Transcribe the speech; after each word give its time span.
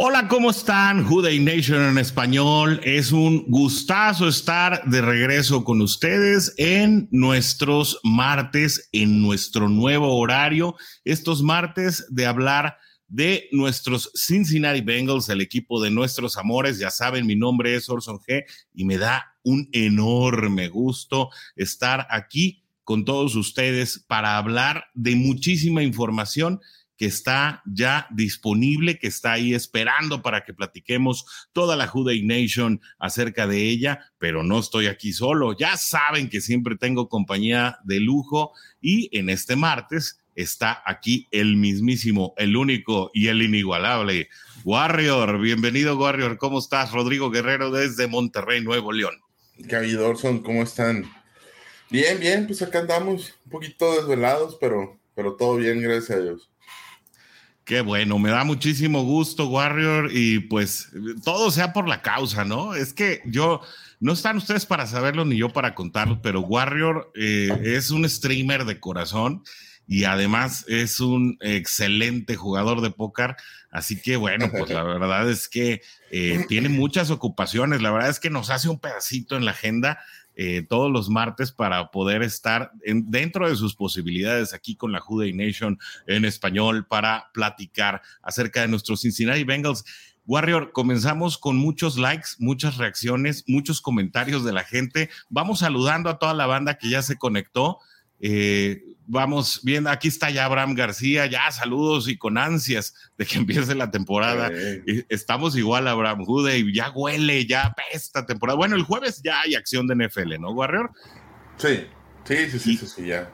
Hola, 0.00 0.28
¿cómo 0.28 0.50
están? 0.50 1.04
Houday 1.04 1.40
Nation 1.40 1.82
en 1.82 1.98
español. 1.98 2.80
Es 2.84 3.10
un 3.10 3.44
gustazo 3.48 4.28
estar 4.28 4.88
de 4.88 5.00
regreso 5.00 5.64
con 5.64 5.80
ustedes 5.80 6.54
en 6.56 7.08
nuestros 7.10 7.98
martes, 8.04 8.88
en 8.92 9.20
nuestro 9.20 9.68
nuevo 9.68 10.16
horario. 10.16 10.76
Estos 11.04 11.42
martes 11.42 12.06
de 12.10 12.26
hablar 12.26 12.78
de 13.08 13.48
nuestros 13.50 14.12
Cincinnati 14.14 14.82
Bengals, 14.82 15.28
el 15.30 15.40
equipo 15.40 15.82
de 15.82 15.90
nuestros 15.90 16.36
amores. 16.36 16.78
Ya 16.78 16.90
saben, 16.90 17.26
mi 17.26 17.34
nombre 17.34 17.74
es 17.74 17.88
Orson 17.88 18.20
G 18.20 18.44
y 18.72 18.84
me 18.84 18.98
da 18.98 19.34
un 19.42 19.68
enorme 19.72 20.68
gusto 20.68 21.30
estar 21.56 22.06
aquí 22.08 22.62
con 22.84 23.04
todos 23.04 23.34
ustedes 23.34 23.98
para 24.06 24.38
hablar 24.38 24.84
de 24.94 25.16
muchísima 25.16 25.82
información 25.82 26.60
que 26.98 27.06
está 27.06 27.62
ya 27.64 28.08
disponible, 28.10 28.98
que 28.98 29.06
está 29.06 29.32
ahí 29.32 29.54
esperando 29.54 30.20
para 30.20 30.44
que 30.44 30.52
platiquemos 30.52 31.24
toda 31.52 31.76
la 31.76 31.86
Juday 31.86 32.24
Nation 32.24 32.80
acerca 32.98 33.46
de 33.46 33.68
ella, 33.68 34.10
pero 34.18 34.42
no 34.42 34.58
estoy 34.58 34.88
aquí 34.88 35.12
solo. 35.12 35.56
Ya 35.56 35.76
saben 35.76 36.28
que 36.28 36.40
siempre 36.40 36.76
tengo 36.76 37.08
compañía 37.08 37.78
de 37.84 38.00
lujo 38.00 38.52
y 38.80 39.16
en 39.16 39.30
este 39.30 39.54
martes 39.54 40.18
está 40.34 40.82
aquí 40.84 41.28
el 41.30 41.56
mismísimo, 41.56 42.34
el 42.36 42.56
único 42.56 43.12
y 43.14 43.28
el 43.28 43.42
inigualable 43.42 44.28
Warrior. 44.64 45.40
Bienvenido, 45.40 45.96
Warrior. 45.96 46.36
¿Cómo 46.36 46.58
estás? 46.58 46.90
Rodrigo 46.90 47.30
Guerrero 47.30 47.70
desde 47.70 48.08
Monterrey, 48.08 48.60
Nuevo 48.60 48.90
León. 48.90 49.14
Gaby 49.56 49.92
Dorson, 49.92 50.40
¿cómo 50.40 50.64
están? 50.64 51.04
Bien, 51.90 52.18
bien, 52.18 52.46
pues 52.48 52.60
acá 52.60 52.80
andamos 52.80 53.34
un 53.44 53.52
poquito 53.52 53.94
desvelados, 53.94 54.56
pero, 54.60 54.98
pero 55.14 55.36
todo 55.36 55.56
bien, 55.56 55.80
gracias 55.80 56.10
a 56.10 56.20
Dios. 56.20 56.50
Qué 57.68 57.82
bueno, 57.82 58.18
me 58.18 58.30
da 58.30 58.44
muchísimo 58.44 59.02
gusto, 59.02 59.46
Warrior, 59.46 60.08
y 60.10 60.38
pues 60.38 60.88
todo 61.22 61.50
sea 61.50 61.74
por 61.74 61.86
la 61.86 62.00
causa, 62.00 62.42
¿no? 62.46 62.74
Es 62.74 62.94
que 62.94 63.20
yo, 63.26 63.60
no 64.00 64.14
están 64.14 64.38
ustedes 64.38 64.64
para 64.64 64.86
saberlo 64.86 65.26
ni 65.26 65.36
yo 65.36 65.50
para 65.50 65.74
contarlo, 65.74 66.22
pero 66.22 66.40
Warrior 66.40 67.12
eh, 67.14 67.50
es 67.62 67.90
un 67.90 68.08
streamer 68.08 68.64
de 68.64 68.80
corazón 68.80 69.42
y 69.86 70.04
además 70.04 70.64
es 70.66 70.98
un 71.00 71.36
excelente 71.42 72.36
jugador 72.36 72.80
de 72.80 72.90
póker. 72.90 73.36
Así 73.70 74.00
que 74.00 74.16
bueno, 74.16 74.50
pues 74.50 74.70
la 74.70 74.82
verdad 74.84 75.28
es 75.28 75.46
que 75.46 75.82
eh, 76.10 76.46
tiene 76.48 76.70
muchas 76.70 77.10
ocupaciones. 77.10 77.82
La 77.82 77.90
verdad 77.90 78.08
es 78.08 78.18
que 78.18 78.30
nos 78.30 78.48
hace 78.48 78.70
un 78.70 78.78
pedacito 78.78 79.36
en 79.36 79.44
la 79.44 79.50
agenda 79.50 79.98
eh, 80.40 80.64
todos 80.68 80.88
los 80.88 81.10
martes 81.10 81.50
para 81.50 81.90
poder 81.90 82.22
estar 82.22 82.70
dentro 82.84 83.48
de 83.48 83.56
sus 83.56 83.74
posibilidades 83.74 84.54
aquí 84.54 84.76
con 84.76 84.92
la 84.92 85.00
Juday 85.00 85.32
Nation 85.32 85.80
en 86.06 86.24
español 86.24 86.86
para 86.86 87.28
platicar 87.34 88.02
acerca 88.22 88.60
de 88.60 88.68
nuestros 88.68 89.00
Cincinnati 89.00 89.42
Bengals. 89.42 89.84
Warrior, 90.26 90.70
comenzamos 90.70 91.38
con 91.38 91.56
muchos 91.56 91.98
likes, 91.98 92.28
muchas 92.38 92.76
reacciones, 92.76 93.42
muchos 93.48 93.80
comentarios 93.80 94.44
de 94.44 94.52
la 94.52 94.62
gente. 94.62 95.10
Vamos 95.28 95.58
saludando 95.58 96.08
a 96.08 96.20
toda 96.20 96.34
la 96.34 96.46
banda 96.46 96.78
que 96.78 96.88
ya 96.88 97.02
se 97.02 97.16
conectó. 97.16 97.80
Eh, 98.20 98.82
vamos 99.06 99.60
viendo, 99.62 99.90
aquí 99.90 100.08
está 100.08 100.30
ya 100.30 100.44
Abraham 100.44 100.74
García, 100.74 101.26
ya 101.26 101.50
saludos 101.50 102.08
y 102.08 102.16
con 102.16 102.38
ansias 102.38 102.94
de 103.16 103.26
que 103.26 103.38
empiece 103.38 103.74
la 103.74 103.90
temporada. 103.90 104.50
Estamos 105.08 105.56
igual, 105.56 105.88
Abraham 105.88 106.24
Jude, 106.24 106.58
y 106.58 106.74
ya 106.74 106.90
huele, 106.90 107.46
ya 107.46 107.74
esta 107.92 108.26
temporada. 108.26 108.56
Bueno, 108.56 108.76
el 108.76 108.82
jueves 108.82 109.20
ya 109.22 109.40
hay 109.40 109.54
acción 109.54 109.86
de 109.86 110.06
NFL, 110.06 110.38
¿no, 110.40 110.50
Warrior? 110.50 110.90
Sí, 111.56 111.86
sí, 112.24 112.50
sí, 112.50 112.58
sí, 112.58 112.86
sí, 112.86 113.06
ya. 113.06 113.32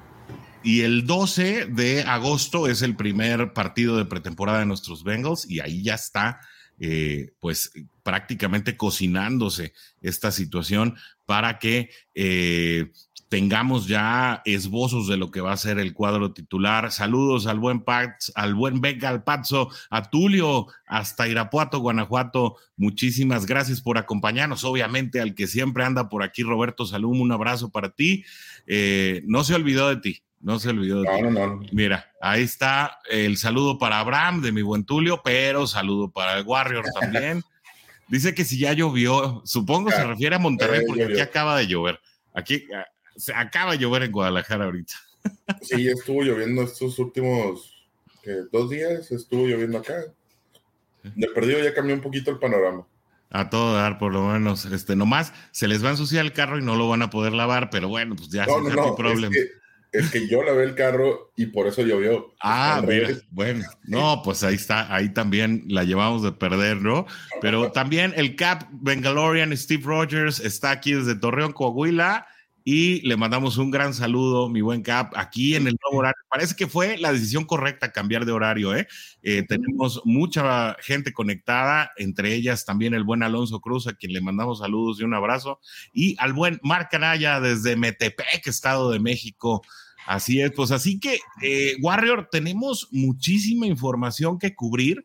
Y 0.63 0.81
el 0.81 1.07
12 1.07 1.67
de 1.67 2.03
agosto 2.05 2.69
es 2.69 2.81
el 2.81 2.97
primer 2.97 3.53
partido 3.53 3.99
de 3.99 4.07
pretemporada 4.07 4.61
de 4.61 4.67
nuestros 4.67 5.05
Bengals 5.05 5.49
y 5.49 5.61
ahí 5.61 5.83
ya 5.83 5.95
está, 5.95 6.41
eh, 6.81 7.33
pues 7.39 7.71
prácticamente 8.03 8.75
cocinándose 8.75 9.75
esta 10.01 10.31
situación 10.31 10.97
para 11.27 11.59
que 11.59 11.91
eh, 12.15 12.93
tengamos 13.35 13.89
ya 13.89 14.43
esbozos 14.45 15.09
de 15.09 15.17
lo 15.17 15.33
que 15.33 15.41
va 15.41 15.51
a 15.51 15.57
ser 15.57 15.81
el 15.81 15.93
cuadro 15.93 16.33
titular. 16.33 16.93
Saludos 16.93 17.49
al 17.49 17.59
buen 17.59 17.81
Paz, 17.81 18.31
al 18.37 18.55
buen 18.55 18.81
Beca, 18.81 19.09
al 19.09 19.25
Pazzo, 19.25 19.71
a 19.91 20.09
Tulio, 20.09 20.69
hasta 20.87 21.27
Irapuato, 21.27 21.81
Guanajuato. 21.81 22.55
Muchísimas 22.77 23.45
gracias 23.45 23.81
por 23.81 23.99
acompañarnos. 23.99 24.63
Obviamente, 24.63 25.21
al 25.21 25.35
que 25.35 25.49
siempre 25.49 25.83
anda 25.83 26.09
por 26.09 26.23
aquí, 26.23 26.45
Roberto 26.45 26.87
Salum, 26.87 27.21
un 27.21 27.33
abrazo 27.33 27.71
para 27.71 27.89
ti. 27.91 28.25
Eh, 28.69 29.25
no 29.27 29.43
se 29.43 29.57
olvidó 29.57 29.89
de 29.89 29.97
ti. 29.97 30.23
No 30.41 30.61
se 30.61 30.69
olvidó 30.69 31.03
de 31.03 31.09
ti. 31.09 31.71
Mira, 31.73 32.13
ahí 32.21 32.45
está 32.45 33.01
el 33.11 33.37
saludo 33.37 33.79
para 33.79 33.99
Abraham 33.99 34.43
de 34.43 34.53
mi 34.53 34.63
buen 34.63 34.85
Tulio, 34.85 35.23
pero 35.25 35.67
saludo 35.67 36.09
para 36.09 36.39
el 36.39 36.47
Warrior 36.47 36.85
también. 37.01 37.43
Dice 38.07 38.33
que 38.33 38.45
si 38.45 38.61
ya 38.61 38.75
llovió, 38.75 39.43
supongo 39.45 39.91
se 39.91 40.05
refiere 40.05 40.37
a 40.37 40.39
Monterrey 40.39 40.83
porque 40.87 41.03
aquí 41.03 41.19
acaba 41.19 41.59
de 41.59 41.67
llover. 41.67 41.99
Aquí, 42.33 42.65
se 43.17 43.35
acaba 43.35 43.73
de 43.73 43.79
llover 43.79 44.05
en 44.05 44.13
Guadalajara 44.13 44.65
ahorita. 44.65 44.95
Sí, 45.63 45.89
estuvo 45.89 46.23
lloviendo 46.23 46.63
estos 46.63 46.99
últimos 46.99 47.75
dos 48.53 48.71
días, 48.71 49.11
estuvo 49.11 49.47
lloviendo 49.47 49.79
acá. 49.79 50.05
De 51.03 51.29
perdido 51.29 51.63
ya 51.63 51.75
cambió 51.75 51.95
un 51.95 52.01
poquito 52.01 52.31
el 52.31 52.39
panorama. 52.39 52.87
A 53.31 53.51
todo 53.51 53.75
dar, 53.75 53.99
por 53.99 54.13
lo 54.13 54.29
menos, 54.29 54.65
este, 54.65 54.97
nomás 54.97 55.33
se 55.51 55.67
les 55.69 55.83
va 55.83 55.89
a 55.89 55.93
ensuciar 55.93 56.25
el 56.25 56.33
carro 56.33 56.59
y 56.59 56.63
no 56.63 56.77
lo 56.77 56.89
van 56.89 57.03
a 57.03 57.11
poder 57.11 57.33
lavar, 57.33 57.69
pero 57.69 57.89
bueno, 57.89 58.15
pues 58.17 58.31
ya 58.31 58.47
no, 58.47 58.61
no, 58.61 58.71
no, 58.71 58.95
problema. 58.95 59.35
Es 59.93 60.11
que, 60.11 60.27
yo 60.29 60.43
lavé 60.43 60.65
el 60.65 60.75
carro 60.75 61.33
y 61.37 61.47
por 61.47 61.67
eso 61.67 61.83
llovió. 61.83 62.35
Ah, 62.41 62.83
mira, 62.87 63.11
bueno, 63.31 63.65
no, 63.85 64.23
pues 64.25 64.43
ahí 64.43 64.55
está, 64.57 64.93
ahí 64.93 65.13
también 65.13 65.65
la 65.69 65.85
llevamos 65.85 66.23
de 66.23 66.33
perder, 66.33 66.81
¿no? 66.81 67.07
Pero 67.41 67.71
también 67.71 68.13
el 68.17 68.35
Cap 68.35 68.65
Bengalorian 68.73 69.57
Steve 69.57 69.83
Rogers 69.85 70.41
está 70.41 70.71
aquí 70.71 70.95
desde 70.95 71.15
Torreón, 71.15 71.53
Coahuila 71.53 72.27
y 72.65 73.07
le 73.07 73.19
mandamos 73.19 73.59
un 73.59 73.71
gran 73.71 73.93
saludo, 73.93 74.49
mi 74.49 74.63
buen 74.63 74.83
Cap, 74.83 75.13
aquí 75.17 75.55
en 75.55 75.67
el 75.67 75.77
nuevo 75.83 75.99
horario. 75.99 76.17
Parece 76.31 76.57
que 76.57 76.67
fue 76.67 76.97
la 76.97 77.13
decisión 77.13 77.45
correcta 77.45 77.93
cambiar 77.93 78.25
de 78.25 78.33
horario, 78.33 78.75
¿eh? 78.75 78.89
eh 79.23 79.45
tenemos 79.47 80.01
mucha 80.07 80.75
gente 80.81 81.13
conectada, 81.13 81.93
entre 81.99 82.35
ellas 82.35 82.65
también 82.65 82.95
el 82.95 83.05
buen 83.05 83.23
Alonso 83.23 83.61
Cruz, 83.61 83.87
a 83.87 83.93
quien 83.93 84.15
le 84.15 84.23
mandamos 84.23 84.61
saludos 84.61 84.99
y 84.99 85.05
un 85.05 85.13
abrazo, 85.13 85.61
y 85.93 86.17
al 86.19 86.33
buen 86.33 86.59
Marc 86.63 86.95
Anaya 86.95 87.39
desde 87.39 87.77
Metepec, 87.77 88.47
Estado 88.47 88.91
de 88.91 88.99
México. 88.99 89.63
Así 90.07 90.41
es, 90.41 90.51
pues 90.53 90.71
así 90.71 90.99
que, 90.99 91.19
eh, 91.43 91.77
Warrior, 91.83 92.29
tenemos 92.31 92.89
muchísima 92.93 93.67
información 93.67 94.39
que 94.39 94.55
cubrir 94.55 95.05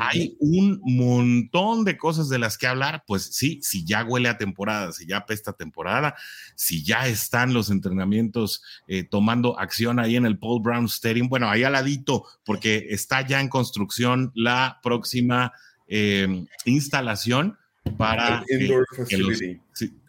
hay 0.00 0.36
un 0.40 0.80
montón 0.84 1.84
de 1.84 1.96
cosas 1.96 2.28
de 2.28 2.38
las 2.38 2.56
que 2.56 2.66
hablar, 2.66 3.04
pues 3.06 3.24
sí, 3.24 3.60
si 3.62 3.84
ya 3.84 4.04
huele 4.04 4.28
a 4.28 4.38
temporada, 4.38 4.92
si 4.92 5.06
ya 5.06 5.26
pesta 5.26 5.52
temporada, 5.52 6.14
si 6.54 6.82
ya 6.82 7.06
están 7.06 7.52
los 7.52 7.70
entrenamientos 7.70 8.62
eh, 8.88 9.04
tomando 9.04 9.58
acción 9.58 9.98
ahí 9.98 10.16
en 10.16 10.26
el 10.26 10.38
Paul 10.38 10.62
Brown 10.62 10.86
Stadium, 10.86 11.28
bueno, 11.28 11.48
ahí 11.48 11.62
al 11.62 11.72
ladito, 11.72 12.24
porque 12.44 12.86
está 12.90 13.26
ya 13.26 13.40
en 13.40 13.48
construcción 13.48 14.32
la 14.34 14.80
próxima 14.82 15.52
em, 15.88 16.46
instalación 16.64 17.58
para 17.96 18.44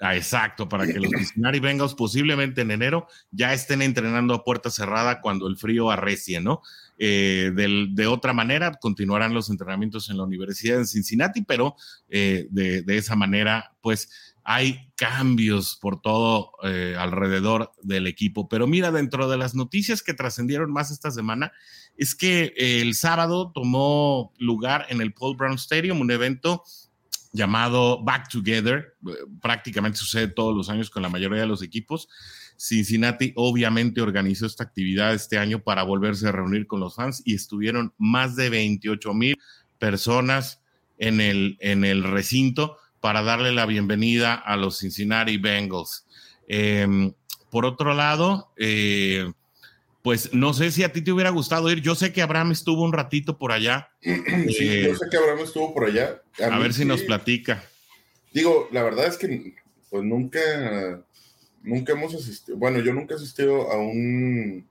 ah, 0.01 0.15
exacto, 0.15 0.67
para 0.67 0.85
que 0.85 0.99
los 0.99 1.11
Cincinnati 1.11 1.59
Bengals 1.59 1.93
posiblemente 1.93 2.61
en 2.61 2.71
enero 2.71 3.07
ya 3.31 3.53
estén 3.53 3.81
entrenando 3.81 4.33
a 4.33 4.43
puerta 4.43 4.69
cerrada 4.69 5.21
cuando 5.21 5.47
el 5.47 5.57
frío 5.57 5.89
arrecie, 5.89 6.41
¿no? 6.41 6.61
Eh, 6.99 7.51
de 7.53 8.07
otra 8.07 8.33
manera, 8.33 8.73
continuarán 8.73 9.33
los 9.33 9.49
entrenamientos 9.49 10.09
en 10.09 10.17
la 10.17 10.23
Universidad 10.23 10.79
de 10.79 10.85
Cincinnati, 10.85 11.43
pero 11.43 11.75
eh, 12.09 12.47
de, 12.49 12.83
esa 12.97 13.15
manera, 13.15 13.75
pues 13.81 14.09
hay 14.43 14.89
cambios 14.95 15.77
por 15.79 16.01
todo 16.01 16.53
eh, 16.63 16.95
alrededor 16.97 17.71
del 17.83 18.07
equipo. 18.07 18.47
Pero 18.49 18.65
mira, 18.65 18.91
dentro 18.91 19.29
de 19.29 19.37
las 19.37 19.53
noticias 19.53 20.01
que 20.01 20.13
trascendieron 20.13 20.71
más 20.71 20.89
esta 20.89 21.11
semana, 21.11 21.51
es 21.97 22.15
que 22.15 22.53
el 22.55 22.95
sábado 22.95 23.51
tomó 23.53 24.33
lugar 24.39 24.85
en 24.89 25.01
el 25.01 25.13
Paul 25.13 25.35
Brown 25.35 25.55
Stadium 25.55 25.99
un 25.99 26.11
evento 26.11 26.63
llamado 27.37 28.03
Back 28.03 28.29
Together. 28.29 28.97
Prácticamente 29.41 29.97
sucede 29.97 30.27
todos 30.27 30.55
los 30.55 30.69
años 30.69 30.89
con 30.89 31.01
la 31.01 31.09
mayoría 31.09 31.41
de 31.41 31.47
los 31.47 31.63
equipos. 31.63 32.09
Cincinnati 32.57 33.31
obviamente 33.35 34.01
organizó 34.01 34.45
esta 34.45 34.63
actividad 34.63 35.13
este 35.13 35.37
año 35.37 35.63
para 35.63 35.83
volverse 35.83 36.27
a 36.27 36.31
reunir 36.31 36.67
con 36.67 36.79
los 36.79 36.95
fans 36.95 37.21
y 37.23 37.35
estuvieron 37.35 37.93
más 37.97 38.35
de 38.35 38.49
28 38.49 39.13
mil 39.13 39.37
personas 39.77 40.61
en 40.97 41.21
el, 41.21 41.57
en 41.61 41.85
el 41.85 42.03
recinto 42.03 42.77
para 42.99 43.21
darle 43.21 43.51
la 43.51 43.65
bienvenida 43.65 44.33
a 44.33 44.57
los 44.57 44.79
Cincinnati 44.79 45.37
Bengals. 45.37 46.05
Em, 46.47 47.13
por 47.49 47.65
otro 47.65 47.93
lado, 47.93 48.51
eh, 48.57 49.31
pues 50.01 50.33
no 50.33 50.53
sé 50.53 50.71
si 50.71 50.83
a 50.83 50.91
ti 50.91 51.01
te 51.01 51.11
hubiera 51.11 51.29
gustado 51.29 51.69
ir. 51.71 51.81
Yo 51.81 51.95
sé 51.95 52.13
que 52.13 52.21
Abraham 52.21 52.51
estuvo 52.51 52.83
un 52.83 52.93
ratito 52.93 53.37
por 53.37 53.51
allá. 53.51 53.89
Sí, 54.01 54.67
eh, 54.67 54.83
yo 54.87 54.95
sé 54.95 55.05
que 55.09 55.17
Abraham 55.17 55.39
estuvo 55.39 55.73
por 55.73 55.85
allá. 55.85 56.21
A, 56.39 56.59
ver 56.59 56.73
si 56.73 56.85
nos 56.85 57.01
platica. 57.01 57.63
Digo, 58.33 58.69
la 58.71 58.83
verdad 58.83 59.07
es 59.07 59.17
que 59.17 59.55
pues 59.89 60.03
nunca, 60.03 61.01
nunca 61.61 61.93
hemos 61.93 62.13
asistido, 62.13 62.57
bueno, 62.57 62.79
yo 62.79 62.93
nunca 62.93 63.13
he 63.13 63.17
asistido 63.17 63.71
a 63.71 63.77
un 63.77 64.67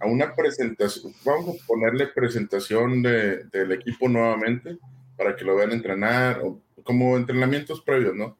a 0.00 0.06
una 0.06 0.34
presentación, 0.34 1.14
vamos 1.24 1.56
a 1.56 1.66
ponerle 1.66 2.08
presentación 2.08 3.02
de, 3.02 3.44
del 3.44 3.72
equipo 3.72 4.08
nuevamente 4.08 4.76
para 5.16 5.36
que 5.36 5.44
lo 5.44 5.56
vean 5.56 5.72
entrenar, 5.72 6.40
o 6.42 6.60
como 6.82 7.16
entrenamientos 7.16 7.80
previos, 7.80 8.14
¿no? 8.14 8.36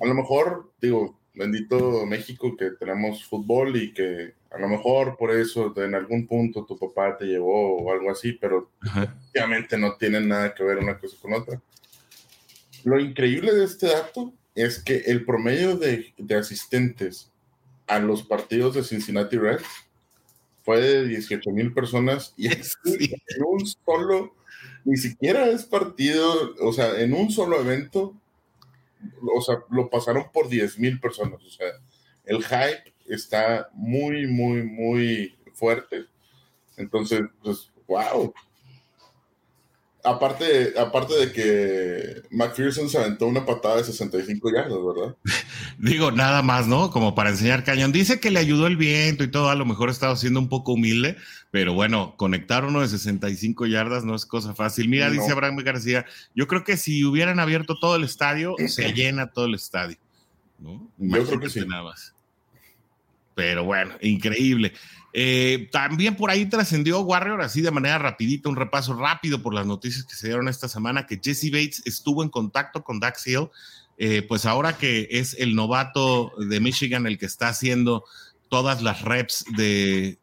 A 0.00 0.06
lo 0.06 0.14
mejor, 0.14 0.72
digo, 0.80 1.17
bendito 1.38 2.04
México 2.04 2.56
que 2.56 2.72
tenemos 2.72 3.24
fútbol 3.24 3.76
y 3.76 3.92
que 3.92 4.34
a 4.50 4.58
lo 4.58 4.68
mejor 4.68 5.16
por 5.16 5.30
eso 5.30 5.72
en 5.76 5.94
algún 5.94 6.26
punto 6.26 6.64
tu 6.64 6.76
papá 6.78 7.16
te 7.16 7.26
llevó 7.26 7.76
o 7.78 7.92
algo 7.92 8.10
así, 8.10 8.32
pero 8.32 8.70
obviamente 9.32 9.78
no 9.78 9.96
tienen 9.96 10.28
nada 10.28 10.54
que 10.54 10.64
ver 10.64 10.78
una 10.78 10.98
cosa 10.98 11.16
con 11.22 11.34
otra. 11.34 11.62
Lo 12.84 12.98
increíble 12.98 13.54
de 13.54 13.64
este 13.64 13.86
dato 13.86 14.32
es 14.54 14.82
que 14.82 14.96
el 15.06 15.24
promedio 15.24 15.76
de, 15.76 16.12
de 16.16 16.34
asistentes 16.34 17.30
a 17.86 17.98
los 17.98 18.22
partidos 18.22 18.74
de 18.74 18.84
Cincinnati 18.84 19.36
Reds 19.36 19.64
fue 20.64 20.80
de 20.80 21.08
18 21.08 21.50
mil 21.50 21.72
personas 21.72 22.34
y 22.36 22.48
en 22.48 22.60
un 23.46 23.66
solo, 23.66 24.34
ni 24.84 24.96
siquiera 24.96 25.46
es 25.48 25.64
partido, 25.64 26.54
o 26.60 26.72
sea, 26.72 27.00
en 27.00 27.14
un 27.14 27.30
solo 27.30 27.60
evento 27.60 28.14
o 29.34 29.40
sea, 29.40 29.56
lo 29.70 29.88
pasaron 29.90 30.26
por 30.32 30.48
10 30.48 30.78
mil 30.78 31.00
personas. 31.00 31.42
O 31.44 31.50
sea, 31.50 31.68
el 32.24 32.42
hype 32.42 32.94
está 33.06 33.68
muy, 33.72 34.26
muy, 34.26 34.62
muy 34.62 35.38
fuerte. 35.54 36.04
Entonces, 36.76 37.22
pues, 37.42 37.72
wow. 37.86 38.32
Aparte, 40.04 40.74
aparte 40.78 41.14
de 41.14 41.32
que 41.32 42.22
McPherson 42.30 42.88
se 42.88 42.98
aventó 42.98 43.26
una 43.26 43.44
patada 43.44 43.78
de 43.78 43.84
65 43.84 44.50
yardas, 44.52 44.78
¿verdad? 44.84 45.16
Digo, 45.78 46.12
nada 46.12 46.40
más, 46.42 46.68
¿no? 46.68 46.90
Como 46.90 47.14
para 47.14 47.30
enseñar 47.30 47.64
cañón. 47.64 47.90
Dice 47.90 48.20
que 48.20 48.30
le 48.30 48.38
ayudó 48.38 48.68
el 48.68 48.76
viento 48.76 49.24
y 49.24 49.30
todo, 49.30 49.50
a 49.50 49.56
lo 49.56 49.66
mejor 49.66 49.90
estaba 49.90 50.14
siendo 50.16 50.38
un 50.38 50.48
poco 50.48 50.72
humilde, 50.72 51.16
pero 51.50 51.74
bueno, 51.74 52.14
conectar 52.16 52.64
uno 52.64 52.80
de 52.80 52.88
65 52.88 53.66
yardas 53.66 54.04
no 54.04 54.14
es 54.14 54.24
cosa 54.24 54.54
fácil. 54.54 54.88
Mira, 54.88 55.10
dice 55.10 55.32
Abraham 55.32 55.56
García, 55.56 56.06
yo 56.34 56.46
creo 56.46 56.62
que 56.62 56.76
si 56.76 57.04
hubieran 57.04 57.40
abierto 57.40 57.78
todo 57.78 57.96
el 57.96 58.04
estadio, 58.04 58.54
se 58.68 58.92
llena 58.92 59.32
todo 59.32 59.46
el 59.46 59.54
estadio. 59.54 59.98
¿no? 60.58 60.90
Yo 60.98 61.26
creo 61.26 61.40
que 61.40 61.50
sí. 61.50 61.60
Nada 61.66 61.82
más. 61.82 62.14
Pero 63.34 63.64
bueno, 63.64 63.94
increíble. 64.00 64.72
Eh, 65.20 65.68
también 65.72 66.14
por 66.14 66.30
ahí 66.30 66.46
trascendió 66.46 67.00
Warrior, 67.00 67.42
así 67.42 67.60
de 67.60 67.72
manera 67.72 67.98
rapidita, 67.98 68.48
un 68.48 68.54
repaso 68.54 68.94
rápido 68.94 69.42
por 69.42 69.52
las 69.52 69.66
noticias 69.66 70.04
que 70.04 70.14
se 70.14 70.28
dieron 70.28 70.46
esta 70.46 70.68
semana, 70.68 71.06
que 71.06 71.18
Jesse 71.20 71.50
Bates 71.50 71.82
estuvo 71.86 72.22
en 72.22 72.28
contacto 72.28 72.84
con 72.84 73.00
Dax 73.00 73.26
Hill, 73.26 73.48
eh, 73.96 74.22
pues 74.22 74.46
ahora 74.46 74.78
que 74.78 75.08
es 75.10 75.34
el 75.40 75.56
novato 75.56 76.30
de 76.38 76.60
Michigan 76.60 77.04
el 77.08 77.18
que 77.18 77.26
está 77.26 77.48
haciendo 77.48 78.04
todas 78.48 78.82
las 78.82 79.02
reps 79.02 79.44
de, 79.56 80.18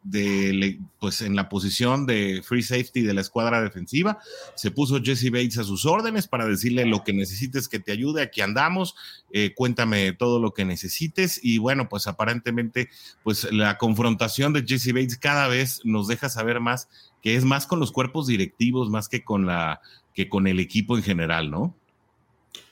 pues 0.98 1.20
en 1.20 1.36
la 1.36 1.48
posición 1.48 2.06
de 2.06 2.42
free 2.44 2.62
safety 2.62 3.02
de 3.02 3.14
la 3.14 3.20
escuadra 3.20 3.62
defensiva. 3.62 4.18
Se 4.54 4.70
puso 4.70 5.02
Jesse 5.02 5.30
Bates 5.30 5.58
a 5.58 5.64
sus 5.64 5.86
órdenes 5.86 6.26
para 6.26 6.46
decirle 6.46 6.84
lo 6.86 7.04
que 7.04 7.12
necesites 7.12 7.68
que 7.68 7.78
te 7.78 7.92
ayude, 7.92 8.22
aquí 8.22 8.40
andamos, 8.40 8.96
eh, 9.32 9.54
cuéntame 9.54 10.12
todo 10.12 10.40
lo 10.40 10.52
que 10.52 10.64
necesites. 10.64 11.40
Y 11.42 11.58
bueno, 11.58 11.88
pues 11.88 12.06
aparentemente, 12.06 12.88
pues 13.22 13.50
la 13.52 13.78
confrontación 13.78 14.52
de 14.52 14.64
Jesse 14.66 14.92
Bates 14.92 15.18
cada 15.18 15.48
vez 15.48 15.80
nos 15.84 16.08
deja 16.08 16.28
saber 16.28 16.60
más 16.60 16.88
que 17.22 17.36
es 17.36 17.44
más 17.44 17.66
con 17.66 17.80
los 17.80 17.92
cuerpos 17.92 18.26
directivos, 18.26 18.90
más 18.90 19.08
que 19.08 19.24
con 19.24 19.46
la 19.46 19.80
que 20.14 20.28
con 20.28 20.46
el 20.46 20.60
equipo 20.60 20.96
en 20.96 21.02
general, 21.02 21.50
¿no? 21.50 21.74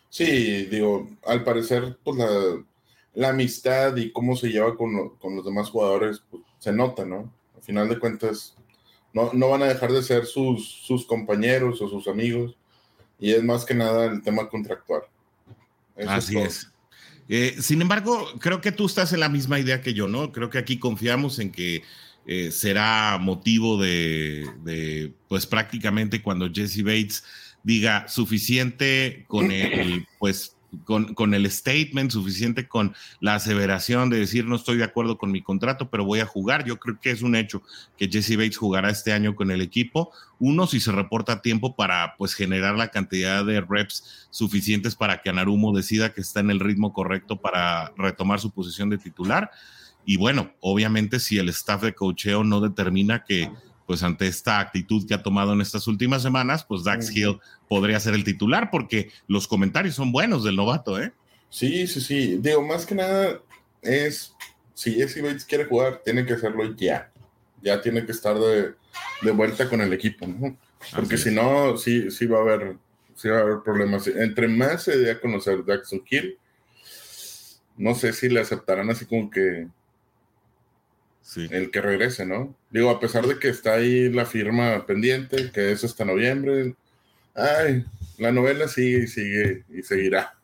Sí, 0.08 0.66
digo, 0.66 1.10
al 1.26 1.42
parecer, 1.42 1.98
pues 2.04 2.16
la, 2.16 2.28
la 3.14 3.30
amistad 3.30 3.96
y 3.96 4.10
cómo 4.12 4.36
se 4.36 4.48
lleva 4.48 4.76
con, 4.76 5.10
con 5.16 5.36
los 5.36 5.44
demás 5.44 5.70
jugadores, 5.70 6.22
pues, 6.30 6.42
se 6.58 6.72
nota, 6.72 7.04
¿no? 7.04 7.32
Al 7.56 7.62
final 7.62 7.88
de 7.88 7.98
cuentas, 7.98 8.56
no, 9.12 9.32
no 9.32 9.48
van 9.50 9.62
a 9.62 9.66
dejar 9.66 9.92
de 9.92 10.02
ser 10.02 10.26
sus, 10.26 10.68
sus 10.68 11.06
compañeros 11.06 11.80
o 11.80 11.88
sus 11.88 12.08
amigos, 12.08 12.56
y 13.18 13.30
es 13.30 13.42
más 13.42 13.64
que 13.64 13.74
nada 13.74 14.06
el 14.06 14.22
tema 14.22 14.48
contractual. 14.48 15.02
Así 16.06 16.36
es. 16.36 16.70
Eh, 17.28 17.56
sin 17.60 17.80
embargo, 17.80 18.26
creo 18.38 18.60
que 18.60 18.72
tú 18.72 18.86
estás 18.86 19.12
en 19.12 19.20
la 19.20 19.28
misma 19.28 19.58
idea 19.58 19.80
que 19.80 19.94
yo, 19.94 20.08
¿no? 20.08 20.32
Creo 20.32 20.50
que 20.50 20.58
aquí 20.58 20.78
confiamos 20.78 21.38
en 21.38 21.52
que 21.52 21.82
eh, 22.26 22.50
será 22.50 23.18
motivo 23.20 23.80
de, 23.80 24.50
de, 24.62 25.12
pues 25.28 25.46
prácticamente 25.46 26.22
cuando 26.22 26.50
Jesse 26.52 26.82
Bates 26.82 27.24
diga 27.62 28.08
suficiente 28.08 29.24
con 29.28 29.50
el, 29.50 30.06
pues 30.18 30.53
con, 30.84 31.34
el 31.34 31.50
statement 31.50 32.10
suficiente, 32.10 32.68
con 32.68 32.94
la 33.20 33.34
aseveración 33.36 34.10
de 34.10 34.18
decir 34.18 34.46
no 34.46 34.56
estoy 34.56 34.78
de 34.78 34.84
acuerdo 34.84 35.18
con 35.18 35.30
mi 35.30 35.42
contrato, 35.42 35.90
pero 35.90 36.04
voy 36.04 36.20
a 36.20 36.26
jugar. 36.26 36.64
Yo 36.64 36.78
creo 36.78 36.98
que 37.00 37.10
es 37.10 37.22
un 37.22 37.36
hecho 37.36 37.62
que 37.96 38.08
Jesse 38.08 38.36
Bates 38.36 38.56
jugará 38.56 38.90
este 38.90 39.12
año 39.12 39.34
con 39.34 39.50
el 39.50 39.60
equipo. 39.60 40.10
Uno, 40.38 40.66
si 40.66 40.80
se 40.80 40.92
reporta 40.92 41.34
a 41.34 41.42
tiempo 41.42 41.76
para 41.76 42.16
pues 42.16 42.34
generar 42.34 42.76
la 42.76 42.88
cantidad 42.88 43.44
de 43.44 43.60
reps 43.60 44.28
suficientes 44.30 44.94
para 44.94 45.22
que 45.22 45.30
Anarumo 45.30 45.74
decida 45.74 46.12
que 46.12 46.20
está 46.20 46.40
en 46.40 46.50
el 46.50 46.60
ritmo 46.60 46.92
correcto 46.92 47.40
para 47.40 47.92
retomar 47.96 48.40
su 48.40 48.50
posición 48.50 48.90
de 48.90 48.98
titular. 48.98 49.50
Y 50.04 50.16
bueno, 50.16 50.52
obviamente 50.60 51.20
si 51.20 51.38
el 51.38 51.48
staff 51.48 51.82
de 51.82 51.94
cocheo 51.94 52.44
no 52.44 52.60
determina 52.60 53.24
que 53.24 53.50
pues 53.86 54.02
ante 54.02 54.26
esta 54.26 54.60
actitud 54.60 55.06
que 55.06 55.14
ha 55.14 55.22
tomado 55.22 55.52
en 55.52 55.60
estas 55.60 55.86
últimas 55.86 56.22
semanas, 56.22 56.64
pues 56.64 56.84
Dax 56.84 57.14
Hill 57.14 57.38
podría 57.68 58.00
ser 58.00 58.14
el 58.14 58.24
titular 58.24 58.70
porque 58.70 59.10
los 59.26 59.46
comentarios 59.46 59.94
son 59.94 60.12
buenos 60.12 60.44
del 60.44 60.56
novato, 60.56 61.00
¿eh? 61.00 61.12
Sí, 61.50 61.86
sí, 61.86 62.00
sí. 62.00 62.38
Digo, 62.40 62.62
más 62.62 62.86
que 62.86 62.94
nada 62.94 63.40
es, 63.82 64.34
si 64.74 64.94
Jesse 64.94 65.22
Bates 65.22 65.44
quiere 65.44 65.66
jugar, 65.66 66.00
tiene 66.04 66.24
que 66.24 66.32
hacerlo 66.32 66.74
ya. 66.74 67.12
Ya 67.62 67.80
tiene 67.80 68.04
que 68.04 68.12
estar 68.12 68.36
de, 68.38 68.74
vuelta 69.32 69.68
con 69.68 69.80
el 69.80 69.92
equipo, 69.92 70.26
¿no? 70.26 70.56
Porque 70.94 71.16
si 71.16 71.30
no, 71.30 71.76
sí, 71.76 72.10
sí 72.10 72.26
va 72.26 72.38
a 72.38 72.42
haber, 72.42 72.76
sí 73.14 73.28
va 73.28 73.38
a 73.38 73.42
haber 73.42 73.58
problemas. 73.64 74.06
Entre 74.06 74.48
más 74.48 74.82
se 74.82 74.98
dé 74.98 75.12
a 75.12 75.20
conocer 75.20 75.64
Daxon 75.64 76.02
Hill, 76.08 76.38
no 77.76 77.94
sé 77.94 78.12
si 78.12 78.28
le 78.28 78.40
aceptarán 78.40 78.90
así 78.90 79.06
como 79.06 79.30
que 79.30 79.68
el 81.36 81.70
que 81.70 81.80
regrese, 81.80 82.26
¿no? 82.26 82.56
Digo, 82.70 82.90
a 82.90 83.00
pesar 83.00 83.26
de 83.26 83.38
que 83.38 83.48
está 83.48 83.74
ahí 83.74 84.10
la 84.10 84.26
firma 84.26 84.84
pendiente, 84.86 85.50
que 85.52 85.72
es 85.72 85.84
hasta 85.84 86.04
noviembre, 86.04 86.74
ay, 87.34 87.84
la 88.18 88.32
novela 88.32 88.68
sigue 88.68 89.04
y 89.04 89.06
sigue 89.06 89.64
y 89.74 89.82
seguirá. 89.82 90.34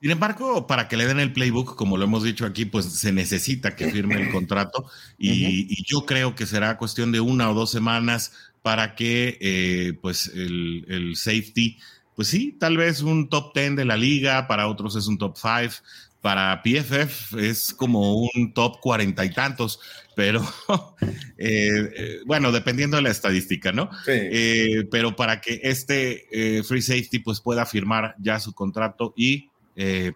Sin 0.00 0.10
embargo, 0.10 0.66
para 0.66 0.88
que 0.88 0.96
le 0.96 1.06
den 1.06 1.20
el 1.20 1.32
playbook, 1.32 1.74
como 1.74 1.96
lo 1.96 2.04
hemos 2.04 2.22
dicho 2.22 2.44
aquí, 2.44 2.66
pues 2.66 2.84
se 2.84 3.12
necesita 3.12 3.74
que 3.74 3.90
firme 3.90 4.20
el 4.20 4.30
contrato 4.32 4.88
y, 5.18 5.84
yo 5.84 6.04
creo 6.04 6.34
que 6.34 6.46
será 6.46 6.76
cuestión 6.76 7.12
de 7.12 7.20
una 7.20 7.50
o 7.50 7.54
dos 7.54 7.70
semanas 7.70 8.32
para 8.62 8.94
que 8.94 9.38
eh, 9.40 9.98
pues 10.02 10.30
el, 10.34 10.84
el, 10.88 11.16
safety, 11.16 11.78
pues 12.14 12.28
sí, 12.28 12.56
tal 12.58 12.76
vez 12.76 13.00
un 13.00 13.28
top 13.28 13.54
10 13.54 13.76
de 13.76 13.84
la 13.84 13.96
liga, 13.96 14.46
para 14.46 14.68
otros 14.68 14.96
es 14.96 15.06
un 15.06 15.18
top 15.18 15.36
5, 15.36 15.82
para 16.26 16.60
PFF 16.60 17.38
es 17.38 17.72
como 17.72 18.16
un 18.16 18.52
top 18.52 18.80
cuarenta 18.80 19.24
y 19.24 19.30
tantos, 19.30 19.78
pero 20.16 20.42
eh, 21.38 21.92
eh, 21.96 22.18
bueno, 22.26 22.50
dependiendo 22.50 22.96
de 22.96 23.04
la 23.04 23.10
estadística, 23.10 23.70
¿no? 23.70 23.88
Sí. 24.04 24.10
Eh, 24.12 24.88
pero 24.90 25.14
para 25.14 25.40
que 25.40 25.60
este 25.62 26.64
free 26.66 26.82
safety 26.82 27.20
pues 27.20 27.40
pueda 27.40 27.64
firmar 27.64 28.16
ya 28.18 28.40
su 28.40 28.54
contrato 28.54 29.14
y 29.16 29.50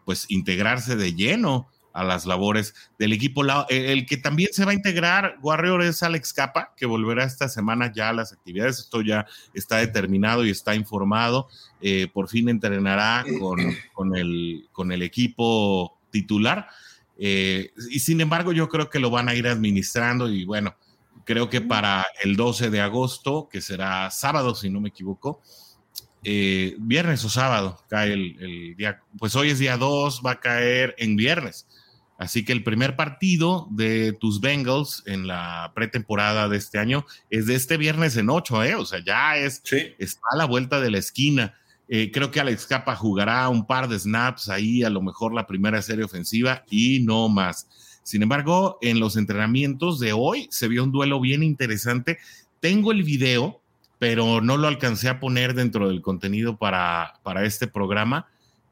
pues 0.04 0.26
integrarse 0.30 0.96
de 0.96 1.14
lleno 1.14 1.68
a 1.92 2.02
las 2.02 2.26
labores 2.26 2.74
del 2.98 3.12
equipo. 3.12 3.44
El 3.68 4.04
que 4.04 4.16
también 4.16 4.48
se 4.52 4.64
va 4.64 4.72
a 4.72 4.74
integrar, 4.74 5.36
Warrior, 5.42 5.82
es 5.82 6.02
Alex 6.02 6.32
Capa, 6.32 6.74
que 6.76 6.86
volverá 6.86 7.22
esta 7.22 7.48
semana 7.48 7.92
ya 7.94 8.08
a 8.08 8.12
las 8.12 8.32
actividades. 8.32 8.80
Esto 8.80 9.00
ya 9.02 9.26
está 9.54 9.76
determinado 9.76 10.44
y 10.44 10.50
está 10.50 10.74
informado. 10.74 11.46
por 12.12 12.28
fin 12.28 12.48
entrenará 12.48 13.24
con, 13.38 13.60
con, 13.92 14.16
el, 14.16 14.66
con 14.72 14.90
el 14.90 15.02
equipo 15.02 15.99
titular. 16.10 16.68
Eh, 17.18 17.72
y 17.90 18.00
sin 18.00 18.20
embargo, 18.20 18.52
yo 18.52 18.68
creo 18.68 18.88
que 18.88 18.98
lo 18.98 19.10
van 19.10 19.28
a 19.28 19.34
ir 19.34 19.46
administrando 19.46 20.30
y 20.30 20.44
bueno, 20.44 20.74
creo 21.24 21.50
que 21.50 21.60
para 21.60 22.06
el 22.22 22.36
12 22.36 22.70
de 22.70 22.80
agosto, 22.80 23.48
que 23.50 23.60
será 23.60 24.10
sábado, 24.10 24.54
si 24.54 24.70
no 24.70 24.80
me 24.80 24.88
equivoco, 24.88 25.42
eh, 26.22 26.76
viernes 26.78 27.24
o 27.24 27.30
sábado 27.30 27.82
cae 27.88 28.12
el, 28.12 28.74
día, 28.76 29.00
pues 29.18 29.34
hoy 29.36 29.50
es 29.50 29.58
día 29.58 29.76
2, 29.76 30.22
va 30.24 30.32
a 30.32 30.40
caer 30.40 30.94
en 30.98 31.16
viernes. 31.16 31.66
Así 32.18 32.44
que 32.44 32.52
el 32.52 32.62
primer 32.62 32.96
partido 32.96 33.66
de 33.70 34.12
tus 34.12 34.42
Bengals 34.42 35.02
en 35.06 35.26
la 35.26 35.72
pretemporada 35.74 36.50
de 36.50 36.58
este 36.58 36.78
año 36.78 37.06
es 37.30 37.46
de 37.46 37.54
este 37.54 37.78
viernes 37.78 38.16
en 38.18 38.28
8, 38.28 38.64
¿eh? 38.64 38.74
O 38.74 38.84
sea, 38.84 39.02
ya 39.02 39.38
es, 39.38 39.62
está 39.98 40.20
a 40.32 40.36
la 40.36 40.44
vuelta 40.44 40.80
de 40.80 40.90
la 40.90 40.98
esquina. 40.98 41.54
Eh, 41.92 42.12
creo 42.12 42.30
que 42.30 42.38
Alex 42.38 42.66
Capa 42.66 42.94
jugará 42.94 43.48
un 43.48 43.66
par 43.66 43.88
de 43.88 43.98
snaps 43.98 44.48
ahí, 44.48 44.84
a 44.84 44.90
lo 44.90 45.02
mejor 45.02 45.34
la 45.34 45.48
primera 45.48 45.82
serie 45.82 46.04
ofensiva 46.04 46.64
y 46.70 47.00
no 47.00 47.28
más. 47.28 47.68
Sin 48.04 48.22
embargo, 48.22 48.78
en 48.80 49.00
los 49.00 49.16
entrenamientos 49.16 49.98
de 49.98 50.12
hoy 50.12 50.46
se 50.52 50.68
vio 50.68 50.84
un 50.84 50.92
duelo 50.92 51.20
bien 51.20 51.42
interesante. 51.42 52.18
Tengo 52.60 52.92
el 52.92 53.02
video, 53.02 53.60
pero 53.98 54.40
no 54.40 54.56
lo 54.56 54.68
alcancé 54.68 55.08
a 55.08 55.18
poner 55.18 55.54
dentro 55.54 55.88
del 55.88 56.00
contenido 56.00 56.56
para, 56.56 57.14
para 57.24 57.44
este 57.44 57.66
programa 57.66 58.28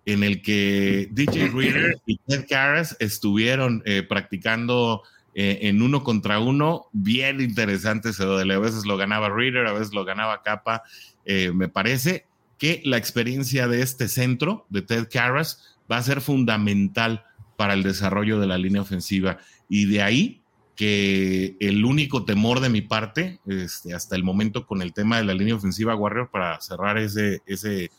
en 0.06 0.22
el 0.22 0.40
que 0.40 1.08
DJ 1.10 1.48
Reader 1.48 1.98
y 2.06 2.18
Ted 2.18 2.46
Karras 2.48 2.96
estuvieron 2.98 3.82
eh, 3.84 4.02
practicando 4.02 5.02
eh, 5.34 5.68
en 5.68 5.82
uno 5.82 6.02
contra 6.02 6.38
uno, 6.38 6.86
bien 6.92 7.40
interesante 7.40 8.10
ese 8.10 8.24
duelo. 8.24 8.54
A 8.54 8.58
veces 8.58 8.86
lo 8.86 8.96
ganaba 8.96 9.28
Reader, 9.28 9.66
a 9.66 9.72
veces 9.72 9.92
lo 9.92 10.04
ganaba 10.04 10.42
Capa. 10.42 10.82
Eh, 11.26 11.52
me 11.52 11.68
parece 11.68 12.24
que 12.58 12.82
la 12.84 12.96
experiencia 12.96 13.68
de 13.68 13.82
este 13.82 14.08
centro, 14.08 14.66
de 14.68 14.82
Ted 14.82 15.08
Karras, 15.10 15.76
va 15.90 15.96
a 15.96 16.02
ser 16.02 16.20
fundamental 16.20 17.24
para 17.56 17.74
el 17.74 17.82
desarrollo 17.82 18.38
de 18.40 18.46
la 18.46 18.58
línea 18.58 18.82
ofensiva. 18.82 19.38
Y 19.68 19.86
de 19.86 20.02
ahí 20.02 20.42
que 20.76 21.56
el 21.58 21.84
único 21.84 22.24
temor 22.24 22.60
de 22.60 22.68
mi 22.68 22.82
parte, 22.82 23.40
este, 23.46 23.94
hasta 23.94 24.14
el 24.14 24.22
momento 24.22 24.66
con 24.66 24.80
el 24.80 24.92
tema 24.92 25.16
de 25.16 25.24
la 25.24 25.34
línea 25.34 25.56
ofensiva 25.56 25.96
Warrior, 25.96 26.30
para 26.30 26.60
cerrar 26.60 26.98
ese, 26.98 27.42
ese 27.46 27.90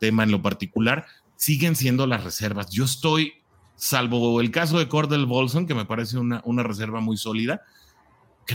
tema 0.00 0.24
en 0.24 0.32
lo 0.32 0.42
particular, 0.42 1.06
siguen 1.36 1.76
siendo 1.76 2.06
las 2.06 2.24
reservas. 2.24 2.70
Yo 2.70 2.84
estoy, 2.84 3.34
salvo 3.76 4.40
el 4.40 4.50
caso 4.50 4.78
de 4.78 4.88
Cordell 4.88 5.26
Bolson, 5.26 5.66
que 5.66 5.74
me 5.74 5.84
parece 5.84 6.18
una, 6.18 6.42
una 6.44 6.64
reserva 6.64 7.00
muy 7.00 7.16
sólida, 7.16 7.62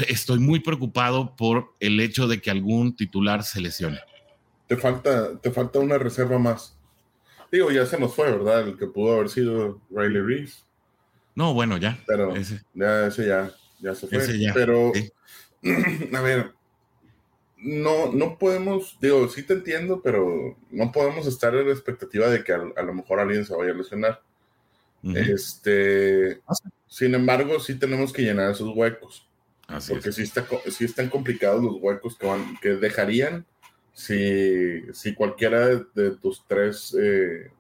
estoy 0.08 0.40
muy 0.40 0.60
preocupado 0.60 1.36
por 1.36 1.74
el 1.80 2.00
hecho 2.00 2.28
de 2.28 2.42
que 2.42 2.52
algún 2.52 2.96
titular 2.96 3.44
se 3.44 3.62
lesione. 3.62 4.00
Te 4.70 4.78
falta, 4.78 5.36
te 5.40 5.50
falta 5.50 5.80
una 5.80 5.98
reserva 5.98 6.38
más. 6.38 6.78
Digo, 7.52 7.72
ya 7.72 7.88
se 7.88 8.00
nos 8.00 8.14
fue, 8.14 8.32
¿verdad? 8.32 8.68
El 8.68 8.78
que 8.78 8.86
pudo 8.86 9.16
haber 9.16 9.30
sido 9.30 9.82
Riley 9.90 10.22
Reeves. 10.22 10.64
No, 11.34 11.56
bueno, 11.56 11.78
ya. 11.78 11.98
Pero 12.06 12.36
ese. 12.36 12.62
ya, 12.76 13.08
ese 13.08 13.26
ya, 13.26 13.52
ya 13.80 13.96
se 13.96 14.06
fue. 14.06 14.20
Pero, 14.54 14.92
a 16.14 16.22
ver, 16.22 16.52
no, 17.58 18.14
no 18.14 18.38
podemos, 18.38 18.96
digo, 19.02 19.28
sí 19.28 19.42
te 19.42 19.54
entiendo, 19.54 20.02
pero 20.04 20.56
no 20.70 20.92
podemos 20.92 21.26
estar 21.26 21.56
en 21.56 21.66
la 21.66 21.74
expectativa 21.74 22.28
de 22.28 22.44
que 22.44 22.54
a, 22.54 22.84
lo 22.84 22.94
mejor 22.94 23.20
alguien 23.20 23.46
se 23.46 23.56
vaya 23.56 23.72
a 23.72 23.76
lesionar. 23.76 24.22
Este, 25.02 26.42
ah, 26.46 26.54
sin 26.88 27.16
embargo, 27.16 27.60
sí 27.60 27.74
tenemos 27.74 28.14
que 28.14 28.22
llenar 28.22 28.52
esos 28.52 28.70
huecos. 28.76 29.28
porque 29.88 30.12
sí, 30.12 30.22
está, 30.22 30.46
sí 30.70 30.86
están 30.86 31.10
complicados 31.10 31.64
los 31.64 31.78
huecos 31.82 32.16
que, 32.16 32.28
van, 32.28 32.56
que 32.62 32.70
dejarían 32.76 33.48
si, 34.00 34.82
si 34.94 35.14
cualquiera 35.14 35.68
de, 35.68 36.12
tus 36.22 36.46
tres 36.48 36.96
eh, 36.98 37.52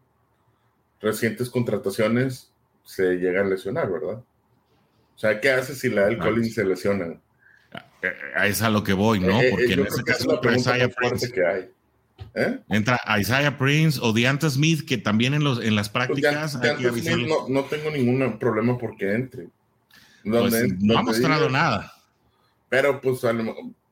recientes 1.02 1.50
contrataciones 1.50 2.50
se 2.86 3.16
llega 3.16 3.42
a 3.42 3.44
lesionar, 3.44 3.92
¿verdad? 3.92 4.20
O 4.20 5.18
sea, 5.20 5.42
¿qué 5.42 5.52
hace 5.52 5.76
si 5.76 5.90
la 5.90 6.06
del 6.06 6.18
Collins 6.18 6.54
se 6.54 6.64
lesiona? 6.64 7.20
es 8.46 8.62
a 8.62 8.70
lo 8.70 8.86
que 8.86 8.94
voy, 8.94 9.20
¿no? 9.20 9.42
Eh, 9.42 9.48
eh, 9.48 9.52
Porque 9.52 9.74
en 9.74 9.86
ese 9.86 10.02
caso 10.02 10.34
entra 10.34 10.56
Isaiah 10.56 10.88
Prince. 10.88 11.30
Que 11.30 11.46
hay. 11.46 11.70
¿Eh? 12.36 12.60
Entra 12.70 13.02
Isaiah 13.20 13.58
Prince 13.58 14.00
o 14.02 14.14
Deanta 14.14 14.50
Smith, 14.50 14.86
que 14.88 14.98
también 14.98 15.34
en, 15.34 15.44
los, 15.44 15.62
en 15.62 15.76
las 15.76 15.90
pues 15.90 16.08
prácticas. 16.08 16.54
Smith 16.54 17.28
no, 17.28 17.50
no, 17.50 17.66
tengo 17.66 17.92
ningún 17.92 18.40
problema 18.40 18.78
porque 18.78 19.14
entre. 19.14 19.50
Pues, 20.24 20.80
no 20.80 20.98
ha 21.00 21.04
mostrado 21.04 21.50
nada. 21.50 21.94
Pero 22.70 23.02
pues 23.02 23.26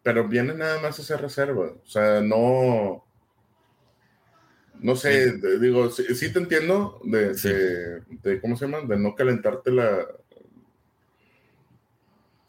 pero 0.07 0.25
viene 0.25 0.53
nada 0.53 0.79
más 0.79 0.97
a 0.97 1.01
hacer 1.01 1.19
reserva. 1.19 1.65
O 1.65 1.85
sea, 1.85 2.21
no. 2.21 3.03
No 4.79 4.95
sé, 4.95 5.33
digo, 5.59 5.89
sí, 5.89 6.31
te 6.31 6.39
entiendo 6.39 7.01
de, 7.03 7.33
de, 7.33 8.01
de, 8.23 8.39
¿cómo 8.39 8.55
se 8.55 8.67
llama? 8.67 8.87
De 8.87 8.95
no 8.95 9.15
calentarte 9.15 9.69
la, 9.69 10.07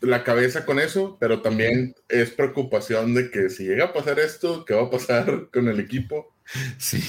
la 0.01 0.23
cabeza 0.23 0.65
con 0.65 0.79
eso, 0.79 1.17
pero 1.19 1.43
también 1.43 1.97
es 2.09 2.31
preocupación 2.31 3.13
de 3.15 3.29
que 3.33 3.51
si 3.51 3.65
llega 3.65 3.87
a 3.87 3.93
pasar 3.93 4.21
esto, 4.21 4.65
¿qué 4.65 4.75
va 4.75 4.83
a 4.83 4.91
pasar 4.91 5.49
con 5.53 5.67
el 5.67 5.81
equipo? 5.81 6.33
Sí. 6.79 7.03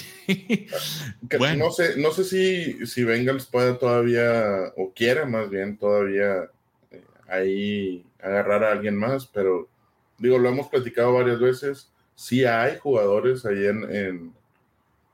bueno. 1.38 1.66
No 1.66 1.72
sé, 1.72 1.96
no 1.98 2.10
sé 2.10 2.24
si, 2.24 2.88
si 2.88 3.04
Bengals 3.04 3.46
pueda 3.46 3.78
todavía, 3.78 4.74
o 4.78 4.96
quiera 4.96 5.26
más 5.26 5.52
bien 5.52 5.78
todavía 5.78 6.50
eh, 6.90 7.04
ahí 7.28 8.04
agarrar 8.20 8.64
a 8.64 8.72
alguien 8.72 8.96
más, 8.96 9.28
pero 9.28 9.70
digo, 10.20 10.38
lo 10.38 10.50
hemos 10.50 10.68
platicado 10.68 11.14
varias 11.14 11.40
veces. 11.40 11.92
Sí 12.16 12.46
hay 12.46 12.78
jugadores 12.78 13.46
ahí 13.46 13.66
en, 13.66 13.84
en, 13.96 14.34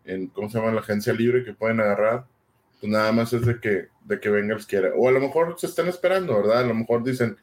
en 0.05 0.27
¿cómo 0.27 0.49
se 0.49 0.57
llama? 0.57 0.71
La 0.71 0.81
agencia 0.81 1.13
libre 1.13 1.43
que 1.43 1.53
pueden 1.53 1.79
agarrar. 1.79 2.25
Pues 2.79 2.91
nada 2.91 3.11
más 3.11 3.31
es 3.33 3.45
de 3.45 3.59
que, 3.59 3.87
de 4.03 4.19
que 4.19 4.29
Bengals 4.29 4.65
quiera. 4.65 4.91
O 4.95 5.07
a 5.07 5.11
lo 5.11 5.19
mejor 5.19 5.55
se 5.57 5.67
están 5.67 5.87
esperando, 5.87 6.35
¿verdad? 6.35 6.59
A 6.59 6.67
lo 6.67 6.73
mejor 6.73 7.03
dicen, 7.03 7.37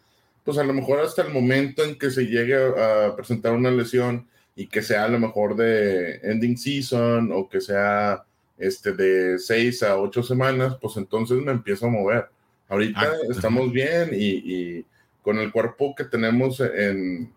pues 0.45 0.59
a 0.59 0.65
lo 0.65 0.73
mejor 0.73 1.01
hasta 1.01 1.23
el 1.23 1.33
momento 1.33 1.85
en 1.85 1.99
que 1.99 2.11
se 2.11 2.27
llegue 2.27 2.55
a 2.55 3.15
presentar 3.17 3.53
una 3.53 3.71
lesión 3.71 4.27
y 4.55 4.67
que 4.67 4.83
sea 4.83 5.05
a 5.05 5.09
lo 5.09 5.19
mejor 5.19 5.57
de 5.57 6.17
ending 6.23 6.57
season 6.57 7.31
o 7.33 7.49
que 7.49 7.61
sea 7.61 8.25
este 8.59 8.93
de 8.93 9.39
seis 9.39 9.83
a 9.83 9.99
ocho 9.99 10.23
semanas, 10.23 10.77
pues 10.81 10.97
entonces 10.97 11.39
me 11.39 11.53
empiezo 11.53 11.87
a 11.87 11.91
mover. 11.91 12.29
Ahorita 12.69 13.01
ah, 13.01 13.17
estamos 13.31 13.73
bien 13.73 14.11
y, 14.13 14.85
con 15.23 15.39
el 15.39 15.53
cuerpo 15.53 15.95
que 15.95 16.05
tenemos 16.05 16.59
en 16.61 17.33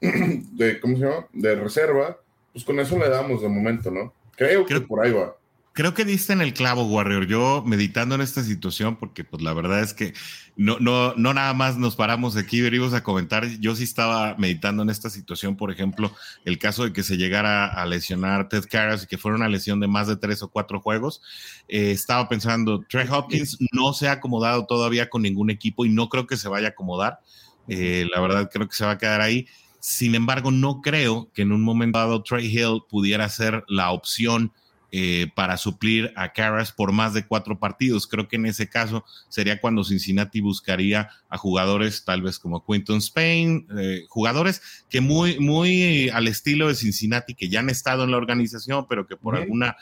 de, 0.00 0.80
¿cómo 0.80 0.96
se 0.96 1.04
llama? 1.04 1.26
De 1.32 1.54
reserva, 1.54 2.18
pues 2.52 2.64
con 2.64 2.78
eso 2.80 2.98
le 2.98 3.08
damos 3.08 3.42
de 3.42 3.48
momento, 3.48 3.90
¿no? 3.90 4.12
Creo, 4.36 4.64
Creo 4.66 4.80
que 4.80 4.86
por 4.86 5.04
ahí 5.04 5.12
va 5.12 5.34
creo 5.74 5.92
que 5.92 6.04
diste 6.04 6.32
en 6.32 6.40
el 6.40 6.54
clavo, 6.54 6.84
Warrior. 6.84 7.26
Yo 7.26 7.62
meditando 7.66 8.14
en 8.14 8.20
esta 8.20 8.42
situación, 8.42 8.96
porque 8.96 9.24
pues 9.24 9.42
la 9.42 9.52
verdad 9.52 9.80
es 9.80 9.92
que 9.92 10.14
no, 10.56 10.78
no, 10.78 11.14
no 11.16 11.34
nada 11.34 11.52
más 11.52 11.76
nos 11.76 11.96
paramos 11.96 12.36
aquí, 12.36 12.60
venimos 12.60 12.94
a 12.94 13.02
comentar. 13.02 13.44
Yo 13.58 13.74
sí 13.74 13.82
estaba 13.82 14.36
meditando 14.38 14.84
en 14.84 14.90
esta 14.90 15.10
situación, 15.10 15.56
por 15.56 15.72
ejemplo, 15.72 16.12
el 16.44 16.58
caso 16.58 16.84
de 16.84 16.92
que 16.92 17.02
se 17.02 17.16
llegara 17.16 17.66
a 17.66 17.84
lesionar 17.86 18.48
Ted 18.48 18.64
Karras 18.70 19.02
y 19.02 19.06
que 19.08 19.18
fuera 19.18 19.36
una 19.36 19.48
lesión 19.48 19.80
de 19.80 19.88
más 19.88 20.06
de 20.06 20.16
tres 20.16 20.42
o 20.42 20.48
cuatro 20.48 20.80
juegos. 20.80 21.20
Eh, 21.68 21.90
estaba 21.90 22.28
pensando, 22.28 22.84
Trey 22.88 23.08
Hopkins 23.10 23.58
no 23.72 23.92
se 23.92 24.08
ha 24.08 24.12
acomodado 24.12 24.66
todavía 24.66 25.10
con 25.10 25.22
ningún 25.22 25.50
equipo 25.50 25.84
y 25.84 25.88
no 25.88 26.08
creo 26.08 26.26
que 26.26 26.36
se 26.36 26.48
vaya 26.48 26.68
a 26.68 26.70
acomodar. 26.70 27.18
Eh, 27.66 28.06
la 28.14 28.20
verdad 28.20 28.48
creo 28.52 28.68
que 28.68 28.76
se 28.76 28.84
va 28.84 28.92
a 28.92 28.98
quedar 28.98 29.20
ahí. 29.20 29.48
Sin 29.86 30.14
embargo, 30.14 30.50
no 30.50 30.80
creo 30.80 31.30
que 31.34 31.42
en 31.42 31.52
un 31.52 31.60
momento 31.60 31.98
dado 31.98 32.22
Trey 32.22 32.46
Hill 32.46 32.84
pudiera 32.88 33.28
ser 33.28 33.64
la 33.68 33.90
opción 33.90 34.50
eh, 34.90 35.26
para 35.34 35.58
suplir 35.58 36.10
a 36.16 36.32
Carras 36.32 36.72
por 36.72 36.92
más 36.92 37.12
de 37.12 37.26
cuatro 37.26 37.58
partidos. 37.58 38.06
Creo 38.06 38.26
que 38.26 38.36
en 38.36 38.46
ese 38.46 38.70
caso 38.70 39.04
sería 39.28 39.60
cuando 39.60 39.84
Cincinnati 39.84 40.40
buscaría 40.40 41.10
a 41.28 41.36
jugadores 41.36 42.02
tal 42.06 42.22
vez 42.22 42.38
como 42.38 42.64
Quinton 42.64 42.96
Spain, 42.96 43.66
eh, 43.78 44.04
jugadores 44.08 44.62
que 44.88 45.02
muy, 45.02 45.38
muy 45.38 46.08
al 46.08 46.28
estilo 46.28 46.68
de 46.68 46.76
Cincinnati, 46.76 47.34
que 47.34 47.50
ya 47.50 47.60
han 47.60 47.68
estado 47.68 48.04
en 48.04 48.10
la 48.10 48.16
organización, 48.16 48.86
pero 48.88 49.06
que 49.06 49.18
por, 49.18 49.36
alguna, 49.36 49.76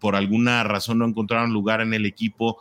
por 0.00 0.16
alguna 0.16 0.64
razón 0.64 1.00
no 1.00 1.04
encontraron 1.04 1.52
lugar 1.52 1.82
en 1.82 1.92
el 1.92 2.06
equipo. 2.06 2.56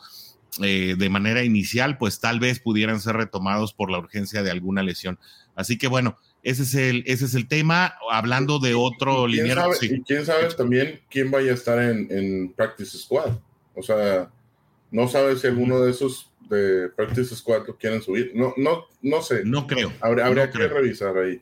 Eh, 0.62 0.96
de 0.98 1.10
manera 1.10 1.44
inicial, 1.44 1.98
pues 1.98 2.22
tal 2.22 2.40
vez 2.40 2.62
pudieran 2.62 3.02
ser 3.02 3.18
retomados 3.18 3.74
por 3.74 3.92
la 3.92 3.98
urgencia 3.98 4.42
de 4.42 4.52
alguna 4.52 4.84
lesión. 4.84 5.20
Así 5.54 5.78
que 5.78 5.88
bueno, 5.88 6.18
ese 6.46 6.62
es 6.62 6.76
el, 6.76 7.04
ese 7.08 7.26
es 7.26 7.34
el 7.34 7.48
tema. 7.48 7.96
Hablando 8.12 8.60
de 8.60 8.76
otro 8.76 9.28
lineal. 9.28 9.72
Y 9.82 10.02
quién 10.04 10.24
sabe 10.24 10.48
también 10.54 11.02
quién 11.10 11.32
vaya 11.32 11.52
a 11.52 11.56
estar 11.56 11.80
en, 11.82 12.54
Practice 12.56 13.00
Squad. 13.00 13.32
O 13.74 13.82
sea, 13.82 14.30
no 14.92 15.08
sabe 15.08 15.36
si 15.38 15.48
alguno 15.48 15.82
de 15.82 15.90
esos 15.90 16.32
de 16.48 16.90
Practice 16.96 17.36
Squad 17.36 17.66
lo 17.66 17.76
quieren 17.76 18.00
subir. 18.04 18.32
No, 18.36 18.54
no, 18.58 18.86
no 19.02 19.24
sé. 19.24 19.44
No 19.44 19.66
creo. 19.66 19.92
Habría, 20.00 20.52
que 20.52 20.68
revisar 20.68 21.18
ahí. 21.18 21.42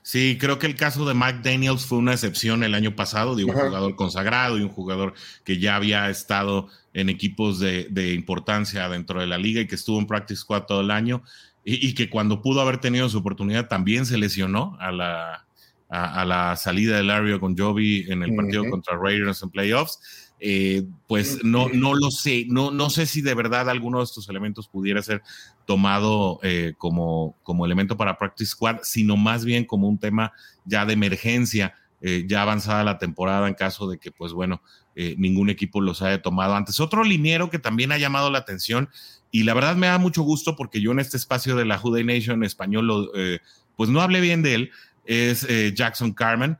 Sí, 0.00 0.38
creo 0.40 0.58
que 0.58 0.66
el 0.66 0.76
caso 0.76 1.06
de 1.06 1.12
Mike 1.12 1.40
Daniels 1.42 1.84
fue 1.84 1.98
una 1.98 2.14
excepción 2.14 2.64
el 2.64 2.72
año 2.72 2.96
pasado, 2.96 3.36
de 3.36 3.44
un 3.44 3.52
jugador 3.52 3.96
consagrado 3.96 4.56
y 4.56 4.62
un 4.62 4.70
jugador 4.70 5.12
que 5.44 5.58
ya 5.58 5.76
había 5.76 6.08
estado 6.08 6.68
en 6.94 7.10
equipos 7.10 7.60
de, 7.60 7.86
de, 7.90 8.14
importancia 8.14 8.88
dentro 8.88 9.20
de 9.20 9.26
la 9.26 9.36
liga 9.36 9.60
y 9.60 9.66
que 9.66 9.74
estuvo 9.74 9.98
en 9.98 10.06
Practice 10.06 10.40
Squad 10.40 10.62
todo 10.62 10.80
el 10.80 10.90
año 10.90 11.22
y, 11.70 11.94
que 11.94 12.08
cuando 12.08 12.40
pudo 12.40 12.62
haber 12.62 12.78
tenido 12.78 13.08
su 13.10 13.18
oportunidad 13.18 13.68
también 13.68 14.06
se 14.06 14.16
lesionó 14.16 14.76
a 14.80 14.90
la, 14.90 15.46
a, 15.90 16.24
la 16.24 16.56
salida 16.56 16.96
de 16.96 17.02
Lario 17.02 17.40
con 17.40 17.56
Jovi 17.56 18.06
en 18.08 18.22
el 18.22 18.34
partido 18.34 18.68
contra 18.70 18.96
Raiders 18.96 19.42
en 19.42 19.50
playoffs. 19.50 20.32
Eh, 20.40 20.84
pues 21.08 21.42
no, 21.42 21.68
no 21.68 21.94
lo 21.94 22.12
sé, 22.12 22.46
no, 22.48 22.70
no 22.70 22.90
sé 22.90 23.06
si 23.06 23.22
de 23.22 23.34
verdad 23.34 23.68
alguno 23.68 23.98
de 23.98 24.04
estos 24.04 24.28
elementos 24.28 24.68
pudiera 24.68 25.02
ser 25.02 25.20
tomado 25.66 26.38
eh, 26.44 26.74
como, 26.78 27.36
como 27.42 27.66
elemento 27.66 27.96
para 27.96 28.16
Practice 28.16 28.52
Squad, 28.52 28.78
sino 28.82 29.16
más 29.16 29.44
bien 29.44 29.64
como 29.64 29.88
un 29.88 29.98
tema 29.98 30.32
ya 30.64 30.86
de 30.86 30.92
emergencia 30.92 31.74
eh, 32.00 32.26
ya 32.28 32.42
avanzada 32.42 32.84
la 32.84 32.98
temporada 32.98 33.48
en 33.48 33.54
caso 33.54 33.88
de 33.90 33.98
que, 33.98 34.12
pues 34.12 34.32
bueno, 34.32 34.62
eh, 35.00 35.14
ningún 35.16 35.48
equipo 35.48 35.80
los 35.80 36.02
haya 36.02 36.20
tomado 36.20 36.56
antes. 36.56 36.80
Otro 36.80 37.04
liniero 37.04 37.50
que 37.50 37.60
también 37.60 37.92
ha 37.92 37.98
llamado 37.98 38.32
la 38.32 38.38
atención 38.38 38.88
y 39.30 39.44
la 39.44 39.54
verdad 39.54 39.76
me 39.76 39.86
da 39.86 39.96
mucho 39.98 40.22
gusto 40.22 40.56
porque 40.56 40.80
yo 40.80 40.90
en 40.90 40.98
este 40.98 41.16
espacio 41.16 41.54
de 41.54 41.64
la 41.64 41.78
Juday 41.78 42.02
Nation 42.02 42.42
español, 42.42 43.08
eh, 43.14 43.38
pues 43.76 43.90
no 43.90 44.00
hablé 44.00 44.20
bien 44.20 44.42
de 44.42 44.54
él, 44.54 44.70
es 45.04 45.46
Jackson 45.74 46.12
Carmen. 46.12 46.58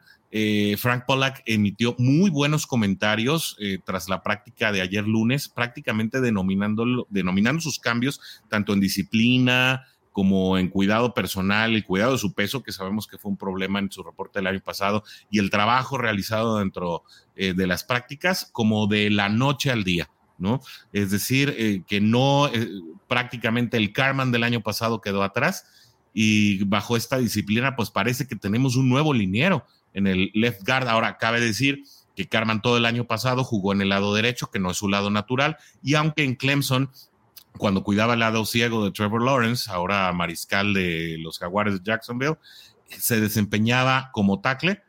Frank 0.78 1.04
Pollack 1.04 1.42
emitió 1.46 1.96
muy 1.98 2.30
buenos 2.30 2.66
comentarios 2.66 3.56
tras 3.84 4.08
la 4.08 4.22
práctica 4.22 4.70
de 4.70 4.82
ayer 4.82 5.06
lunes, 5.06 5.48
prácticamente 5.48 6.20
denominando 6.20 7.60
sus 7.60 7.78
cambios 7.78 8.20
tanto 8.48 8.72
en 8.72 8.80
disciplina, 8.80 9.84
como 10.18 10.58
en 10.58 10.66
cuidado 10.66 11.14
personal, 11.14 11.76
el 11.76 11.84
cuidado 11.84 12.10
de 12.10 12.18
su 12.18 12.32
peso, 12.32 12.64
que 12.64 12.72
sabemos 12.72 13.06
que 13.06 13.18
fue 13.18 13.30
un 13.30 13.36
problema 13.36 13.78
en 13.78 13.88
su 13.88 14.02
reporte 14.02 14.40
del 14.40 14.48
año 14.48 14.60
pasado, 14.60 15.04
y 15.30 15.38
el 15.38 15.48
trabajo 15.48 15.96
realizado 15.96 16.58
dentro 16.58 17.04
eh, 17.36 17.54
de 17.54 17.68
las 17.68 17.84
prácticas, 17.84 18.48
como 18.50 18.88
de 18.88 19.10
la 19.10 19.28
noche 19.28 19.70
al 19.70 19.84
día, 19.84 20.10
¿no? 20.36 20.60
Es 20.92 21.12
decir, 21.12 21.54
eh, 21.56 21.84
que 21.86 22.00
no, 22.00 22.48
eh, 22.48 22.68
prácticamente 23.06 23.76
el 23.76 23.92
Carman 23.92 24.32
del 24.32 24.42
año 24.42 24.60
pasado 24.60 25.00
quedó 25.00 25.22
atrás 25.22 25.66
y 26.12 26.64
bajo 26.64 26.96
esta 26.96 27.18
disciplina, 27.18 27.76
pues 27.76 27.92
parece 27.92 28.26
que 28.26 28.34
tenemos 28.34 28.74
un 28.74 28.88
nuevo 28.88 29.14
liniero 29.14 29.66
en 29.94 30.08
el 30.08 30.32
left 30.34 30.66
guard. 30.66 30.88
Ahora, 30.88 31.16
cabe 31.18 31.40
decir 31.40 31.84
que 32.16 32.26
Carman 32.26 32.60
todo 32.60 32.76
el 32.76 32.86
año 32.86 33.06
pasado 33.06 33.44
jugó 33.44 33.72
en 33.72 33.82
el 33.82 33.90
lado 33.90 34.12
derecho, 34.16 34.50
que 34.50 34.58
no 34.58 34.72
es 34.72 34.78
su 34.78 34.88
lado 34.88 35.10
natural, 35.10 35.58
y 35.80 35.94
aunque 35.94 36.24
en 36.24 36.34
Clemson 36.34 36.90
cuando 37.56 37.82
cuidaba 37.82 38.14
el 38.14 38.20
lado 38.20 38.44
ciego 38.44 38.84
de 38.84 38.90
Trevor 38.90 39.22
Lawrence, 39.22 39.70
ahora 39.70 40.12
mariscal 40.12 40.74
de 40.74 41.16
los 41.18 41.38
Jaguares 41.38 41.74
de 41.74 41.80
Jacksonville, 41.84 42.36
se 42.88 43.20
desempeñaba 43.20 44.10
como 44.12 44.40
tackle. 44.40 44.82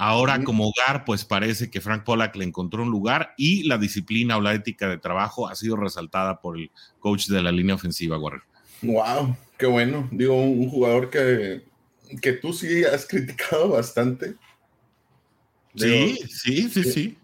Ahora 0.00 0.44
como 0.44 0.68
hogar, 0.68 1.04
pues 1.04 1.24
parece 1.24 1.70
que 1.70 1.80
Frank 1.80 2.04
Pollack 2.04 2.36
le 2.36 2.44
encontró 2.44 2.84
un 2.84 2.90
lugar 2.90 3.34
y 3.36 3.64
la 3.64 3.78
disciplina 3.78 4.36
o 4.36 4.40
la 4.40 4.54
ética 4.54 4.88
de 4.88 4.96
trabajo 4.96 5.48
ha 5.48 5.56
sido 5.56 5.74
resaltada 5.74 6.40
por 6.40 6.56
el 6.56 6.70
coach 7.00 7.26
de 7.26 7.42
la 7.42 7.50
línea 7.50 7.74
ofensiva, 7.74 8.16
Warren. 8.16 8.42
Wow, 8.82 9.36
qué 9.58 9.66
bueno. 9.66 10.08
Digo, 10.12 10.40
un, 10.40 10.68
jugador 10.68 11.10
que, 11.10 11.64
que 12.22 12.32
tú 12.32 12.52
sí 12.52 12.84
has 12.84 13.06
criticado 13.08 13.70
bastante. 13.70 14.36
sí, 15.74 16.16
sí, 16.28 16.68
sí, 16.68 16.84
sí. 16.84 17.18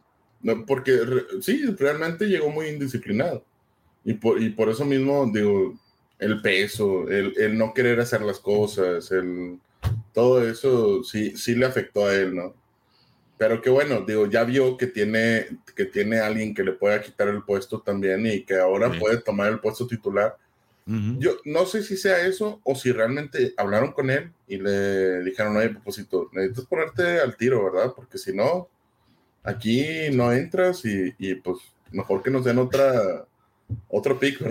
porque 0.66 0.98
sí, 1.42 1.64
realmente 1.78 2.26
llegó 2.26 2.50
muy 2.50 2.66
indisciplinado. 2.66 3.44
Y 4.04 4.14
por, 4.14 4.40
y 4.40 4.50
por 4.50 4.68
eso 4.68 4.84
mismo, 4.84 5.30
digo, 5.32 5.74
el 6.18 6.40
peso, 6.42 7.08
el, 7.08 7.34
el, 7.38 7.56
no 7.56 7.72
querer 7.72 8.00
hacer 8.00 8.22
las 8.22 8.38
cosas, 8.38 9.10
el, 9.10 9.58
todo 10.12 10.46
eso 10.48 11.02
sí, 11.02 11.36
sí 11.36 11.54
le 11.54 11.66
afectó 11.66 12.06
a 12.06 12.14
él, 12.14 12.34
¿no? 12.34 12.54
Pero 13.36 13.60
que 13.60 13.70
bueno, 13.70 14.02
digo, 14.06 14.26
ya 14.26 14.44
vio 14.44 14.76
que 14.76 14.86
tiene, 14.86 15.46
que 15.74 15.86
tiene 15.86 16.20
alguien 16.20 16.54
que 16.54 16.62
le 16.62 16.72
pueda 16.72 17.02
quitar 17.02 17.28
el 17.28 17.42
puesto 17.42 17.80
también 17.80 18.24
y 18.26 18.42
que 18.42 18.56
ahora 18.56 18.96
puede 18.98 19.18
tomar 19.18 19.50
el 19.50 19.60
puesto 19.60 19.86
titular. 19.86 20.36
Yo 20.86 21.38
no 21.46 21.64
sé 21.64 21.82
si 21.82 21.96
sea 21.96 22.26
eso 22.26 22.60
o 22.62 22.74
si 22.74 22.92
realmente 22.92 23.54
hablaron 23.56 23.92
con 23.92 24.10
él 24.10 24.30
y 24.46 24.58
le 24.58 25.22
dijeron, 25.22 25.56
oye, 25.56 25.70
propósito, 25.70 26.28
necesitas 26.32 26.66
ponerte 26.66 27.20
al 27.20 27.38
tiro, 27.38 27.64
¿verdad? 27.64 27.94
Porque 27.96 28.18
si 28.18 28.34
no, 28.34 28.68
aquí 29.42 30.10
no 30.12 30.30
entras 30.30 30.84
y, 30.84 31.14
y 31.18 31.36
pues 31.36 31.56
mejor 31.90 32.22
que 32.22 32.30
nos 32.30 32.44
den 32.44 32.58
otra, 32.58 33.26
otro 33.88 34.18
pico. 34.18 34.44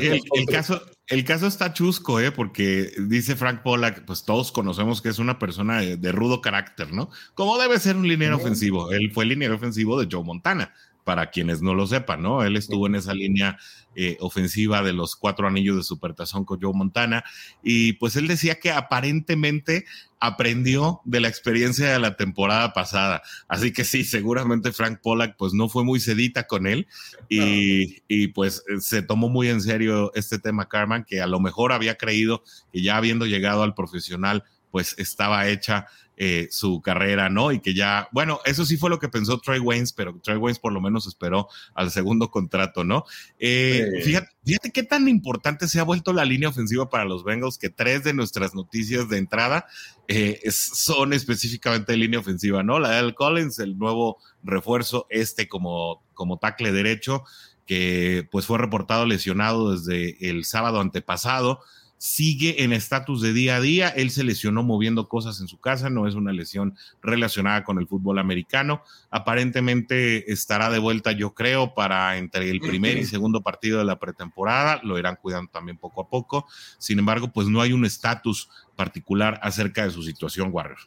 el, 0.00 0.46
caso, 0.46 0.80
el 1.08 1.24
caso 1.24 1.46
está 1.46 1.72
chusco, 1.72 2.20
¿eh? 2.20 2.30
porque 2.30 2.92
dice 2.98 3.36
Frank 3.36 3.62
Pollack, 3.62 4.04
pues 4.04 4.24
todos 4.24 4.52
conocemos 4.52 5.02
que 5.02 5.08
es 5.08 5.18
una 5.18 5.38
persona 5.38 5.80
de, 5.80 6.12
rudo 6.12 6.40
carácter, 6.40 6.92
¿no? 6.92 7.10
Como 7.34 7.58
debe 7.58 7.78
ser 7.78 7.96
un 7.96 8.08
liniero 8.08 8.36
ofensivo. 8.36 8.92
Él 8.92 9.10
fue 9.12 9.24
el 9.24 9.30
liniero 9.30 9.56
ofensivo 9.56 10.00
de 10.00 10.08
Joe 10.10 10.24
Montana, 10.24 10.74
para 11.06 11.30
quienes 11.30 11.62
no 11.62 11.72
lo 11.72 11.86
sepan, 11.86 12.20
¿no? 12.20 12.42
Él 12.42 12.56
estuvo 12.56 12.88
en 12.88 12.96
esa 12.96 13.14
línea 13.14 13.56
eh, 13.94 14.16
ofensiva 14.18 14.82
de 14.82 14.92
los 14.92 15.14
cuatro 15.14 15.46
anillos 15.46 15.76
de 15.76 15.84
Supertazón 15.84 16.44
con 16.44 16.60
Joe 16.60 16.74
Montana 16.74 17.24
y 17.62 17.92
pues 17.92 18.16
él 18.16 18.26
decía 18.26 18.56
que 18.56 18.72
aparentemente 18.72 19.84
aprendió 20.18 21.02
de 21.04 21.20
la 21.20 21.28
experiencia 21.28 21.92
de 21.92 22.00
la 22.00 22.16
temporada 22.16 22.72
pasada. 22.72 23.22
Así 23.46 23.72
que 23.72 23.84
sí, 23.84 24.02
seguramente 24.02 24.72
Frank 24.72 24.98
Pollack 25.00 25.36
pues 25.36 25.54
no 25.54 25.68
fue 25.68 25.84
muy 25.84 26.00
sedita 26.00 26.48
con 26.48 26.66
él 26.66 26.88
y, 27.28 28.02
y, 28.08 28.26
pues 28.28 28.64
se 28.80 29.02
tomó 29.02 29.28
muy 29.28 29.48
en 29.48 29.60
serio 29.60 30.10
este 30.16 30.40
tema 30.40 30.68
Carman, 30.68 31.04
que 31.04 31.20
a 31.20 31.28
lo 31.28 31.38
mejor 31.38 31.72
había 31.72 31.96
creído 31.96 32.42
que 32.72 32.82
ya 32.82 32.96
habiendo 32.96 33.26
llegado 33.26 33.62
al 33.62 33.74
profesional 33.74 34.42
pues 34.70 34.94
estaba 34.98 35.48
hecha 35.48 35.86
eh, 36.18 36.48
su 36.50 36.80
carrera, 36.80 37.28
¿no? 37.28 37.52
Y 37.52 37.60
que 37.60 37.74
ya, 37.74 38.08
bueno, 38.10 38.40
eso 38.46 38.64
sí 38.64 38.78
fue 38.78 38.88
lo 38.88 38.98
que 38.98 39.10
pensó 39.10 39.38
Trey 39.38 39.60
Waynes, 39.60 39.92
pero 39.92 40.18
Trey 40.22 40.38
Waynes 40.38 40.58
por 40.58 40.72
lo 40.72 40.80
menos 40.80 41.06
esperó 41.06 41.46
al 41.74 41.90
segundo 41.90 42.30
contrato, 42.30 42.84
¿no? 42.84 43.04
Eh, 43.38 44.00
fíjate, 44.02 44.28
fíjate, 44.42 44.70
qué 44.70 44.82
tan 44.82 45.08
importante 45.08 45.68
se 45.68 45.78
ha 45.78 45.82
vuelto 45.82 46.14
la 46.14 46.24
línea 46.24 46.48
ofensiva 46.48 46.88
para 46.88 47.04
los 47.04 47.22
Bengals 47.22 47.58
que 47.58 47.68
tres 47.68 48.02
de 48.02 48.14
nuestras 48.14 48.54
noticias 48.54 49.10
de 49.10 49.18
entrada 49.18 49.66
eh, 50.08 50.40
son 50.50 51.12
específicamente 51.12 51.92
de 51.92 51.98
línea 51.98 52.20
ofensiva, 52.20 52.62
¿no? 52.62 52.78
La 52.78 52.92
de 52.92 52.96
Al 52.96 53.14
Collins, 53.14 53.58
el 53.58 53.76
nuevo 53.76 54.16
refuerzo, 54.42 55.06
este 55.10 55.48
como, 55.48 56.02
como 56.14 56.38
tackle 56.38 56.72
derecho, 56.72 57.24
que 57.66 58.26
pues 58.30 58.46
fue 58.46 58.56
reportado 58.56 59.04
lesionado 59.04 59.72
desde 59.72 60.30
el 60.30 60.46
sábado 60.46 60.80
antepasado 60.80 61.60
sigue 61.98 62.62
en 62.62 62.72
estatus 62.72 63.22
de 63.22 63.32
día 63.32 63.56
a 63.56 63.60
día. 63.60 63.88
Él 63.88 64.10
se 64.10 64.24
lesionó 64.24 64.62
moviendo 64.62 65.08
cosas 65.08 65.40
en 65.40 65.48
su 65.48 65.58
casa, 65.58 65.90
no 65.90 66.06
es 66.06 66.14
una 66.14 66.32
lesión 66.32 66.76
relacionada 67.02 67.64
con 67.64 67.78
el 67.78 67.86
fútbol 67.86 68.18
americano. 68.18 68.82
Aparentemente 69.10 70.30
estará 70.32 70.70
de 70.70 70.78
vuelta, 70.78 71.12
yo 71.12 71.34
creo, 71.34 71.74
para 71.74 72.16
entre 72.16 72.50
el 72.50 72.60
primer 72.60 72.96
y 72.98 73.04
segundo 73.04 73.42
partido 73.42 73.78
de 73.78 73.84
la 73.84 73.98
pretemporada. 73.98 74.80
Lo 74.82 74.98
irán 74.98 75.18
cuidando 75.20 75.50
también 75.50 75.78
poco 75.78 76.02
a 76.02 76.08
poco. 76.08 76.46
Sin 76.78 76.98
embargo, 76.98 77.32
pues 77.32 77.48
no 77.48 77.60
hay 77.60 77.72
un 77.72 77.84
estatus 77.84 78.48
particular 78.76 79.38
acerca 79.42 79.84
de 79.84 79.90
su 79.90 80.02
situación, 80.02 80.50
Warrior. 80.52 80.78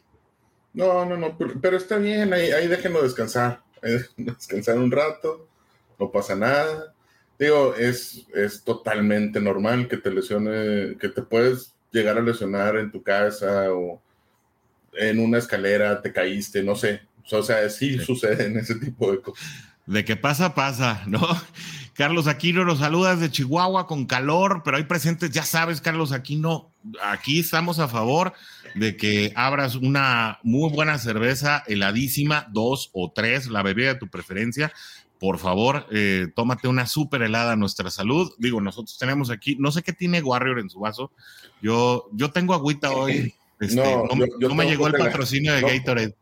No, 0.72 1.04
no, 1.04 1.16
no, 1.16 1.36
pero, 1.36 1.76
está 1.76 1.96
bien, 1.96 2.32
ahí, 2.32 2.52
ahí 2.52 2.68
déjenlo 2.68 3.02
descansar, 3.02 3.60
descansar 4.16 4.78
un 4.78 4.92
rato, 4.92 5.48
no 5.98 6.12
pasa 6.12 6.36
nada 6.36 6.94
Digo, 7.40 7.74
es, 7.74 8.26
es 8.34 8.62
totalmente 8.62 9.40
normal 9.40 9.88
que 9.88 9.96
te 9.96 10.10
lesione, 10.10 10.98
que 10.98 11.08
te 11.08 11.22
puedes 11.22 11.72
llegar 11.90 12.18
a 12.18 12.22
lesionar 12.22 12.76
en 12.76 12.92
tu 12.92 13.02
casa 13.02 13.72
o 13.72 13.98
en 14.92 15.18
una 15.18 15.38
escalera, 15.38 16.02
te 16.02 16.12
caíste, 16.12 16.62
no 16.62 16.76
sé. 16.76 17.00
O 17.32 17.42
sea, 17.42 17.70
sí, 17.70 17.98
sucede 17.98 18.44
en 18.44 18.58
ese 18.58 18.74
tipo 18.74 19.10
de 19.10 19.22
cosas. 19.22 19.42
De 19.86 20.04
que 20.04 20.16
pasa, 20.16 20.54
pasa, 20.54 21.02
¿no? 21.06 21.26
Carlos 21.94 22.26
Aquino 22.26 22.66
nos 22.66 22.80
saludas 22.80 23.20
de 23.20 23.30
Chihuahua 23.30 23.86
con 23.86 24.04
calor, 24.04 24.60
pero 24.62 24.76
hay 24.76 24.84
presentes, 24.84 25.30
ya 25.30 25.42
sabes, 25.42 25.80
Carlos 25.80 26.12
Aquino, 26.12 26.70
aquí 27.02 27.40
estamos 27.40 27.78
a 27.78 27.88
favor 27.88 28.34
de 28.74 28.98
que 28.98 29.32
abras 29.34 29.76
una 29.76 30.40
muy 30.42 30.70
buena 30.70 30.98
cerveza 30.98 31.64
heladísima, 31.66 32.46
dos 32.52 32.90
o 32.92 33.10
tres, 33.10 33.48
la 33.48 33.62
bebida 33.62 33.94
de 33.94 33.98
tu 33.98 34.08
preferencia, 34.08 34.72
por 35.20 35.38
favor, 35.38 35.86
eh, 35.92 36.28
tómate 36.34 36.66
una 36.66 36.86
súper 36.86 37.20
helada 37.20 37.52
a 37.52 37.56
nuestra 37.56 37.90
salud. 37.90 38.32
Digo, 38.38 38.62
nosotros 38.62 38.96
tenemos 38.96 39.28
aquí, 39.30 39.54
no 39.56 39.70
sé 39.70 39.82
qué 39.82 39.92
tiene 39.92 40.22
Warrior 40.22 40.58
en 40.58 40.70
su 40.70 40.80
vaso. 40.80 41.12
Yo, 41.60 42.08
yo 42.12 42.32
tengo 42.32 42.54
agüita 42.54 42.90
hoy. 42.90 43.34
Este, 43.60 43.76
no, 43.76 44.54
me 44.54 44.64
llegó 44.64 44.86
el 44.86 44.94
patrocinio 44.94 45.52
de 45.52 45.60
Gatorade. 45.60 46.16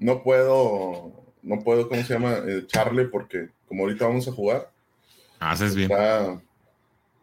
No 0.00 0.24
puedo, 0.24 1.12
no 1.44 1.60
puedo, 1.60 1.88
¿cómo 1.88 2.02
se 2.02 2.12
llama? 2.12 2.38
Echarle 2.48 3.04
porque 3.04 3.50
como 3.68 3.84
ahorita 3.84 4.08
vamos 4.08 4.26
a 4.26 4.32
jugar. 4.32 4.72
Haces 5.38 5.76
bien. 5.76 5.88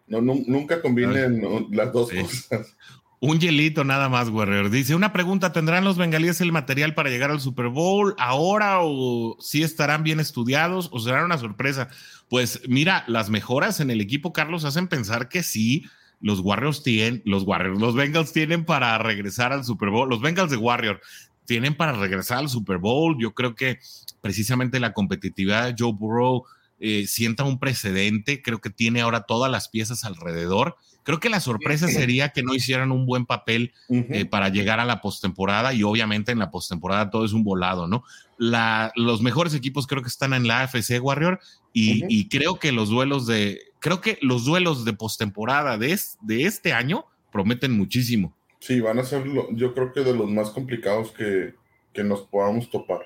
no, 0.08 0.22
nunca 0.22 0.82
combinen 0.82 1.42
las 1.72 1.92
dos 1.92 2.10
cosas. 2.10 2.74
Un 3.20 3.40
hielito 3.40 3.84
nada 3.84 4.10
más, 4.10 4.30
Warrior. 4.30 4.70
Dice, 4.70 4.94
una 4.94 5.12
pregunta, 5.12 5.52
¿tendrán 5.52 5.84
los 5.84 5.98
bengalíes 5.98 6.40
el 6.40 6.52
material 6.52 6.94
para 6.94 7.10
llegar 7.10 7.32
al 7.32 7.42
Super 7.42 7.68
Bowl 7.68 8.14
ahora 8.20 8.78
o 8.82 9.36
si 9.40 9.64
estarán 9.64 10.04
bien 10.04 10.20
estudiados 10.20 10.90
o 10.92 11.00
será 11.00 11.26
una 11.26 11.40
sorpresa? 11.40 11.90
Pues 12.30 12.62
mira, 12.68 13.04
las 13.08 13.32
mejoras 13.32 13.80
en 13.80 13.90
el 13.90 14.02
equipo, 14.02 14.34
Carlos, 14.34 14.66
hacen 14.66 14.88
pensar 14.88 15.30
que 15.30 15.42
sí, 15.42 15.86
los 16.20 16.42
Warriors 16.42 16.84
tienen, 16.84 17.24
los 17.26 17.42
Warriors, 17.42 17.80
los 17.80 17.96
Bengals 17.96 18.34
tienen 18.34 18.66
para 18.66 18.96
regresar 19.00 19.52
al 19.52 19.64
Super 19.64 19.90
Bowl, 19.90 20.08
los 20.08 20.22
Bengals 20.22 20.52
de 20.52 20.58
Warrior 20.58 21.02
tienen 21.46 21.76
para 21.76 21.94
regresar 21.94 22.38
al 22.38 22.50
Super 22.50 22.78
Bowl. 22.78 23.18
Yo 23.20 23.34
creo 23.34 23.56
que 23.56 23.80
precisamente 24.22 24.80
la 24.80 24.94
competitividad 24.94 25.66
de 25.66 25.76
Joe 25.76 25.94
Burrow 25.94 26.44
eh, 26.80 27.08
sienta 27.08 27.46
un 27.46 27.58
precedente, 27.58 28.44
creo 28.44 28.62
que 28.62 28.70
tiene 28.70 29.02
ahora 29.02 29.22
todas 29.22 29.52
las 29.52 29.70
piezas 29.70 30.04
alrededor 30.04 30.76
Creo 31.08 31.22
que 31.22 31.30
la 31.30 31.40
sorpresa 31.40 31.88
sería 31.88 32.34
que 32.34 32.44
no 32.44 32.54
hicieran 32.54 32.92
un 32.92 33.06
buen 33.06 33.26
papel 33.26 33.72
eh, 33.88 34.26
para 34.26 34.50
llegar 34.50 34.82
a 34.82 34.86
la 34.86 35.00
postemporada 35.00 35.74
y 35.74 35.82
obviamente 35.84 36.34
en 36.34 36.40
la 36.40 36.52
postemporada 36.52 37.10
todo 37.10 37.24
es 37.24 37.32
un 37.32 37.46
volado, 37.46 37.88
¿no? 37.88 38.04
La, 38.38 38.92
los 38.98 39.22
mejores 39.22 39.54
equipos 39.54 39.88
creo 39.88 40.02
que 40.02 40.10
están 40.10 40.34
en 40.34 40.50
la 40.50 40.64
AFC 40.64 41.02
Warrior 41.02 41.40
y, 41.72 42.28
creo 42.28 42.60
que 42.60 42.74
los 42.74 42.90
duelos 42.90 43.26
de 43.26 43.62
creo 43.80 44.02
que 44.02 44.18
los 44.22 44.44
duelos 44.44 44.84
de 44.84 44.92
postemporada 44.92 45.78
de, 45.78 45.98
de 46.24 46.44
este 46.44 46.74
año 46.74 47.06
prometen 47.32 47.72
muchísimo. 47.72 48.36
Sí, 48.60 48.82
van 48.82 49.00
a 49.00 49.06
ser, 49.06 49.24
yo 49.52 49.74
creo 49.74 49.94
que 49.94 50.02
de 50.02 50.14
los 50.14 50.30
más 50.30 50.50
complicados 50.50 51.12
que, 51.12 51.56
que 51.94 52.04
nos 52.04 52.24
podamos 52.24 52.70
topar. 52.70 53.06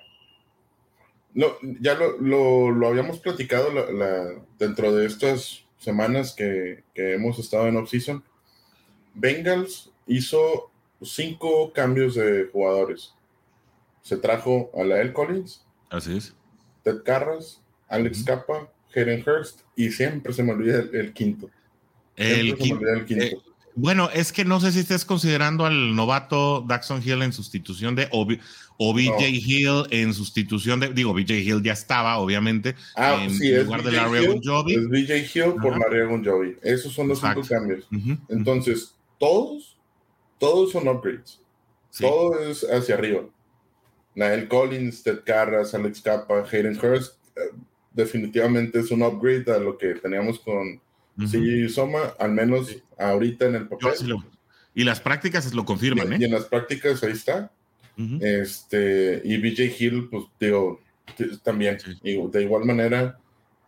No, 1.35 1.49
ya 1.79 1.99
lo, 2.19 2.87
habíamos 2.87 3.19
platicado 3.19 3.69
dentro 4.57 4.91
de 4.91 5.05
estas 5.05 5.65
semanas 5.81 6.33
que, 6.33 6.83
hemos 6.95 7.39
estado 7.39 7.67
en 7.67 7.75
off-season. 7.75 8.23
Bengals 9.13 9.91
hizo 10.07 10.71
cinco 11.01 11.73
cambios 11.73 12.15
de 12.15 12.47
jugadores. 12.51 13.13
Se 14.01 14.15
trajo 14.17 14.71
a 14.75 14.83
la 14.83 15.01
El 15.01 15.11
Collins. 15.11 15.65
Así 15.89 16.17
es. 16.17 16.35
Ted 16.83 17.03
Carras, 17.03 17.61
Alex 17.87 18.23
Capa, 18.23 18.71
Hayden 18.95 19.23
Hurst 19.27 19.61
y 19.75 19.89
siempre 19.91 20.33
se 20.33 20.43
me 20.43 20.53
olvida 20.53 20.79
el, 20.79 21.13
quinto. 21.13 21.49
El, 22.15 22.55
quinto. 22.55 22.87
Eh, 22.89 23.37
bueno, 23.75 24.09
es 24.13 24.31
que 24.31 24.45
no 24.45 24.59
sé 24.59 24.71
si 24.71 24.79
estés 24.79 25.05
considerando 25.05 25.65
al 25.65 25.95
novato 25.95 26.61
Daxon 26.67 27.01
Hill 27.03 27.21
en 27.21 27.33
sustitución 27.33 27.95
de 27.95 28.07
o, 28.11 28.25
BJ 28.93 29.29
Hill 29.29 29.85
en 29.91 30.13
sustitución 30.13 30.79
de 30.79 30.93
digo 30.93 31.13
BJ 31.13 31.39
Hill 31.39 31.61
ya 31.63 31.73
estaba 31.73 32.17
obviamente 32.17 32.75
ah, 32.95 33.17
en 33.21 33.31
sí, 33.31 33.51
lugar 33.55 33.83
de 33.83 33.91
Larry. 33.91 34.25
Es 34.73 34.89
BJ 34.89 35.37
Hill 35.37 35.55
por 35.61 35.77
Larry 35.77 36.23
Jovi. 36.23 36.57
Esos 36.61 36.93
son 36.93 37.07
los 37.07 37.19
cinco 37.19 37.41
cambios. 37.47 37.87
Entonces 38.29 38.95
todos 39.19 39.77
todos 40.39 40.71
son 40.71 40.87
upgrades. 40.87 41.39
Todo 41.99 42.39
es 42.39 42.63
hacia 42.63 42.95
arriba. 42.95 43.23
Nael 44.15 44.47
Collins, 44.47 45.03
Ted 45.03 45.19
Carras, 45.25 45.73
Alex 45.73 46.01
Capa, 46.01 46.45
Hayden 46.51 46.77
Hurst, 46.77 47.15
eh, 47.35 47.55
definitivamente 47.91 48.79
es 48.79 48.91
un 48.91 49.03
upgrade 49.03 49.51
a 49.53 49.59
lo 49.59 49.77
que 49.77 49.95
teníamos 49.95 50.39
con 50.39 50.81
uh 51.17 51.69
Soma, 51.69 52.13
al 52.19 52.31
menos 52.31 52.75
ahorita 52.97 53.45
en 53.45 53.55
el 53.55 53.67
papel. 53.67 54.15
y 54.73 54.83
las 54.83 54.99
prácticas 54.99 55.53
lo 55.53 55.65
confirman, 55.65 56.11
y, 56.11 56.15
¿eh? 56.15 56.17
Y 56.21 56.23
en 56.25 56.31
las 56.31 56.45
prácticas 56.45 57.03
ahí 57.03 57.11
está. 57.11 57.51
este, 58.19 59.21
y 59.23 59.37
BJ 59.37 59.75
Hill, 59.77 60.09
pues 60.09 60.25
digo, 60.39 60.79
también. 61.43 61.77
de 62.03 62.41
igual 62.41 62.65
manera, 62.65 63.19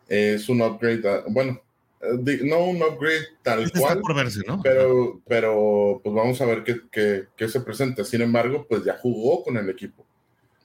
es 0.08 0.50
un 0.50 0.62
upgrade. 0.62 1.24
bueno, 1.28 1.62
eh, 2.04 2.40
no 2.44 2.66
un 2.66 2.82
upgrade 2.82 3.28
tal 3.42 3.72
cual. 3.72 4.00
Por 4.02 4.16
verse, 4.16 4.42
¿no? 4.46 4.62
Pero, 4.62 5.22
pero 5.28 6.02
pues 6.04 6.14
vamos 6.14 6.42
a 6.42 6.46
ver 6.46 6.64
qué, 6.64 7.28
qué, 7.36 7.48
se 7.48 7.62
presenta. 7.62 8.04
Sin 8.04 8.22
embargo, 8.22 8.66
pues 8.68 8.84
ya 8.84 8.98
jugó 8.98 9.44
con 9.44 9.58
el 9.58 9.70
equipo. 9.70 10.06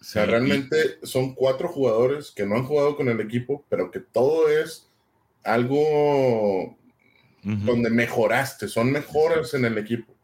o 0.00 0.04
sea, 0.04 0.26
realmente 0.26 0.98
son 1.02 1.34
cuatro 1.34 1.68
jugadores 1.68 2.32
que 2.34 2.46
no 2.46 2.56
han 2.56 2.64
jugado 2.64 2.96
con 2.96 3.08
el 3.08 3.20
equipo, 3.20 3.64
pero 3.68 3.90
que 3.90 4.00
todo 4.00 4.48
es 4.48 4.88
algo 5.44 6.77
donde 7.42 7.88
mejoraste, 7.88 8.68
son 8.68 8.92
mejores 8.92 9.55
en 9.55 9.64
el 9.64 9.79
equipo. 9.79 10.14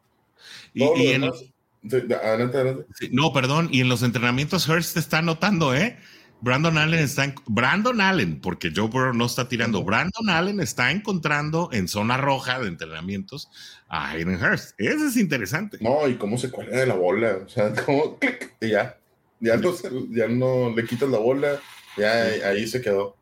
Y, 0.74 0.82
en, 0.82 1.24
adelante, 1.24 2.58
adelante. 2.58 2.84
no, 3.12 3.32
perdón, 3.32 3.68
y 3.70 3.80
en 3.80 3.88
los 3.88 4.02
entrenamientos 4.02 4.68
Hurst 4.68 4.96
está 4.96 5.22
notando, 5.22 5.74
¿eh? 5.74 5.96
Brandon 6.44 6.76
Allen 6.76 7.00
está 7.00 7.24
en, 7.24 7.34
Brandon 7.46 8.00
Allen, 8.02 8.40
porque 8.40 8.70
Joe 8.74 8.88
Burrow 8.88 9.14
no 9.14 9.24
está 9.24 9.48
tirando. 9.48 9.82
Brandon 9.82 10.28
Allen 10.28 10.60
está 10.60 10.90
encontrando 10.90 11.70
en 11.72 11.88
zona 11.88 12.18
roja 12.18 12.58
de 12.60 12.68
entrenamientos 12.68 13.48
a 13.88 14.10
Hayden 14.10 14.42
Hurst. 14.42 14.78
Eso 14.78 15.06
es 15.06 15.16
interesante. 15.16 15.78
No, 15.80 16.06
y 16.06 16.16
cómo 16.16 16.36
se 16.36 16.50
cuelga 16.50 16.78
de 16.78 16.86
la 16.86 16.94
bola. 16.94 17.38
O 17.46 17.48
sea, 17.48 17.72
como 17.86 18.18
clic, 18.18 18.54
y 18.60 18.70
ya. 18.70 18.98
Ya 19.40 19.56
no, 19.56 19.74
ya 20.10 20.28
no 20.28 20.74
le 20.74 20.84
quitas 20.84 21.08
la 21.08 21.18
bola, 21.18 21.60
ya 21.96 22.24
ahí 22.48 22.66
se 22.66 22.80
quedó. 22.80 23.16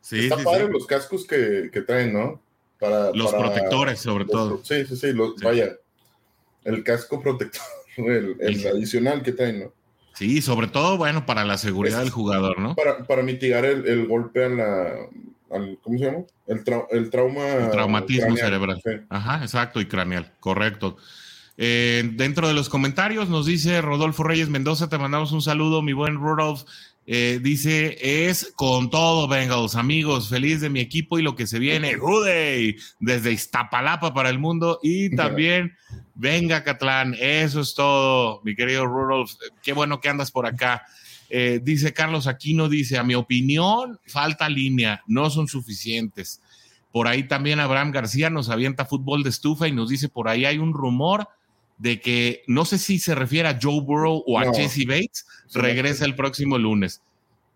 Sí, 0.00 0.20
Está 0.20 0.42
padre 0.42 0.68
los 0.68 0.86
cascos 0.86 1.26
que, 1.26 1.70
que, 1.72 1.82
traen, 1.82 2.12
¿no? 2.12 2.40
Para, 2.78 3.10
los 3.12 3.32
protectores, 3.32 4.00
sobre 4.00 4.24
todo. 4.24 4.60
Sí, 4.64 4.86
sí, 4.86 4.96
sí, 4.96 5.12
vaya. 5.42 5.76
El 6.64 6.84
casco 6.84 7.20
protector, 7.20 7.62
el, 7.96 8.66
adicional 8.66 9.22
que 9.22 9.32
traen, 9.32 9.60
¿no? 9.60 9.72
Sí, 10.14 10.42
sobre 10.42 10.66
todo, 10.66 10.96
bueno, 10.96 11.26
para 11.26 11.44
la 11.44 11.58
seguridad 11.58 12.00
del 12.00 12.10
jugador, 12.10 12.58
¿no? 12.58 12.74
Para, 12.74 13.04
para 13.06 13.22
mitigar 13.22 13.64
el, 13.64 13.86
el, 13.86 14.06
golpe 14.06 14.44
a 14.44 14.48
la. 14.48 14.94
Al, 15.50 15.78
¿Cómo 15.82 15.98
se 15.98 16.04
llama? 16.04 16.24
El, 16.46 16.62
el 16.90 17.10
trauma. 17.10 17.70
traumatismo 17.70 18.36
cerebral. 18.36 18.82
Ajá, 19.08 19.42
exacto, 19.42 19.80
y 19.80 19.86
craneal, 19.86 20.32
correcto. 20.40 20.96
Eh, 21.60 22.10
dentro 22.14 22.46
de 22.46 22.54
los 22.54 22.68
comentarios 22.68 23.28
nos 23.28 23.44
dice 23.44 23.82
Rodolfo 23.82 24.22
Reyes 24.22 24.48
Mendoza, 24.48 24.88
te 24.88 24.96
mandamos 24.96 25.32
un 25.32 25.42
saludo, 25.42 25.82
mi 25.82 25.92
buen 25.92 26.14
Rudolf. 26.14 26.62
Eh, 27.10 27.40
dice, 27.42 27.96
es 28.28 28.52
con 28.54 28.90
todo, 28.90 29.26
Bengals, 29.28 29.76
amigos, 29.76 30.28
feliz 30.28 30.60
de 30.60 30.68
mi 30.68 30.80
equipo 30.80 31.18
y 31.18 31.22
lo 31.22 31.34
que 31.34 31.46
se 31.46 31.58
viene, 31.58 31.96
desde 33.00 33.32
Iztapalapa 33.32 34.12
para 34.12 34.28
el 34.28 34.38
mundo. 34.38 34.78
Y 34.82 35.16
también, 35.16 35.74
venga, 36.14 36.62
Catlán, 36.64 37.16
eso 37.18 37.62
es 37.62 37.74
todo, 37.74 38.42
mi 38.44 38.54
querido 38.54 38.84
Rudolf, 38.84 39.32
qué 39.62 39.72
bueno 39.72 40.02
que 40.02 40.10
andas 40.10 40.30
por 40.30 40.44
acá. 40.44 40.82
Eh, 41.30 41.60
dice 41.62 41.94
Carlos 41.94 42.26
Aquino, 42.26 42.68
dice, 42.68 42.98
a 42.98 43.04
mi 43.04 43.14
opinión, 43.14 43.98
falta 44.06 44.46
línea, 44.50 45.02
no 45.06 45.30
son 45.30 45.48
suficientes. 45.48 46.42
Por 46.92 47.08
ahí 47.08 47.22
también 47.22 47.58
Abraham 47.58 47.90
García 47.90 48.28
nos 48.28 48.50
avienta 48.50 48.84
fútbol 48.84 49.22
de 49.22 49.30
estufa 49.30 49.66
y 49.66 49.72
nos 49.72 49.88
dice, 49.88 50.10
por 50.10 50.28
ahí 50.28 50.44
hay 50.44 50.58
un 50.58 50.74
rumor 50.74 51.26
de 51.78 52.00
que 52.00 52.42
no 52.46 52.64
sé 52.64 52.78
si 52.78 52.98
se 52.98 53.14
refiere 53.14 53.48
a 53.48 53.58
Joe 53.60 53.80
Burrow 53.80 54.22
o 54.26 54.38
a 54.38 54.52
Jesse 54.52 54.84
Bates, 54.86 55.26
regresa 55.54 56.04
el 56.04 56.14
próximo 56.14 56.58
lunes. 56.58 57.02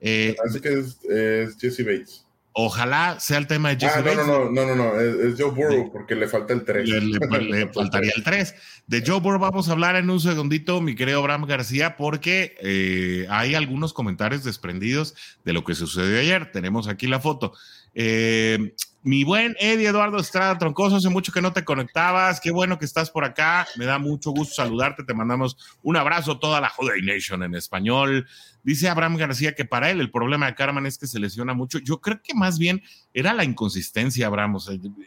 Eh, 0.01 0.35
Así 0.45 0.61
que 0.61 0.81
es, 0.81 1.57
Jesse 1.59 1.85
Bates. 1.85 2.27
Ojalá 2.55 3.19
sea 3.19 3.39
el 3.39 3.47
tema 3.47 3.71
de 3.71 3.77
Jesse 3.77 3.97
ah, 3.97 4.03
Bates. 4.03 4.27
No, 4.27 4.51
no, 4.51 4.67
no, 4.67 4.77
no, 4.77 5.01
es, 5.01 5.41
Joe 5.41 5.51
Burrow 5.51 5.91
porque 5.91 6.15
le 6.15 6.29
falta 6.29 6.53
el 6.53 6.65
3. 6.65 6.89
Le, 6.89 7.69
faltaría 7.73 8.13
el 8.15 8.23
3. 8.23 8.55
De 8.87 9.03
Joe 9.05 9.21
Burrow 9.21 9.41
vamos 9.41 9.69
a 9.69 9.73
hablar 9.73 9.97
en 9.97 10.11
un 10.11 10.21
segundito, 10.21 10.81
mi 10.83 10.95
querido 10.95 11.21
Abraham 11.21 11.47
García, 11.47 11.97
porque 11.97 12.57
eh, 12.61 13.27
hay 13.31 13.55
algunos 13.55 13.95
comentarios 13.95 14.45
desprendidos 14.45 15.15
de 15.45 15.55
lo 15.55 15.65
que 15.65 15.75
sucedió 15.75 16.19
ayer. 16.19 16.53
Tenemos 16.53 16.89
aquí 16.89 17.07
la 17.07 17.21
foto. 17.21 17.55
Eh, 17.95 18.75
mi 19.05 19.25
buen 19.25 19.57
Eddie 19.59 19.89
Eduardo 19.89 20.19
Estrada 20.19 20.57
Troncoso, 20.59 20.95
hace 20.95 21.09
mucho 21.09 21.33
que 21.33 21.43
no 21.43 21.53
te 21.53 21.65
conectabas. 21.65 22.41
Qué 22.41 22.53
bueno 22.53 22.79
que 22.79 22.85
estás 22.85 23.11
por 23.11 23.25
acá. 23.25 23.67
Me 23.77 23.85
da 23.85 23.99
mucho 23.99 24.31
gusto 24.31 24.55
saludarte. 24.55 25.03
Te 25.03 25.13
mandamos 25.13 25.57
un 25.83 25.97
abrazo, 25.97 26.39
toda 26.39 26.61
la 26.61 26.69
Joday 26.69 27.03
Nation 27.03 27.43
en 27.43 27.57
español. 27.57 28.29
Dice 28.63 28.89
Abraham 28.89 29.17
García 29.17 29.57
que 29.57 29.65
para 29.65 29.91
él 29.91 30.01
el 30.01 30.13
problema 30.13 30.47
de 30.47 30.55
Carmen 30.55 30.87
es 30.87 30.99
que 30.99 31.09
se 31.09 31.19
lesiona 31.19 31.53
mucho. 31.53 31.81
Yo 31.81 32.01
creo 32.01 32.23
que 32.23 32.33
más 32.35 32.61
bien 32.61 32.81
era 33.13 33.35
la 33.35 33.43
inconsistencia, 33.43 34.29
Abraham. 34.29 34.59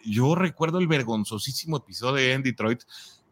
yo 0.03 0.35
recuerdo 0.35 0.79
el 0.79 0.87
vergonzosísimo 0.87 1.77
episodio 1.77 2.33
en 2.33 2.43
Detroit. 2.43 2.81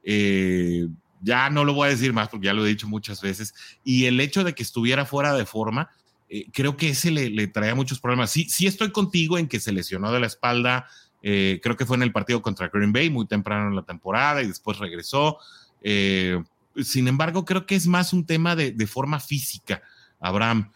Eh, 0.02 0.88
ya 1.20 1.50
no 1.50 1.66
lo 1.66 1.74
voy 1.74 1.88
a 1.88 1.92
decir 1.92 2.14
más 2.14 2.30
porque 2.30 2.46
ya 2.46 2.54
lo 2.54 2.66
he 2.66 2.70
dicho 2.70 2.88
muchas 2.88 3.22
veces. 3.22 3.54
Y 3.84 4.06
el 4.06 4.18
hecho 4.22 4.46
de 4.46 4.54
que 4.54 4.64
estuviera 4.64 5.04
fuera 5.04 5.34
de 5.34 5.46
forma 5.46 5.90
eh, 6.36 6.48
creo 6.52 6.76
que 6.76 6.90
ese 6.90 7.12
le, 7.12 7.48
traía 7.48 7.76
muchos 7.76 8.00
problemas. 8.00 8.32
Sí, 8.32 8.50
sí 8.50 8.66
estoy 8.66 8.92
contigo 8.92 9.38
en 9.38 9.48
que 9.48 9.60
se 9.60 9.72
lesionó 9.72 10.12
de 10.12 10.20
la 10.20 10.26
espalda, 10.26 10.88
eh, 11.22 11.60
creo 11.62 11.78
que 11.78 11.86
fue 11.86 11.96
en 11.96 12.02
el 12.02 12.12
partido 12.12 12.42
contra 12.42 12.70
Green 12.70 12.92
Bay, 12.92 13.12
muy 13.12 13.28
temprano 13.28 13.70
en 13.70 13.76
la 13.76 13.84
temporada 13.84 14.42
y 14.42 14.48
después 14.48 14.80
regresó. 14.80 15.38
Eh, 15.84 16.42
sin 16.82 17.08
embargo, 17.08 17.46
creo 17.46 17.68
que 17.68 17.76
es 17.76 17.86
más 17.86 18.14
un 18.14 18.26
tema 18.26 18.56
de, 18.56 18.88
forma 18.88 19.20
física, 19.20 19.84
Abraham, 20.20 20.72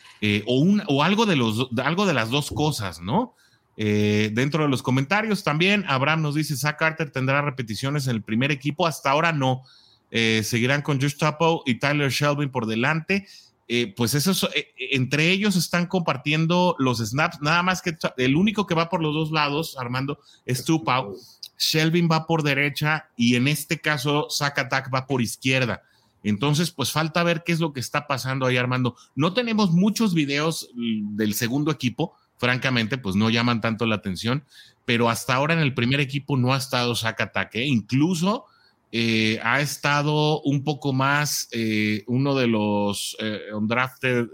o, 0.46 0.60
un, 0.60 0.84
o 0.86 1.02
algo, 1.02 1.26
de 1.26 1.36
los, 1.36 1.70
algo 1.84 2.06
de 2.06 2.14
las 2.14 2.30
dos 2.30 2.52
cosas, 2.52 3.02
¿no? 3.02 3.34
dentro 3.76 4.64
de 4.64 4.70
los 4.70 4.82
comentarios 4.82 5.44
también, 5.44 5.86
Abraham 5.88 6.24
nos 6.24 6.34
dice, 6.34 6.56
Zach 6.56 6.78
Carter 6.80 7.12
tendrá 7.12 7.44
repeticiones 7.44 8.08
en 8.08 8.16
el 8.16 8.24
primer 8.24 8.52
equipo, 8.52 8.86
hasta 8.88 9.10
ahora 9.10 9.34
no. 9.34 9.64
seguirán 10.12 10.84
con 10.84 11.02
Josh 11.02 11.18
Tapo 11.18 11.64
y 11.66 11.76
Tyler 11.80 12.12
Shelby 12.12 12.48
por 12.48 12.68
delante. 12.68 13.28
Eh, 13.70 13.94
pues 13.96 14.14
eso, 14.14 14.50
eh, 14.56 14.74
entre 14.92 15.30
ellos 15.30 15.56
están 15.56 15.88
compartiendo 15.88 16.76
los 16.80 17.00
snaps, 17.00 17.42
nada 17.42 17.64
más 17.64 17.82
que 17.82 17.98
el 18.18 18.36
único 18.36 18.66
que 18.66 18.76
va 18.76 18.90
por 18.90 19.02
los 19.02 19.14
dos 19.14 19.32
lados, 19.32 19.78
Armando, 19.78 20.20
es 20.46 20.64
Tupau. 20.64 21.18
Shelvin 21.58 22.08
va 22.10 22.28
por 22.28 22.44
derecha 22.44 23.10
y 23.18 23.36
en 23.36 23.48
este 23.48 23.80
caso 23.80 24.28
Zakatak 24.30 24.94
va 24.94 25.08
por 25.08 25.22
izquierda. 25.22 25.82
Entonces, 26.24 26.72
pues 26.72 26.92
falta 26.92 27.24
ver 27.24 27.44
qué 27.46 27.52
es 27.52 27.60
lo 27.60 27.74
que 27.74 27.80
está 27.80 28.08
pasando 28.08 28.46
ahí, 28.46 28.58
Armando. 28.58 28.96
No 29.16 29.34
tenemos 29.34 29.72
muchos 29.72 30.14
videos 30.14 30.70
mm, 30.74 31.16
del 31.16 31.34
segundo 31.34 31.72
equipo, 31.72 32.16
francamente, 32.38 32.98
pues 32.98 33.16
no 33.16 33.30
llaman 33.30 33.62
tanto 33.62 33.86
la 33.86 33.96
atención, 33.96 34.44
pero 34.86 35.10
hasta 35.10 35.36
ahora 35.36 35.54
en 35.54 35.60
el 35.60 35.74
primer 35.74 36.00
equipo 36.00 36.38
no 36.38 36.54
ha 36.54 36.58
estado 36.58 36.96
Zakatak, 36.96 37.56
¿eh? 37.56 37.66
incluso 37.66 38.46
eh, 38.92 39.40
ha 39.44 39.60
estado 39.60 40.42
un 40.42 40.64
poco 40.64 40.94
más 40.94 41.50
eh, 41.52 42.04
uno 42.08 42.36
de 42.36 42.48
los 42.48 43.18
eh, 43.20 43.42
undrafted 43.54 44.28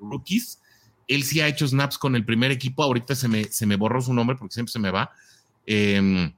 rookies. 0.00 0.60
Él 1.06 1.22
sí 1.22 1.40
ha 1.40 1.48
hecho 1.48 1.66
snaps 1.66 1.98
con 1.98 2.16
el 2.16 2.24
primer 2.24 2.50
equipo. 2.50 2.82
Ahorita 2.82 3.14
se 3.14 3.28
me, 3.28 3.44
se 3.44 3.66
me 3.66 3.76
borró 3.76 4.00
su 4.00 4.14
nombre 4.14 4.36
porque 4.36 4.54
siempre 4.54 4.72
se 4.72 4.78
me 4.78 4.90
va. 4.90 5.10
Em, 5.66 6.32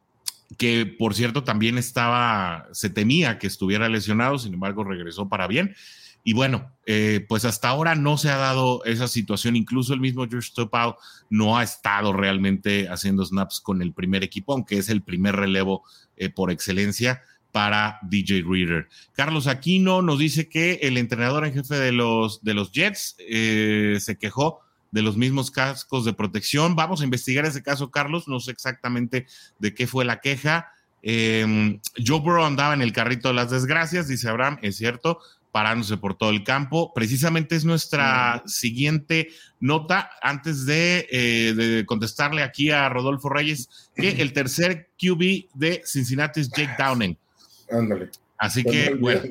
que 0.59 0.85
por 0.87 1.15
cierto 1.15 1.45
también 1.45 1.79
estaba, 1.79 2.69
se 2.73 2.91
temía 2.91 3.39
que 3.39 3.47
estuviera 3.47 3.89
lesionado, 3.89 4.39
sin 4.39 4.55
embargo 4.55 4.83
regresó 4.83 5.29
para 5.29 5.47
bien. 5.47 5.75
Y 6.23 6.35
bueno, 6.35 6.71
pues 7.29 7.45
hasta 7.45 7.69
ahora 7.69 7.95
no 7.95 8.19
se 8.19 8.31
ha 8.31 8.37
dado 8.37 8.85
esa 8.85 9.09
situación. 9.09 9.57
Incluso 9.57 9.95
el 9.95 10.01
mismo 10.01 10.27
George 10.29 10.51
Topau 10.55 10.97
no 11.31 11.57
ha 11.57 11.63
estado 11.63 12.13
realmente 12.13 12.89
haciendo 12.89 13.25
snaps 13.25 13.61
con 13.61 13.81
el 13.81 13.93
primer 13.93 14.23
equipo, 14.23 14.53
aunque 14.53 14.79
es 14.79 14.89
el 14.91 15.03
primer 15.03 15.37
relevo 15.37 15.83
por 16.35 16.51
excelencia 16.51 17.23
para 17.53 17.99
DJ 18.03 18.45
Reader. 18.47 18.89
Carlos 19.15 19.47
Aquino 19.47 20.03
nos 20.03 20.19
dice 20.19 20.49
que 20.49 20.81
el 20.83 20.97
entrenador 20.97 21.47
en 21.47 21.55
jefe 21.55 21.77
de 21.77 21.93
los, 21.93 22.43
de 22.43 22.55
los 22.55 22.73
Jets 22.73 23.17
eh, 23.19 23.99
se 24.01 24.17
quejó 24.19 24.61
de 24.91 25.03
los 25.03 25.17
mismos 25.17 25.51
cascos 25.51 26.05
de 26.05 26.13
protección. 26.13 26.77
Vamos 26.77 27.01
a 27.01 27.05
investigar 27.05 27.45
ese 27.45 27.63
caso, 27.63 27.91
Carlos. 27.91 28.29
No 28.29 28.41
sé 28.41 28.51
exactamente 28.51 29.27
de 29.59 29.75
qué 29.75 29.87
fue 29.87 30.05
la 30.05 30.21
queja. 30.21 30.73
Eh, 31.03 31.81
Joe 32.05 32.21
Burrow 32.21 32.45
andaba 32.45 32.75
en 32.75 32.83
el 32.83 32.93
carrito 32.93 33.29
de 33.29 33.35
las 33.35 33.51
desgracias, 33.51 34.07
dice 34.07 34.29
Abraham, 34.29 34.59
es 34.61 34.77
cierto, 34.77 35.21
parándose 35.53 35.97
por 35.97 36.17
todo 36.17 36.31
el 36.31 36.45
campo. 36.45 36.93
Precisamente 36.95 37.57
es 37.57 37.65
nuestra 37.65 38.43
siguiente 38.47 39.29
nota 39.59 40.11
antes 40.23 40.67
de, 40.67 41.07
eh, 41.11 41.55
de, 41.55 41.87
contestarle 41.87 42.43
aquí 42.43 42.71
a 42.71 42.89
Rodolfo 42.89 43.29
Reyes, 43.29 43.91
que 43.95 44.09
el 44.23 44.33
tercer 44.33 44.91
QB 45.01 45.49
de 45.55 45.83
Cincinnati 45.85 46.41
es 46.41 46.51
Jake 46.51 46.75
Downing. 46.79 47.17
Ándale. 47.71 48.11
Así 48.39 48.65
que, 48.65 48.95
bueno, 48.95 49.23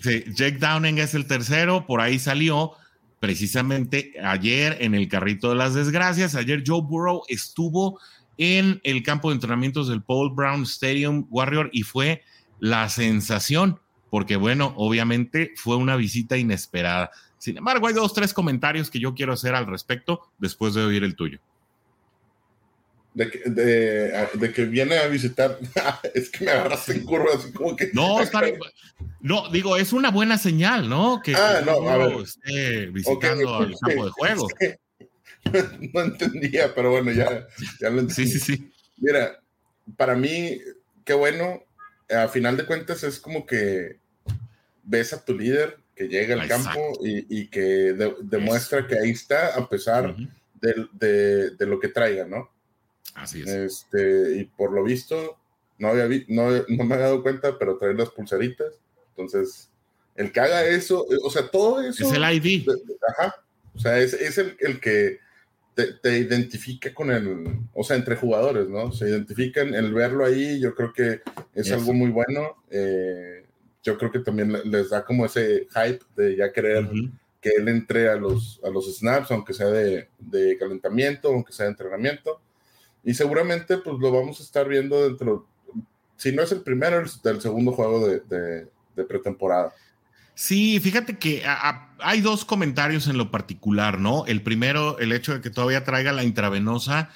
sí, 0.00 0.24
Jake 0.34 0.58
Downing 0.58 0.98
es 0.98 1.14
el 1.14 1.26
tercero, 1.26 1.86
por 1.86 2.00
ahí 2.00 2.18
salió 2.18 2.72
precisamente 3.20 4.12
ayer 4.22 4.76
en 4.80 4.94
el 4.94 5.08
carrito 5.08 5.48
de 5.48 5.54
las 5.54 5.72
desgracias. 5.72 6.34
Ayer 6.34 6.62
Joe 6.66 6.82
Burrow 6.82 7.22
estuvo 7.28 7.98
en 8.36 8.82
el 8.84 9.02
campo 9.02 9.30
de 9.30 9.36
entrenamientos 9.36 9.88
del 9.88 10.02
Paul 10.02 10.34
Brown 10.34 10.64
Stadium 10.64 11.26
Warrior 11.30 11.70
y 11.72 11.84
fue 11.84 12.22
la 12.60 12.88
sensación, 12.90 13.80
porque 14.14 14.36
bueno, 14.36 14.72
obviamente 14.76 15.54
fue 15.56 15.74
una 15.74 15.96
visita 15.96 16.36
inesperada. 16.36 17.10
Sin 17.36 17.58
embargo, 17.58 17.88
hay 17.88 17.94
dos, 17.94 18.14
tres 18.14 18.32
comentarios 18.32 18.88
que 18.88 19.00
yo 19.00 19.12
quiero 19.12 19.32
hacer 19.32 19.56
al 19.56 19.66
respecto 19.66 20.30
después 20.38 20.72
de 20.72 20.84
oír 20.84 21.02
el 21.02 21.16
tuyo. 21.16 21.40
De 23.12 23.28
que, 23.28 23.38
de, 23.50 24.28
de 24.34 24.52
que, 24.52 24.66
viene 24.66 24.98
a 24.98 25.08
visitar, 25.08 25.58
es 26.14 26.30
que 26.30 26.44
me 26.44 26.52
agarraste 26.52 26.92
en 26.92 27.04
curva, 27.04 27.30
así 27.34 27.52
como 27.52 27.74
que. 27.74 27.90
No, 29.20 29.48
digo, 29.48 29.76
es 29.76 29.92
una 29.92 30.12
buena 30.12 30.38
señal, 30.38 30.88
¿no? 30.88 31.20
Que 31.20 31.34
ah, 31.34 31.62
no, 31.66 31.88
a 31.88 31.96
ver. 31.96 32.12
esté 32.20 32.86
visitando 32.86 33.56
okay, 33.56 33.72
el 33.72 33.78
campo 33.80 34.04
de 34.04 34.10
juego. 34.12 34.48
Es 34.48 34.78
que 35.42 35.90
no 35.92 36.02
entendía, 36.02 36.72
pero 36.72 36.92
bueno, 36.92 37.10
ya, 37.10 37.48
ya 37.80 37.90
lo 37.90 37.98
entendí. 37.98 38.30
Sí, 38.30 38.38
sí, 38.38 38.38
sí. 38.38 38.72
Mira, 38.96 39.40
para 39.96 40.14
mí, 40.14 40.60
qué 41.04 41.14
bueno. 41.14 41.64
A 42.10 42.28
final 42.28 42.56
de 42.56 42.66
cuentas, 42.66 43.02
es 43.02 43.18
como 43.18 43.46
que 43.46 44.03
ves 44.84 45.12
a 45.12 45.24
tu 45.24 45.36
líder 45.36 45.78
que 45.94 46.08
llega 46.08 46.34
al 46.34 46.42
Exacto. 46.42 46.64
campo 46.68 47.06
y, 47.06 47.26
y 47.28 47.48
que 47.48 47.60
de, 47.92 48.14
demuestra 48.22 48.80
Eso. 48.80 48.88
que 48.88 48.98
ahí 48.98 49.10
está, 49.10 49.54
a 49.54 49.68
pesar 49.68 50.10
uh 50.10 50.14
-huh. 50.14 50.30
de, 50.60 50.86
de, 50.92 51.50
de 51.50 51.66
lo 51.66 51.78
que 51.78 51.88
traiga, 51.88 52.26
¿no? 52.26 52.50
Así 53.14 53.42
es. 53.42 53.48
Este, 53.48 54.36
y 54.38 54.44
por 54.44 54.72
lo 54.72 54.82
visto, 54.82 55.38
no, 55.78 55.88
había 55.88 56.06
vi, 56.06 56.24
no, 56.28 56.50
no, 56.50 56.84
me 56.84 56.94
había 56.94 57.06
dado 57.06 57.22
cuenta, 57.22 57.58
pero 57.58 57.78
trae 57.78 57.94
las 57.94 58.10
pulseritas. 58.10 58.74
Entonces, 59.10 59.70
el 60.16 60.32
que 60.32 60.40
haga 60.40 60.64
eso, 60.64 61.06
o 61.22 61.30
sea, 61.30 61.48
todo 61.48 61.80
eso. 61.80 62.04
Es 62.04 62.12
el 62.12 62.22
ID. 62.24 62.68
Ajá. 63.08 63.34
O 63.74 63.78
sea, 63.78 63.98
es, 64.00 64.14
es 64.14 64.38
el, 64.38 64.56
el, 64.60 64.80
que 64.80 65.18
te, 65.74 65.92
te, 65.94 66.18
identifica 66.18 66.94
con 66.94 67.10
el, 67.10 67.46
o 67.72 67.82
sea, 67.82 67.96
entre 67.96 68.16
jugadores, 68.16 68.68
¿no? 68.68 68.92
Se 68.92 69.08
identifican, 69.08 69.74
el 69.74 69.92
verlo 69.92 70.24
ahí, 70.24 70.60
yo 70.60 70.74
creo 70.74 70.92
que 70.92 71.22
es 71.54 71.66
eso. 71.66 71.74
algo 71.74 71.92
muy 71.92 72.10
bueno. 72.10 72.64
Eh, 72.70 73.43
yo 73.84 73.96
creo 73.96 74.10
que 74.10 74.18
también 74.18 74.52
les 74.64 74.90
da 74.90 75.04
como 75.04 75.26
ese 75.26 75.68
hype 75.72 76.00
de 76.16 76.36
ya 76.36 76.52
querer 76.52 76.84
uh 76.84 76.88
-huh. 76.90 77.12
que 77.40 77.50
él 77.50 77.68
entre 77.68 78.08
a 78.08 78.16
los, 78.16 78.60
a 78.64 78.70
los 78.70 78.92
snaps, 78.98 79.30
aunque 79.30 79.54
sea 79.54 79.66
de, 79.66 80.08
de 80.18 80.58
calentamiento, 80.58 81.28
aunque 81.28 81.52
sea 81.52 81.66
de 81.66 81.72
entrenamiento 81.72 82.40
y 83.04 83.14
seguramente 83.14 83.78
pues 83.78 83.98
lo 84.00 84.10
vamos 84.10 84.40
a 84.40 84.42
estar 84.42 84.66
viendo 84.66 85.06
dentro, 85.06 85.46
si 86.16 86.32
no 86.32 86.42
es 86.42 86.50
el 86.52 86.62
primero, 86.62 86.98
el, 86.98 87.08
el 87.30 87.40
segundo 87.40 87.72
juego 87.72 88.08
de, 88.08 88.20
de, 88.20 88.66
de, 88.96 89.04
pretemporada. 89.04 89.72
Sí, 90.34 90.80
fíjate 90.80 91.18
que 91.18 91.44
a, 91.44 91.68
a, 91.68 91.94
hay 92.00 92.20
dos 92.22 92.44
comentarios 92.44 93.06
en 93.06 93.18
lo 93.18 93.30
particular, 93.30 94.00
¿no? 94.00 94.24
El 94.26 94.42
primero, 94.42 94.98
el 94.98 95.12
hecho 95.12 95.34
de 95.34 95.40
que 95.40 95.50
todavía 95.50 95.84
traiga 95.84 96.12
la 96.12 96.24
intravenosa, 96.24 97.10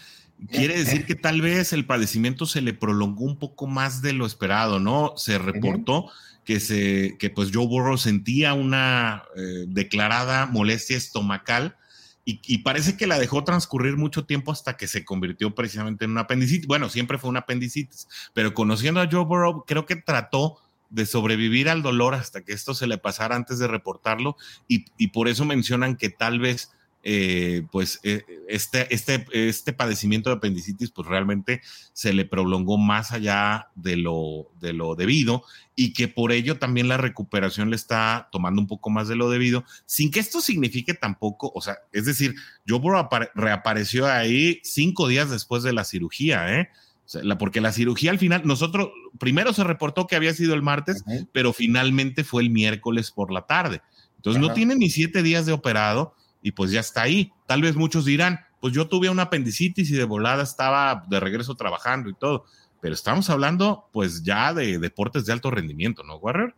quiere 0.47 0.79
decir 0.79 1.05
que 1.05 1.15
tal 1.15 1.41
vez 1.41 1.73
el 1.73 1.85
padecimiento 1.85 2.47
se 2.47 2.61
le 2.61 2.73
prolongó 2.73 3.25
un 3.25 3.39
poco 3.39 3.67
más 3.67 4.03
de 4.03 4.13
lo 4.13 4.27
esperado, 4.27 4.79
¿no? 4.79 5.15
Se 5.17 5.39
reportó 5.39 6.05
uh 6.05 6.07
-huh. 6.07 6.45
que, 6.45 6.61
se, 6.61 7.17
que 7.19 7.31
pues 7.31 7.51
Joe 7.53 7.67
Burrow 7.67 7.99
sentía 7.99 8.55
una 8.55 9.25
eh, 9.37 9.65
declarada 9.67 10.47
molestia 10.47 10.97
estomacal, 10.97 11.77
y, 12.25 12.41
y, 12.47 12.59
parece 12.59 12.99
que 12.99 13.07
la 13.07 13.19
dejó 13.19 13.43
transcurrir 13.43 13.97
mucho 13.97 14.27
tiempo 14.27 14.53
hasta 14.53 14.77
que 14.77 14.87
se 14.87 15.03
convirtió 15.03 15.55
precisamente 15.55 16.05
en 16.05 16.11
una 16.11 16.21
apendicitis. 16.23 16.67
Bueno, 16.67 16.91
siempre 16.91 17.17
fue 17.17 17.31
una 17.31 17.41
apendicitis, 17.41 18.07
pero 18.35 18.53
conociendo 18.53 19.01
a 19.01 19.09
Joe 19.11 19.25
Burrow, 19.25 19.65
creo 19.67 19.87
que 19.87 19.97
trató 19.97 20.59
de 20.91 21.07
sobrevivir 21.07 21.71
al 21.71 21.83
dolor 21.83 22.15
hasta 22.15 22.43
que 22.43 22.53
esto 22.53 22.75
se 22.75 22.87
le 22.87 22.99
pasara 22.99 23.35
antes 23.35 23.59
de 23.59 23.67
reportarlo 23.67 24.37
y, 24.69 24.85
y 24.99 25.09
por 25.09 25.29
eso 25.29 25.47
mencionan 25.47 25.97
que 25.97 26.11
tal 26.11 26.39
vez 26.39 26.71
eh, 27.05 27.65
pues 27.71 28.01
eh, 28.03 28.25
este, 28.49 28.93
este, 28.93 29.25
este 29.31 29.73
padecimiento 29.73 30.31
de 30.31 30.37
apendicitis 30.37 30.91
pues 30.91 31.07
realmente 31.07 31.63
se 31.93 32.13
le 32.13 32.25
prolongó 32.25 32.77
más 32.77 33.13
allá 33.13 33.69
de 33.77 33.97
lo, 33.97 34.49
de 34.61 34.73
lo 34.73 34.97
debido 34.97 35.45
y 35.77 35.93
que 35.93 36.09
por 36.09 36.33
ello 36.33 36.59
también 36.59 36.89
la 36.89 36.97
recuperación 36.97 37.71
le 37.71 37.77
está 37.77 38.29
tomando 38.33 38.61
un 38.61 38.67
poco 38.67 38.91
más 38.91 39.07
de 39.07 39.15
lo 39.15 39.31
debido, 39.31 39.65
sin 39.87 40.11
que 40.11 40.19
esto 40.19 40.41
signifique 40.41 40.93
tampoco, 40.93 41.53
o 41.55 41.61
sea, 41.61 41.79
es 41.93 42.05
decir, 42.05 42.35
Joe 42.67 42.81
Burrow 42.81 43.09
reapareció 43.35 44.07
ahí 44.09 44.61
cinco 44.65 45.07
días 45.07 45.31
después 45.31 45.63
de 45.63 45.73
la 45.73 45.85
cirugía, 45.85 46.59
¿eh? 46.59 46.69
O 47.07 47.09
sea, 47.09 47.23
la, 47.23 47.39
porque 47.39 47.61
la 47.61 47.73
cirugía 47.73 48.11
al 48.11 48.19
final, 48.19 48.43
nosotros, 48.45 48.89
primero 49.19 49.53
se 49.53 49.63
reportó 49.63 50.09
que 50.09 50.17
había 50.17 50.35
sido 50.35 50.53
el 50.53 50.63
martes, 50.63 51.05
pero 51.33 51.53
finalmente 51.53 52.25
fue 52.25 52.43
el 52.43 52.51
miércoles 52.51 53.13
por 53.13 53.33
la 53.33 53.47
tarde. 53.47 53.81
Entonces 54.17 54.43
no 54.43 54.53
tiene 54.53 54.75
ni 54.75 54.91
siete 54.91 55.23
días 55.23 55.47
de 55.47 55.53
operado 55.53 56.15
y 56.49 56.53
pues 56.53 56.71
ya 56.71 56.81
está 56.81 57.03
ahí. 57.03 57.31
Tal 57.47 57.61
vez 57.61 57.77
muchos 57.77 58.07
dirán, 58.07 58.41
pues 58.59 58.73
yo 58.73 58.89
tuve 58.89 59.11
una 59.11 59.25
apendicitis 59.25 59.91
y 59.91 59.95
de 59.97 60.05
volada 60.05 60.43
estaba 60.43 61.05
de 61.07 61.21
regreso 61.21 61.55
trabajando 61.57 62.09
y 62.09 62.15
todo, 62.15 62.47
pero 62.81 62.95
estamos 62.95 63.29
hablando 63.29 63.85
pues 63.93 64.23
ya 64.23 64.55
de 64.55 64.79
deportes 64.79 65.27
de 65.27 65.35
alto 65.35 65.51
rendimiento, 65.51 66.03
¿no, 66.05 66.17
Warrior? 66.17 66.55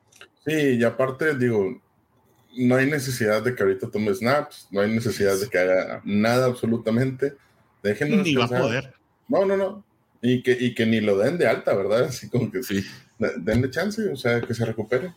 Sí, 0.46 0.76
y 0.79 0.85
aparte 0.85 1.37
digo, 1.37 1.83
no 2.57 2.76
hay 2.76 2.87
necesidad 2.87 3.42
de 3.42 3.53
que 3.53 3.64
ahorita 3.64 3.90
tome 3.90 4.14
snaps, 4.14 4.68
no 4.70 4.81
hay 4.81 4.92
necesidad 4.92 5.37
de 5.37 5.48
que 5.48 5.59
haga 5.59 6.00
nada 6.05 6.46
absolutamente. 6.46 7.35
Ni 7.83 8.37
va 8.37 8.44
a 8.44 8.48
poder. 8.48 8.94
No, 9.26 9.44
no, 9.44 9.57
no. 9.57 9.85
Y 10.22 10.42
que, 10.44 10.53
y 10.53 10.72
que 10.72 10.87
ni 10.87 11.00
lo 11.00 11.18
den 11.18 11.37
de 11.37 11.48
alta, 11.48 11.74
¿verdad? 11.74 12.05
Así 12.05 12.29
como 12.29 12.48
que 12.53 12.62
sí. 12.62 12.85
denle 13.38 13.70
chance, 13.70 14.09
o 14.09 14.16
sea, 14.16 14.40
que 14.40 14.55
se 14.55 14.64
recupere. 14.64 15.14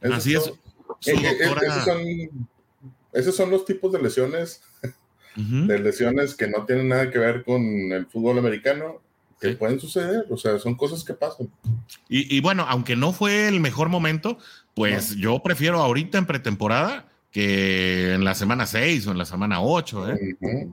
Eso 0.00 0.14
Así 0.14 0.34
es. 0.34 0.52
es. 1.04 1.20
Doctora... 1.20 1.60
esos, 1.66 1.84
son, 1.84 1.98
esos 3.14 3.34
son 3.34 3.50
los 3.50 3.64
tipos 3.64 3.92
de 3.92 4.02
lesiones, 4.02 4.62
uh 4.82 5.40
-huh. 5.40 5.66
de 5.66 5.78
lesiones 5.78 6.34
que 6.34 6.48
no 6.48 6.64
tienen 6.66 6.88
nada 6.88 7.10
que 7.10 7.18
ver 7.18 7.44
con 7.44 7.62
el 7.92 8.06
fútbol 8.06 8.38
americano, 8.38 9.00
que 9.40 9.50
sí. 9.50 9.54
pueden 9.54 9.80
suceder, 9.80 10.26
o 10.30 10.36
sea, 10.36 10.58
son 10.58 10.74
cosas 10.74 11.04
que 11.04 11.14
pasan. 11.14 11.48
Y, 12.08 12.36
y 12.36 12.40
bueno, 12.40 12.66
aunque 12.68 12.96
no 12.96 13.12
fue 13.12 13.48
el 13.48 13.60
mejor 13.60 13.88
momento, 13.88 14.38
pues 14.74 15.14
no. 15.16 15.22
yo 15.22 15.42
prefiero 15.42 15.80
ahorita 15.80 16.18
en 16.18 16.26
pretemporada 16.26 17.08
que 17.30 18.14
en 18.14 18.24
la 18.24 18.34
semana 18.34 18.66
6 18.66 19.06
o 19.06 19.10
en 19.12 19.18
la 19.18 19.24
semana 19.24 19.60
8, 19.60 20.10
¿eh? 20.10 20.36
Uh 20.40 20.46
-huh. 20.46 20.72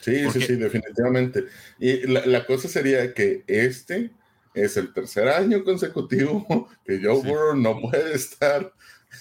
Sí, 0.00 0.22
Porque... 0.24 0.40
sí, 0.40 0.46
sí, 0.46 0.56
definitivamente. 0.56 1.44
Y 1.78 2.06
la, 2.06 2.24
la, 2.26 2.46
cosa 2.46 2.68
sería 2.68 3.12
que 3.12 3.44
este 3.46 4.10
es 4.54 4.76
el 4.76 4.92
tercer 4.92 5.28
año 5.28 5.62
consecutivo 5.62 6.68
que 6.84 7.00
Joe 7.02 7.20
sí. 7.20 7.28
Burrow 7.28 7.54
no 7.54 7.80
puede 7.80 8.14
estar 8.14 8.72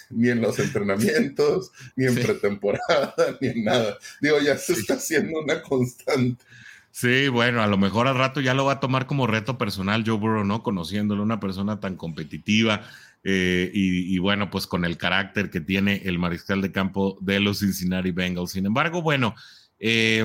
ni 0.10 0.30
en 0.30 0.42
los 0.42 0.60
entrenamientos, 0.60 1.72
ni 1.96 2.06
en 2.06 2.16
sí. 2.16 2.22
pretemporada, 2.22 3.16
ni 3.42 3.48
en 3.48 3.64
nada. 3.64 3.98
Digo, 4.22 4.40
ya 4.40 4.58
se 4.58 4.76
sí. 4.76 4.82
está 4.82 4.96
haciendo 4.96 5.40
una 5.40 5.62
constante. 5.62 6.44
Sí, 6.92 7.28
bueno, 7.28 7.62
a 7.62 7.68
lo 7.68 7.78
mejor 7.78 8.08
al 8.08 8.18
rato 8.18 8.42
ya 8.42 8.54
lo 8.54 8.66
va 8.66 8.74
a 8.74 8.80
tomar 8.80 9.06
como 9.06 9.28
reto 9.28 9.58
personal 9.58 10.04
Joe 10.06 10.18
Burrow, 10.18 10.44
¿no? 10.44 10.64
Conociéndolo, 10.64 11.22
una 11.22 11.40
persona 11.40 11.80
tan 11.80 11.96
competitiva 11.96 12.82
eh, 13.24 13.70
y, 13.74 14.14
y, 14.14 14.18
bueno, 14.18 14.50
pues 14.50 14.66
con 14.66 14.86
el 14.86 14.98
carácter 14.98 15.50
que 15.50 15.62
tiene 15.62 16.02
el 16.06 16.18
mariscal 16.20 16.62
de 16.62 16.72
campo 16.72 17.18
de 17.22 17.40
los 17.40 17.60
Cincinnati 17.60 18.12
Bengals. 18.12 18.52
Sin 18.52 18.66
embargo, 18.66 19.02
bueno, 19.02 19.36
eh, 19.78 20.24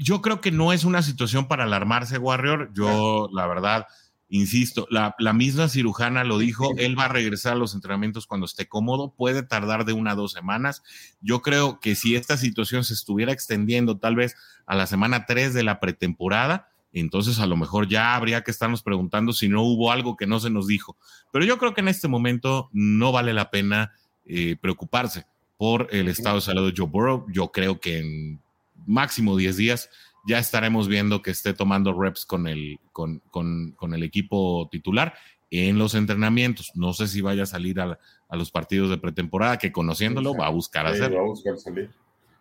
yo 0.00 0.22
creo 0.22 0.40
que 0.40 0.50
no 0.50 0.72
es 0.72 0.84
una 0.84 1.02
situación 1.02 1.48
para 1.48 1.64
alarmarse, 1.64 2.18
Warrior. 2.18 2.70
Yo, 2.72 3.28
la 3.32 3.46
verdad, 3.46 3.86
insisto, 4.34 4.88
la, 4.90 5.14
la, 5.20 5.32
misma 5.32 5.68
cirujana 5.68 6.24
lo 6.24 6.38
dijo, 6.38 6.74
él 6.76 6.98
va 6.98 7.04
a 7.04 7.08
regresar 7.08 7.52
a 7.52 7.56
los 7.56 7.72
entrenamientos 7.72 8.26
cuando 8.26 8.46
esté 8.46 8.66
cómodo, 8.66 9.14
puede 9.16 9.44
tardar 9.44 9.84
de 9.84 9.92
una 9.92 10.10
a 10.10 10.14
dos 10.16 10.32
semanas. 10.32 10.82
Yo 11.20 11.40
creo 11.40 11.78
que 11.78 11.94
si 11.94 12.16
esta 12.16 12.36
situación 12.36 12.82
se 12.82 12.94
estuviera 12.94 13.30
extendiendo 13.30 13.96
tal 13.96 14.16
vez 14.16 14.34
a 14.66 14.74
la 14.74 14.88
semana 14.88 15.24
3 15.26 15.54
de 15.54 15.62
la 15.62 15.78
pretemporada, 15.78 16.68
entonces 16.92 17.38
a 17.38 17.46
lo 17.46 17.56
mejor 17.56 17.86
ya 17.86 18.16
habría 18.16 18.42
que 18.42 18.50
estarnos 18.50 18.82
preguntando 18.82 19.32
si 19.32 19.48
no 19.48 19.62
hubo 19.62 19.92
algo 19.92 20.16
que 20.16 20.26
no 20.26 20.40
se 20.40 20.50
nos 20.50 20.66
dijo. 20.66 20.96
Pero 21.32 21.44
yo 21.44 21.56
creo 21.58 21.72
que 21.72 21.82
en 21.82 21.88
este 21.88 22.08
momento 22.08 22.70
no 22.72 23.12
vale 23.12 23.34
la 23.34 23.50
pena 23.50 23.92
eh, 24.26 24.56
preocuparse 24.60 25.26
por 25.56 25.86
el 25.92 26.08
estado 26.08 26.36
de 26.36 26.42
salud 26.42 26.68
de 26.68 26.74
Joe 26.76 26.90
Burrow. 26.90 27.24
Yo 27.30 27.52
creo 27.52 27.78
que 27.78 27.98
en 27.98 28.40
máximo 28.84 29.36
10 29.36 29.56
días, 29.56 29.90
ya 30.26 30.38
estaremos 30.38 30.88
viendo 30.88 31.22
que 31.22 31.30
esté 31.30 31.54
tomando 31.54 31.98
reps 31.98 32.24
con 32.24 32.46
el, 32.46 32.78
con, 32.92 33.20
con, 33.30 33.72
con 33.72 33.94
el 33.94 34.02
equipo 34.02 34.68
titular. 34.70 35.14
en 35.50 35.78
los 35.78 35.94
entrenamientos. 35.94 36.72
No 36.74 36.92
sé 36.92 37.06
si 37.06 37.20
vaya 37.20 37.44
a 37.44 37.46
salir 37.46 37.80
a, 37.80 37.98
los 38.30 38.50
partidos 38.50 38.90
de 38.90 38.98
pretemporada, 38.98 39.58
que 39.58 39.70
conociéndolo 39.70 40.34
va 40.34 40.46
a 40.46 40.50
buscar 40.50 40.86
sí, 40.86 40.94
hacerlo. 40.94 41.18
Va 41.18 41.22
a 41.22 41.26
buscar 41.26 41.56
salir. 41.58 41.90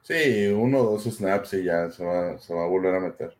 Sí, 0.01 0.47
uno 0.47 0.79
o 0.79 0.91
dos 0.91 1.03
snaps 1.03 1.53
y 1.53 1.63
ya 1.63 1.89
se 1.91 2.03
va, 2.03 2.37
se 2.39 2.53
va 2.53 2.63
a 2.63 2.67
volver 2.67 2.95
a 2.95 2.99
meter. 2.99 3.37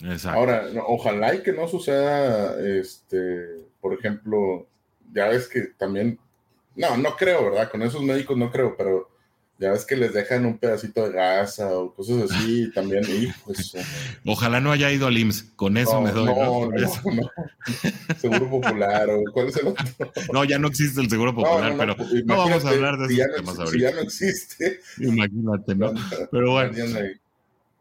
Exacto. 0.00 0.38
Ahora, 0.38 0.66
ojalá 0.86 1.34
y 1.34 1.42
que 1.42 1.52
no 1.52 1.66
suceda, 1.66 2.60
este, 2.60 3.64
por 3.80 3.94
ejemplo, 3.94 4.66
ya 5.12 5.28
ves 5.28 5.48
que 5.48 5.62
también, 5.78 6.18
no, 6.76 6.96
no 6.96 7.16
creo, 7.16 7.44
¿verdad? 7.44 7.70
Con 7.70 7.82
esos 7.82 8.02
médicos 8.02 8.36
no 8.36 8.50
creo, 8.50 8.76
pero 8.76 9.08
ya 9.58 9.70
ves 9.70 9.84
que 9.84 9.96
les 9.96 10.12
dejan 10.12 10.46
un 10.46 10.58
pedacito 10.58 11.06
de 11.06 11.12
gasa 11.12 11.68
o 11.76 11.94
cosas 11.94 12.30
así 12.30 12.70
también. 12.72 13.04
Y 13.08 13.28
pues, 13.44 13.72
Ojalá 14.26 14.60
no 14.60 14.72
haya 14.72 14.90
ido 14.90 15.06
al 15.06 15.16
IMSS, 15.16 15.52
con 15.54 15.76
eso 15.76 16.00
me 16.00 16.10
doy. 16.10 16.26
No, 16.26 16.70
no, 16.70 17.12
no, 17.12 17.30
Seguro 18.20 18.50
Popular 18.50 19.08
o 19.10 19.22
cuál 19.32 19.48
es 19.48 19.56
el 19.56 19.68
otro. 19.68 19.84
No, 20.32 20.44
ya 20.44 20.58
no 20.58 20.68
existe 20.68 21.00
el 21.00 21.08
Seguro 21.08 21.34
Popular, 21.34 21.74
pero 21.78 21.96
no 22.24 22.36
vamos 22.36 22.64
a 22.64 22.68
hablar 22.68 22.98
de 22.98 23.14
eso. 23.14 23.24
temas 23.36 23.70
Si 23.70 23.80
ya 23.80 23.92
no 23.92 24.00
existe. 24.00 24.80
Imagínate, 24.98 25.74
¿no? 25.74 25.92
Pero 26.30 26.52
bueno. 26.52 26.74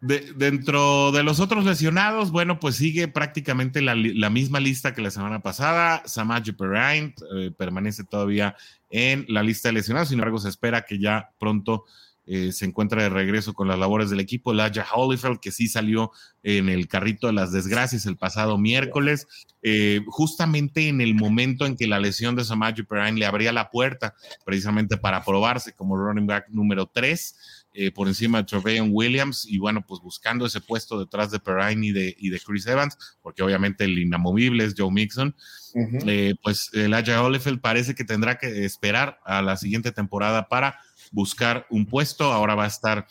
dentro 0.02 1.12
de 1.12 1.24
los 1.24 1.40
otros 1.40 1.66
lesionados, 1.66 2.32
bueno, 2.32 2.60
pues 2.60 2.76
sigue 2.76 3.08
prácticamente 3.08 3.82
la, 3.82 4.30
misma 4.30 4.60
lista 4.60 4.94
que 4.94 5.02
la 5.02 5.12
semana 5.12 5.42
pasada. 5.42 6.04
Samaj 6.06 6.44
Perrine 6.58 7.16
eh, 7.36 7.52
permanece 7.58 8.04
todavía 8.04 8.56
en 8.94 9.26
la 9.28 9.42
lista 9.42 9.70
de 9.70 9.74
lesionados. 9.74 10.10
Sin 10.10 10.20
embargo, 10.20 10.38
se 10.38 10.50
espera 10.50 10.86
que 10.86 11.00
ya 11.00 11.32
pronto 11.40 11.84
eh, 12.26 12.52
se 12.52 12.66
encuentre 12.66 13.02
de 13.02 13.10
regreso 13.10 13.54
con 13.54 13.68
las 13.68 13.78
labores 13.78 14.12
del 14.12 14.20
equipo. 14.20 14.54
Laja 14.54 14.86
Holyfield, 14.94 15.40
que 15.40 15.52
sí 15.52 15.68
salió 15.68 16.12
en 16.44 16.70
el 16.70 16.88
carrito 16.88 17.26
de 17.28 17.34
las 17.34 17.52
desgracias 17.52 18.06
el 18.06 18.18
pasado 18.18 18.58
miércoles, 18.58 19.28
eh, 19.64 20.02
justamente 20.08 20.88
en 20.90 21.02
el 21.02 21.16
momento 21.16 21.66
en 21.66 21.76
que 21.76 21.88
la 21.88 22.00
lesión 22.00 22.36
de 22.36 22.46
Samaje 22.46 22.84
Perrine 22.84 23.20
le 23.20 23.26
abría 23.26 23.52
la 23.52 23.72
puerta, 23.72 24.14
precisamente 24.46 24.96
para 24.96 25.26
probarse 25.26 25.74
como 25.74 25.98
running 25.98 26.28
back 26.28 26.48
número 26.50 26.86
3. 26.86 27.62
Eh, 27.76 27.90
por 27.90 28.08
encima 28.08 28.38
de 28.38 28.44
Trevelyan 28.44 28.90
Williams 28.92 29.48
y 29.50 29.58
bueno, 29.58 29.84
pues 29.84 30.00
buscando 30.00 30.46
ese 30.46 30.62
puesto 30.62 31.00
detrás 31.00 31.32
de 31.32 31.40
Perrine 31.40 31.88
y 31.88 31.92
de, 31.92 32.16
y 32.20 32.30
de 32.30 32.40
Chris 32.40 32.68
Evans, 32.68 32.96
porque 33.24 33.42
obviamente 33.42 33.86
el 33.86 33.98
inamovible 33.98 34.64
es 34.64 34.76
Joe 34.78 34.92
Mixon. 34.92 35.36
Eh, 35.76 36.36
pues 36.42 36.70
el 36.74 36.94
Aya 36.94 37.24
Holyfield 37.24 37.62
parece 37.62 37.96
que 37.96 38.04
tendrá 38.04 38.38
que 38.38 38.66
esperar 38.66 39.20
a 39.26 39.42
la 39.42 39.58
siguiente 39.58 39.92
temporada 39.92 40.48
para 40.48 40.80
buscar 41.12 41.66
un 41.70 41.86
puesto. 41.86 42.32
Ahora 42.32 42.56
va 42.56 42.66
a 42.66 42.68
estar 42.68 43.08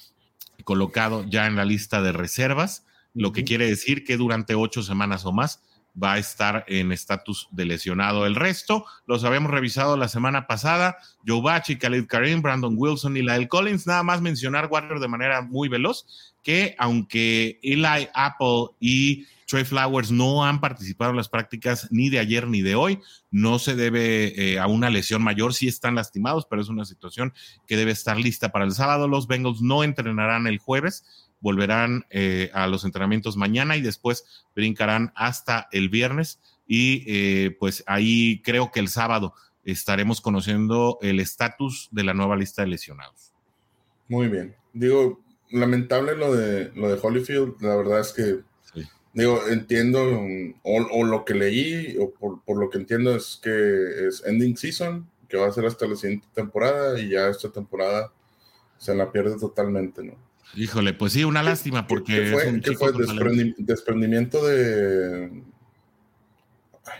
colocado 0.65 1.25
ya 1.29 1.47
en 1.47 1.57
la 1.57 1.65
lista 1.65 2.03
de 2.03 2.13
reservas, 2.13 2.87
lo 3.15 3.33
que 3.33 3.45
quiere 3.45 3.67
decir 3.67 4.05
que 4.05 4.17
durante 4.17 4.55
ocho 4.55 4.83
semanas 4.83 5.25
o 5.27 5.33
más 5.33 5.61
va 6.01 6.15
a 6.15 6.19
estar 6.19 6.65
en 6.69 6.93
estatus 6.93 7.49
de 7.51 7.65
lesionado. 7.65 8.27
El 8.27 8.35
resto 8.35 8.85
los 9.07 9.25
habíamos 9.25 9.51
revisado 9.51 9.97
la 9.97 10.09
semana 10.09 10.47
pasada. 10.47 10.97
Joe 11.27 11.43
Bachi, 11.43 11.77
Khalid 11.77 12.07
Karim, 12.07 12.43
Brandon 12.43 12.75
Wilson 12.77 13.17
y 13.17 13.23
Lyle 13.23 13.49
Collins. 13.49 13.87
Nada 13.87 14.03
más 14.03 14.21
mencionar 14.21 14.69
Warrior 14.71 15.01
de 15.01 15.09
manera 15.09 15.43
muy 15.43 15.69
veloz 15.69 16.33
que 16.43 16.75
aunque 16.79 17.61
Eli 17.63 18.09
Apple 18.15 18.75
y 18.81 19.27
Trey 19.47 19.65
Flowers 19.65 20.11
no 20.11 20.45
han 20.45 20.61
participado 20.61 21.11
en 21.11 21.19
las 21.19 21.29
prácticas 21.29 21.89
ni 21.91 22.09
de 22.09 22.19
ayer 22.19 22.49
ni 22.49 22.63
de 22.63 22.75
hoy, 22.75 23.01
no 23.31 23.59
se 23.59 23.77
debe 23.77 24.33
eh, 24.35 24.59
a 24.59 24.67
una 24.67 24.89
lesión 24.89 25.23
mayor, 25.23 25.53
sí 25.53 25.69
están 25.69 25.95
lastimados, 25.95 26.47
pero 26.49 26.63
es 26.63 26.69
una 26.69 26.87
situación 26.87 27.35
que 27.67 27.77
debe 27.77 27.93
estar 27.93 28.17
lista 28.17 28.51
para 28.51 28.65
el 28.65 28.73
sábado. 28.73 29.09
Los 29.09 29.27
Bengals 29.27 29.61
no 29.61 29.85
entrenarán 29.85 30.47
el 30.47 30.59
jueves, 30.59 31.05
volverán 31.43 32.07
eh, 32.09 32.51
a 32.55 32.67
los 32.69 32.85
entrenamientos 32.85 33.37
mañana 33.37 33.77
y 33.77 33.83
después 33.83 34.25
brincarán 34.55 35.13
hasta 35.15 35.69
el 35.73 35.91
viernes 35.91 36.41
y 36.67 37.05
eh, 37.07 37.57
pues 37.59 37.85
ahí 37.87 38.41
creo 38.43 38.71
que 38.71 38.81
el 38.81 38.89
sábado 38.89 39.35
estaremos 39.65 40.21
conociendo 40.21 40.99
el 41.03 41.21
estatus 41.21 41.89
de 41.91 42.05
la 42.05 42.15
nueva 42.15 42.37
lista 42.37 42.63
de 42.63 42.69
lesionados. 42.69 43.33
Muy 44.09 44.29
bien. 44.29 44.55
Digo, 44.73 45.21
lamentable 45.51 46.17
lo 46.17 46.35
de 46.35 46.73
lo 46.75 46.89
de 46.89 46.99
Holyfield, 47.01 47.61
la 47.61 47.77
verdad 47.77 48.01
es 48.01 48.13
que 48.13 48.41
digo, 49.15 49.47
entiendo 49.49 50.01
o, 50.63 51.05
lo 51.05 51.25
que 51.25 51.35
leí 51.35 51.99
o 51.99 52.11
por, 52.13 52.43
por, 52.45 52.57
lo 52.57 52.71
que 52.71 52.79
entiendo 52.79 53.15
es 53.15 53.39
que 53.43 54.07
es 54.09 54.25
ending 54.25 54.57
season, 54.57 55.07
que 55.29 55.37
va 55.37 55.49
a 55.49 55.53
ser 55.53 55.67
hasta 55.67 55.87
la 55.87 55.97
siguiente 55.97 56.27
temporada 56.33 56.99
y 56.99 57.11
ya 57.11 57.29
esta 57.29 57.51
temporada 57.51 58.11
se 58.79 58.95
la 58.95 59.13
pierde 59.13 59.39
totalmente, 59.39 60.03
¿no? 60.03 60.15
Híjole, 60.55 60.93
pues 60.93 61.13
sí, 61.13 61.25
una 61.25 61.43
lástima 61.43 61.87
porque. 61.87 62.15
¿Qué 62.15 62.31
fue, 62.31 62.61
¿qué 62.61 62.73
fue 62.73 62.93
desprendimiento 63.59 64.47
de. 64.47 65.43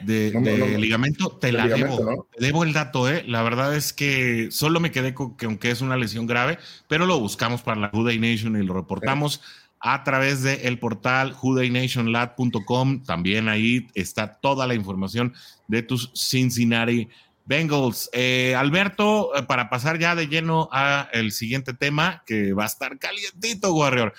De, 0.03 0.79
ligamento, 0.79 1.33
te 1.41 1.53
la 1.53 1.69
debo. 1.69 2.27
Te 2.33 2.45
debo 2.45 2.65
el 2.65 2.73
dato, 2.73 3.09
¿eh? 3.09 3.25
La 3.27 3.43
verdad 3.43 3.77
es 3.77 3.93
que 3.93 4.49
solo 4.51 4.81
me 4.81 4.91
quedé 4.91 5.13
con 5.13 5.37
que 5.37 5.47
aunque 5.47 5.71
es 5.71 5.81
una 5.81 5.97
lesión 5.97 6.27
grave, 6.27 6.59
pero 6.89 7.05
lo 7.05 7.19
buscamos 7.21 7.63
para 7.63 7.81
la 7.81 7.89
Juday 7.91 8.19
Nation 8.19 8.61
y 8.61 8.65
lo 8.65 8.75
reportamos 8.75 9.43
a 9.81 10.05
través 10.05 10.43
del 10.43 10.61
el 10.63 10.79
portal 10.79 11.33
judaynationlab.com. 11.33 13.03
También 13.03 13.49
ahí 13.49 13.89
está 13.95 14.35
toda 14.35 14.67
la 14.67 14.75
información 14.75 15.35
de 15.67 15.83
tus 15.83 16.11
Cincinnati 16.15 17.09
Bengals. 17.45 18.09
Eh, 18.13 18.55
Alberto, 18.57 19.35
eh, 19.37 19.43
para 19.43 19.69
pasar 19.69 19.99
ya 19.99 20.15
de 20.15 20.29
lleno 20.29 20.69
a 20.73 21.09
el 21.13 21.33
siguiente 21.33 21.75
tema, 21.75 22.23
que 22.27 22.53
va 22.53 22.65
a 22.65 22.67
estar 22.67 22.99
calientito, 22.99 23.75
Warrior. 23.75 24.15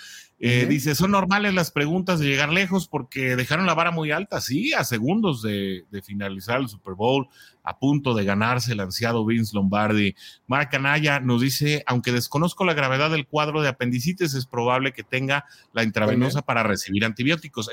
Eh, 0.46 0.66
dice, 0.66 0.94
son 0.94 1.12
normales 1.12 1.54
las 1.54 1.72
preguntas 1.72 2.20
de 2.20 2.26
llegar 2.26 2.52
lejos 2.52 2.90
porque 2.90 3.38
dejaron 3.38 3.66
la 3.66 3.76
vara 3.76 3.92
muy 3.92 4.12
alta, 4.12 4.42
sí, 4.42 4.74
a 4.74 4.84
segundos 4.84 5.42
de, 5.42 5.86
finalizar 6.04 6.60
el 6.60 6.68
Super 6.68 6.96
Bowl, 6.96 7.30
a 7.64 7.80
punto 7.80 8.14
de 8.14 8.26
ganarse 8.26 8.74
el 8.74 8.82
ansiado 8.82 9.26
Vince 9.26 9.56
Lombardi. 9.56 10.16
Mark 10.46 10.68
Anaya 10.74 11.22
nos 11.22 11.40
dice, 11.40 11.86
aunque 11.88 12.12
desconozco 12.12 12.66
la 12.66 12.74
gravedad 12.74 13.10
del 13.10 13.26
cuadro 13.26 13.62
de 13.62 13.70
apendicitis, 13.70 14.34
es 14.34 14.46
probable 14.46 14.92
que 14.92 15.04
tenga 15.04 15.46
la 15.72 15.84
intravenosa 15.84 16.42
para 16.42 16.62
recibir 16.62 17.06
antibióticos. 17.06 17.70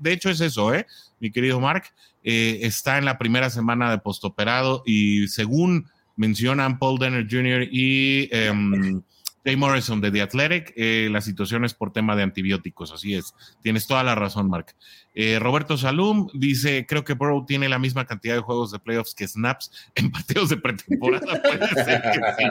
de, 0.00 0.12
hecho 0.12 0.30
es 0.30 0.40
eso, 0.40 0.72
¿eh? 0.72 0.86
Mi 1.20 1.30
querido 1.30 1.60
Mark, 1.60 1.84
eh, 2.24 2.60
está 2.62 2.96
en 2.96 3.04
la 3.04 3.18
primera 3.18 3.50
semana 3.50 3.90
de 3.90 3.98
postoperado 3.98 4.82
y 4.86 5.28
según 5.28 5.90
mencionan 6.16 6.78
Paul 6.78 6.98
Denner 6.98 7.26
Jr. 7.30 7.68
y... 7.70 8.30
Em, 8.32 9.02
Jay 9.46 9.54
Morrison 9.54 10.00
de 10.00 10.10
The 10.10 10.22
Athletic, 10.22 10.72
eh, 10.74 11.08
la 11.08 11.20
situación 11.20 11.64
es 11.64 11.72
por 11.72 11.92
tema 11.92 12.16
de 12.16 12.24
antibióticos, 12.24 12.90
así 12.90 13.14
es. 13.14 13.32
Tienes 13.62 13.86
toda 13.86 14.02
la 14.02 14.16
razón, 14.16 14.50
Mark. 14.50 14.74
Eh, 15.14 15.38
Roberto 15.38 15.76
Salum 15.76 16.26
dice, 16.34 16.84
creo 16.84 17.04
que 17.04 17.12
Burrow 17.12 17.46
tiene 17.46 17.68
la 17.68 17.78
misma 17.78 18.06
cantidad 18.06 18.34
de 18.34 18.40
juegos 18.40 18.72
de 18.72 18.80
playoffs 18.80 19.14
que 19.14 19.28
snaps 19.28 19.70
en 19.94 20.10
partidos 20.10 20.48
de 20.48 20.56
pretemporada. 20.56 21.40
Puede 21.44 21.68
ser 21.84 22.02
que 22.02 22.12
sí. 22.36 22.44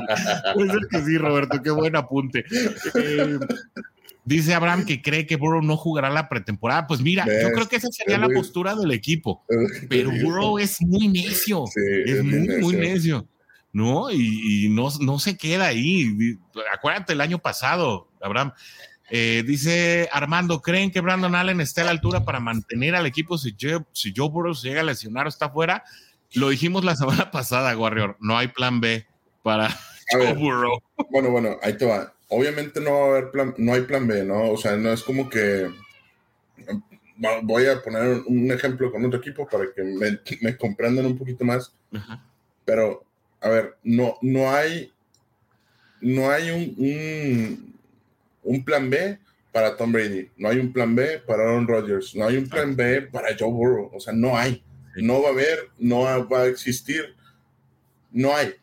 Puede 0.54 0.72
ser 0.72 0.88
que 0.90 1.02
sí, 1.02 1.18
Roberto, 1.18 1.62
qué 1.62 1.70
buen 1.72 1.98
apunte. 1.98 2.46
Eh, 2.94 3.40
dice 4.24 4.54
Abraham 4.54 4.86
que 4.86 5.02
cree 5.02 5.26
que 5.26 5.36
Burrow 5.36 5.62
no 5.62 5.76
jugará 5.76 6.10
la 6.10 6.30
pretemporada. 6.30 6.88
Pues 6.88 7.02
mira, 7.02 7.26
yo 7.26 7.52
creo 7.52 7.68
que 7.68 7.76
esa 7.76 7.90
sería 7.92 8.18
la 8.20 8.30
postura 8.30 8.74
del 8.74 8.92
equipo. 8.94 9.44
Pero 9.90 10.12
Burrow 10.24 10.60
es 10.60 10.82
muy 10.82 11.10
necio. 11.10 11.66
es 12.06 12.24
muy, 12.24 12.48
muy 12.62 12.76
necio. 12.78 13.28
¿No? 13.76 14.10
Y, 14.10 14.70
no, 14.70 14.88
no, 15.02 15.20
se 15.20 15.36
queda 15.38 15.68
ahí. 15.68 16.40
Acuérdate 16.74 17.12
el 17.12 17.20
año 17.20 17.40
pasado, 17.40 18.08
Abraham. 18.22 18.54
Eh, 19.12 19.44
dice 19.46 20.08
Armando, 20.14 20.62
¿creen 20.62 20.92
que 20.92 21.02
Brandon 21.02 21.36
Allen 21.36 21.60
esté 21.60 21.82
a 21.82 21.84
la 21.84 21.92
altura 21.92 22.24
para 22.24 22.40
mantener 22.40 22.96
al 22.96 23.06
equipo 23.06 23.38
si 23.38 23.54
Joe, 23.60 23.84
si 23.92 24.14
Joe 24.16 24.30
Burrow 24.30 24.56
se 24.56 24.70
llega 24.70 24.80
a 24.80 24.86
lesionar 24.86 25.26
o 25.26 25.30
está 25.30 25.50
fuera? 25.50 25.84
Lo 26.36 26.50
dijimos 26.50 26.86
la 26.86 26.96
semana 26.96 27.30
pasada, 27.32 27.78
Warrior. 27.78 28.16
No 28.22 28.38
hay 28.38 28.48
plan 28.48 28.80
B 28.80 29.06
para 29.44 29.68
Joe 30.12 30.34
Burrow. 30.34 30.82
Bueno, 31.12 31.32
bueno, 31.32 31.58
ahí 31.62 31.78
te 31.78 31.86
va. 31.86 32.14
Obviamente 32.30 32.80
no 32.80 32.92
va 32.92 33.06
a 33.06 33.10
haber 33.10 33.32
plan, 33.32 33.54
no 33.58 33.74
hay 33.74 33.82
plan 33.82 34.08
B, 34.08 34.24
¿no? 34.24 34.52
O 34.52 34.58
sea, 34.58 34.78
no 34.78 34.94
es 34.94 35.04
como 35.04 35.30
que 35.30 35.70
voy 37.44 37.66
a 37.66 37.82
poner 37.82 38.22
un 38.26 38.50
ejemplo 38.54 38.90
con 38.90 39.04
otro 39.04 39.20
equipo 39.20 39.46
para 39.46 39.66
que 39.76 39.84
me, 39.84 40.18
me 40.40 40.56
comprendan 40.56 41.06
un 41.06 41.18
poquito 41.18 41.44
más. 41.44 41.74
Pero 42.64 43.06
a 43.42 43.50
ver, 43.50 43.76
no, 43.84 44.18
no 44.22 44.52
hay, 44.52 44.92
no 46.02 46.30
hay 46.30 46.52
un, 46.52 47.76
un, 48.44 48.66
plan 48.66 48.90
B 48.90 49.20
para 49.52 49.78
Tom 49.78 49.92
Brady, 49.92 50.30
no 50.38 50.50
hay 50.50 50.60
un 50.60 50.74
plan 50.74 50.96
B 50.96 51.20
para 51.20 51.44
Aaron 51.44 51.68
Rodgers, 51.68 52.16
no 52.16 52.26
hay 52.26 52.38
un 52.38 52.50
plan 52.50 52.76
B 52.76 53.04
para 53.04 53.36
Joe 53.38 53.52
Burrow, 53.52 53.92
o 53.94 54.00
sea, 54.00 54.14
no 54.14 54.38
hay, 54.38 54.64
no 54.96 55.22
va 55.22 55.30
a 55.30 55.32
haber, 55.32 55.70
no 55.78 56.02
va 56.02 56.42
a 56.42 56.48
existir, 56.48 57.16
no 58.12 58.36
hay, 58.36 58.54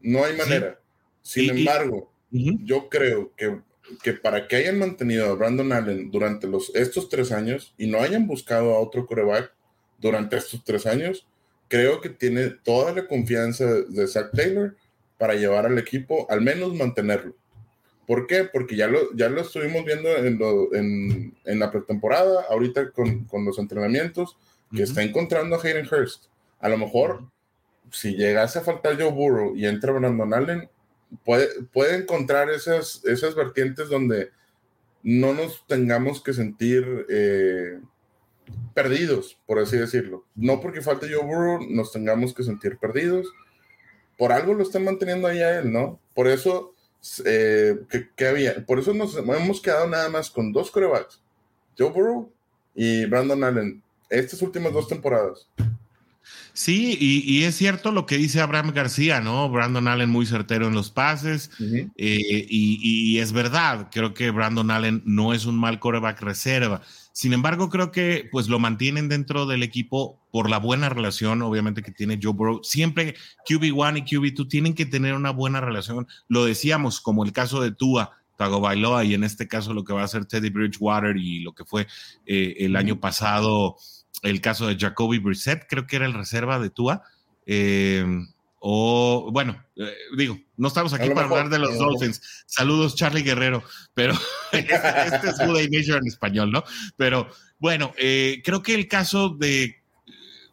no 0.00 0.24
hay 0.24 0.36
manera. 0.36 0.80
Sin 1.22 1.50
embargo, 1.50 2.10
yo 2.30 2.88
creo 2.88 3.32
que, 3.36 3.60
que, 4.02 4.14
para 4.14 4.48
que 4.48 4.56
hayan 4.56 4.78
mantenido 4.78 5.30
a 5.30 5.34
Brandon 5.34 5.72
Allen 5.72 6.10
durante 6.10 6.46
los, 6.48 6.74
estos 6.74 7.08
tres 7.08 7.32
años 7.32 7.74
y 7.78 7.86
no 7.86 8.00
hayan 8.00 8.26
buscado 8.26 8.74
a 8.74 8.80
otro 8.80 9.06
coreback 9.06 9.52
durante 9.98 10.36
estos 10.36 10.64
tres 10.64 10.86
años, 10.86 11.27
creo 11.68 12.00
que 12.00 12.08
tiene 12.08 12.50
toda 12.50 12.92
la 12.92 13.06
confianza 13.06 13.64
de 13.66 14.06
Zach 14.06 14.30
Taylor 14.32 14.76
para 15.18 15.34
llevar 15.34 15.66
al 15.66 15.78
equipo, 15.78 16.26
al 16.30 16.40
menos 16.40 16.74
mantenerlo. 16.74 17.34
¿Por 18.06 18.26
qué? 18.26 18.44
Porque 18.44 18.74
ya 18.74 18.86
lo, 18.86 19.14
ya 19.14 19.28
lo 19.28 19.42
estuvimos 19.42 19.84
viendo 19.84 20.08
en, 20.74 21.34
en, 21.44 21.58
la 21.58 21.70
pretemporada, 21.70 22.46
ahorita 22.48 22.92
con, 22.92 23.24
con 23.24 23.44
los 23.44 23.58
entrenamientos, 23.58 24.36
que 24.74 24.82
está 24.82 25.02
encontrando 25.02 25.56
a 25.56 25.60
Hayden 25.60 25.86
Hurst. 25.86 26.24
A 26.60 26.68
lo 26.68 26.78
mejor, 26.78 27.24
si 27.90 28.16
llegase 28.16 28.58
a 28.58 28.62
faltar 28.62 28.98
Joe 28.98 29.12
Burrow 29.12 29.54
y 29.56 29.66
entra 29.66 29.92
Brandon 29.92 30.32
Allen, 30.32 30.70
puede, 31.24 31.48
puede 31.72 31.96
encontrar 31.96 32.50
esas, 32.50 33.04
esas 33.04 33.34
vertientes 33.34 33.88
donde 33.88 34.30
no 35.02 35.34
nos 35.34 35.66
tengamos 35.66 36.22
que 36.22 36.32
sentir 36.32 37.06
eh, 37.08 37.78
perdidos, 38.74 39.38
por 39.46 39.58
así 39.58 39.76
decirlo. 39.76 40.24
No 40.34 40.60
porque 40.60 40.82
falte 40.82 41.08
Joe 41.12 41.24
Burrow 41.24 41.60
nos 41.68 41.92
tengamos 41.92 42.34
que 42.34 42.44
sentir 42.44 42.78
perdidos. 42.78 43.26
Por 44.16 44.32
algo 44.32 44.54
lo 44.54 44.62
están 44.62 44.84
manteniendo 44.84 45.28
ahí 45.28 45.40
a 45.40 45.58
él, 45.58 45.72
¿no? 45.72 46.00
Por 46.14 46.28
eso, 46.28 46.74
eh, 47.24 47.76
que, 48.16 48.26
había, 48.26 48.64
por 48.66 48.78
eso 48.78 48.92
nos 48.94 49.16
hemos 49.16 49.60
quedado 49.60 49.86
nada 49.86 50.08
más 50.08 50.30
con 50.30 50.52
dos 50.52 50.70
corebacks, 50.70 51.20
Joe 51.78 51.90
Burrow 51.90 52.32
y 52.74 53.06
Brandon 53.06 53.44
Allen, 53.44 53.82
estas 54.10 54.42
últimas 54.42 54.72
dos 54.72 54.88
temporadas. 54.88 55.48
Sí, 56.52 56.98
y, 57.00 57.44
es 57.44 57.54
cierto 57.54 57.92
lo 57.92 58.04
que 58.04 58.18
dice 58.18 58.40
Abraham 58.40 58.72
García, 58.74 59.20
¿no? 59.20 59.48
Brandon 59.48 59.86
Allen 59.86 60.10
muy 60.10 60.26
certero 60.26 60.66
en 60.66 60.74
los 60.74 60.90
pases, 60.90 61.50
eh, 61.60 62.46
y, 62.48 63.18
es 63.18 63.32
verdad, 63.32 63.88
creo 63.92 64.12
que 64.12 64.32
Brandon 64.32 64.72
Allen 64.72 65.02
no 65.04 65.32
es 65.32 65.46
un 65.46 65.56
mal 65.56 65.78
coreback 65.78 66.20
reserva. 66.20 66.82
Sin 67.18 67.32
embargo, 67.32 67.68
creo 67.68 67.90
que 67.90 68.28
pues 68.30 68.46
lo 68.46 68.60
mantienen 68.60 69.08
dentro 69.08 69.44
del 69.44 69.64
equipo 69.64 70.20
por 70.30 70.48
la 70.48 70.58
buena 70.58 70.88
relación, 70.88 71.42
obviamente, 71.42 71.82
que 71.82 71.90
tiene 71.90 72.20
Joe 72.22 72.32
Burrow. 72.32 72.62
Siempre 72.62 73.16
QB1 73.44 73.98
y 73.98 74.02
QB2 74.02 74.48
tienen 74.48 74.72
que 74.72 74.86
tener 74.86 75.14
una 75.14 75.30
buena 75.30 75.60
relación. 75.60 76.06
Lo 76.28 76.44
decíamos, 76.44 77.00
como 77.00 77.24
el 77.24 77.32
caso 77.32 77.60
de 77.60 77.72
Tua, 77.72 78.12
Tagovailoa, 78.36 79.02
y 79.02 79.14
en 79.14 79.24
este 79.24 79.48
caso 79.48 79.74
lo 79.74 79.82
que 79.82 79.92
va 79.92 80.04
a 80.04 80.06
ser 80.06 80.26
Teddy 80.26 80.50
Bridgewater 80.50 81.16
y 81.16 81.40
lo 81.40 81.56
que 81.56 81.64
fue 81.64 81.88
eh, 82.24 82.54
el 82.58 82.76
año 82.76 83.00
pasado 83.00 83.74
el 84.22 84.40
caso 84.40 84.68
de 84.68 84.76
Jacoby 84.78 85.18
Brissett, 85.18 85.66
creo 85.68 85.88
que 85.88 85.96
era 85.96 86.06
el 86.06 86.14
reserva 86.14 86.60
de 86.60 86.70
Tua. 86.70 87.02
Eh, 87.46 88.06
o 88.60 89.30
bueno, 89.32 89.62
eh, 89.76 89.92
digo, 90.16 90.38
no 90.56 90.68
estamos 90.68 90.92
aquí 90.92 91.10
para 91.10 91.28
hablar 91.28 91.48
de 91.48 91.58
los 91.58 91.78
Dolphins. 91.78 92.44
Saludos, 92.46 92.96
Charlie 92.96 93.22
Guerrero, 93.22 93.62
pero 93.94 94.14
este, 94.52 94.74
este, 95.14 95.28
es 95.28 95.38
Good 95.38 95.68
Nation 95.70 95.98
en 95.98 96.06
español, 96.06 96.50
¿no? 96.50 96.64
Pero 96.96 97.28
bueno, 97.58 97.92
eh, 97.96 98.40
creo 98.44 98.62
que 98.62 98.74
el 98.74 98.88
caso 98.88 99.30
de 99.30 99.78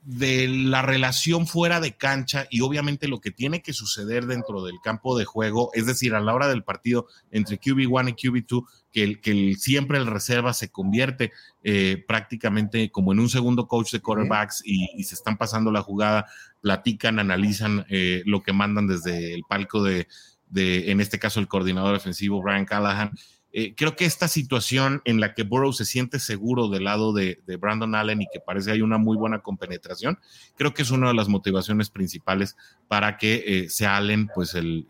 de 0.06 0.48
la 0.48 0.84
relación 0.84 1.48
fuera 1.48 1.80
de 1.80 1.98
cancha 1.98 2.46
y 2.52 2.62
obviamente 2.62 3.08
lo 3.08 3.20
que 3.20 3.32
tiene 3.32 3.64
que 3.64 3.74
suceder 3.74 4.28
dentro 4.28 4.64
del 4.64 4.76
campo 4.84 5.18
de 5.18 5.26
juego, 5.26 5.72
es 5.74 5.88
decir, 5.88 6.14
a 6.14 6.20
la 6.20 6.36
hora 6.36 6.48
del 6.48 6.64
partido 6.64 7.08
entre 7.32 7.60
QB1 7.60 8.10
y 8.10 8.14
QB2, 8.14 8.66
que, 8.92 9.04
el, 9.04 9.20
que 9.20 9.56
siempre 9.56 9.98
el 9.98 10.06
reserva 10.06 10.54
se 10.54 10.70
convierte 10.70 11.32
eh, 11.64 12.06
prácticamente 12.08 12.92
como 12.92 13.14
en 13.14 13.20
un 13.20 13.30
segundo 13.30 13.68
coach 13.68 13.92
de 13.92 14.00
quarterbacks 14.00 14.62
y, 14.64 15.04
se 15.04 15.16
están 15.16 15.38
pasando 15.38 15.72
la 15.72 15.82
jugada, 15.82 16.28
platican, 16.66 17.20
analizan 17.20 17.86
eh, 17.90 18.24
lo 18.26 18.42
que 18.42 18.52
mandan 18.52 18.88
desde 18.88 19.36
el 19.36 19.44
palco 19.48 19.84
de, 19.84 20.08
de, 20.50 20.90
en 20.90 21.00
este 21.00 21.20
caso, 21.20 21.40
el 21.40 21.48
coordinador 21.48 21.94
defensivo 21.94 22.42
Brian 22.42 22.66
Callahan. 22.66 23.12
Eh, 23.54 23.76
creo 23.78 23.96
que 23.96 24.06
esta 24.06 24.28
situación 24.28 25.04
en 25.06 25.20
la 25.20 25.36
que 25.36 25.44
Burrow 25.44 25.74
se 25.74 25.86
siente 25.86 26.18
seguro 26.18 26.68
del 26.68 26.86
lado 26.86 27.14
de, 27.14 27.38
Brandon 27.60 27.94
Allen 27.94 28.24
y 28.24 28.28
que 28.34 28.40
parece 28.40 28.72
hay 28.72 28.82
una 28.82 28.98
muy 28.98 29.16
buena 29.16 29.44
compenetración, 29.44 30.18
creo 30.58 30.74
que 30.74 30.82
es 30.82 30.90
una 30.90 31.10
de 31.10 31.14
las 31.14 31.30
motivaciones 31.30 31.92
principales 31.92 32.58
para 32.88 33.18
que 33.18 33.44
eh, 33.46 33.70
sea 33.70 33.98
Allen 33.98 34.28
pues 34.34 34.56
el, 34.56 34.88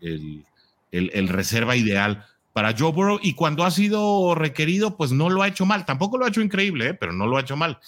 el, 0.90 1.28
reserva 1.28 1.76
ideal 1.76 2.24
para 2.56 2.74
Joe 2.74 2.90
Burrow 2.90 3.18
y 3.20 3.34
cuando 3.34 3.64
ha 3.64 3.70
sido 3.70 4.34
requerido 4.34 4.96
pues 4.96 5.12
no 5.12 5.28
lo 5.28 5.42
ha 5.42 5.48
hecho 5.48 5.66
mal, 5.66 5.84
tampoco 5.84 6.16
lo 6.16 6.24
ha 6.24 6.30
hecho 6.30 6.40
increíble, 6.40 6.88
¿eh? 6.88 6.94
pero 6.94 7.12
no 7.12 7.26
lo 7.26 7.36
ha 7.36 7.42
hecho 7.42 7.54
mal. 7.54 7.78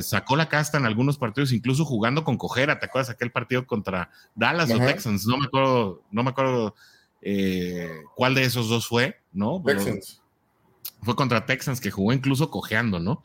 sacó 0.00 0.36
la 0.36 0.48
casta 0.48 0.78
en 0.78 0.86
algunos 0.86 1.18
partidos, 1.18 1.50
incluso 1.50 1.84
jugando 1.84 2.22
con 2.22 2.36
cojera, 2.36 2.78
¿te 2.78 2.86
acuerdas 2.86 3.10
aquel 3.10 3.32
partido 3.32 3.66
contra 3.66 4.10
Dallas 4.36 4.70
o 4.70 4.78
Texans? 4.78 5.26
No 5.26 5.38
me 5.38 5.46
acuerdo, 5.46 6.02
no 6.12 6.22
me 6.22 6.30
acuerdo 6.30 6.76
eh, 7.20 7.90
cuál 8.14 8.36
de 8.36 8.44
esos 8.44 8.68
dos 8.68 8.86
fue, 8.86 9.18
¿no? 9.32 9.60
Texans. 9.66 10.22
Fue 11.02 11.16
contra 11.16 11.44
Texans 11.44 11.80
que 11.80 11.90
jugó 11.90 12.12
incluso 12.12 12.48
cojeando, 12.48 13.00
¿no? 13.00 13.24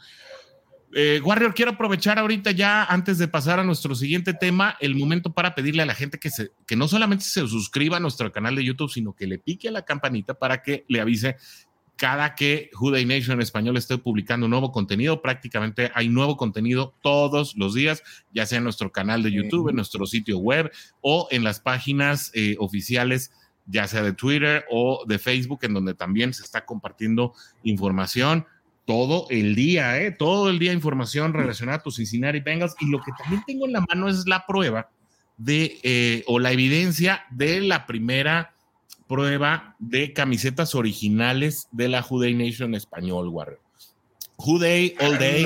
Eh, 0.94 1.22
Warrior, 1.24 1.54
quiero 1.54 1.72
aprovechar 1.72 2.20
ahorita 2.20 2.52
ya, 2.52 2.84
antes 2.84 3.18
de 3.18 3.28
pasar 3.28 3.60
a 3.60 3.64
nuestro 3.64 3.96
siguiente 3.96 4.34
tema, 4.34 4.76
el 4.82 4.96
momento 4.96 5.32
para 5.34 5.56
pedirle 5.56 5.84
a 5.84 5.86
la 5.86 5.96
gente 5.96 6.20
que, 6.20 6.30
se, 6.30 6.52
que 6.68 6.76
no 6.76 6.88
solamente 6.88 7.24
se 7.24 7.48
suscriba 7.48 7.98
a 7.98 8.00
nuestro 8.00 8.32
canal 8.32 8.56
de 8.56 8.66
YouTube, 8.66 8.92
sino 8.92 9.14
que 9.14 9.28
le 9.28 9.40
pique 9.40 9.70
a 9.70 9.72
la 9.72 9.84
campanita 9.84 10.34
para 10.34 10.62
que 10.62 10.86
le 10.90 11.00
avise 11.00 11.38
cada 11.96 12.36
que 12.36 12.72
Juday 12.74 13.06
Nation 13.06 13.36
en 13.36 13.42
español 13.42 13.78
esté 13.78 13.98
publicando 13.98 14.48
nuevo 14.48 14.72
contenido. 14.72 15.22
Prácticamente 15.22 15.92
hay 15.94 16.10
nuevo 16.10 16.36
contenido 16.36 16.96
todos 17.02 17.56
los 17.56 17.74
días, 17.74 18.04
ya 18.34 18.46
sea 18.46 18.58
en 18.58 18.64
nuestro 18.64 18.92
canal 18.92 19.24
de 19.24 19.32
YouTube, 19.32 19.70
en 19.70 19.76
nuestro 19.76 20.06
sitio 20.08 20.40
web 20.40 20.72
o 21.02 21.28
en 21.32 21.44
las 21.44 21.60
páginas 21.60 22.32
eh, 22.34 22.56
oficiales 22.60 23.32
ya 23.68 23.88
sea 23.88 24.02
de 24.02 24.14
Twitter 24.14 24.66
o 24.70 25.06
de 25.08 25.20
Facebook, 25.20 25.60
en 25.64 25.74
donde 25.74 25.94
también 25.94 26.34
se 26.34 26.44
está 26.44 26.66
compartiendo 26.66 27.34
información 27.64 28.46
todo 28.86 29.28
el 29.30 29.56
día, 29.56 30.02
¿eh? 30.02 30.12
todo 30.12 30.50
el 30.50 30.60
día 30.60 30.74
información 30.74 31.34
relacionada 31.34 31.80
a 31.80 31.84
tus 31.84 31.98
Cincinnati 31.98 32.40
Bengals. 32.40 32.76
Y 32.80 32.90
lo 32.90 33.00
que 33.02 33.12
también 33.18 33.44
tengo 33.46 33.66
en 33.66 33.74
la 33.74 33.82
mano 33.82 34.10
es 34.10 34.28
la 34.28 34.46
prueba 34.46 34.90
de, 35.38 35.80
eh, 35.84 36.24
o 36.28 36.40
la 36.40 36.52
evidencia 36.52 37.24
de 37.32 37.62
la 37.62 37.86
primera 37.86 38.54
prueba 39.08 39.76
de 39.80 40.14
camisetas 40.14 40.76
originales 40.76 41.68
de 41.72 41.90
la 41.90 42.02
Juday 42.02 42.34
Nation 42.34 42.76
español, 42.76 43.30
Warrior. 43.30 43.60
Juday 44.38 44.96
All 45.00 45.20
Day 45.20 45.46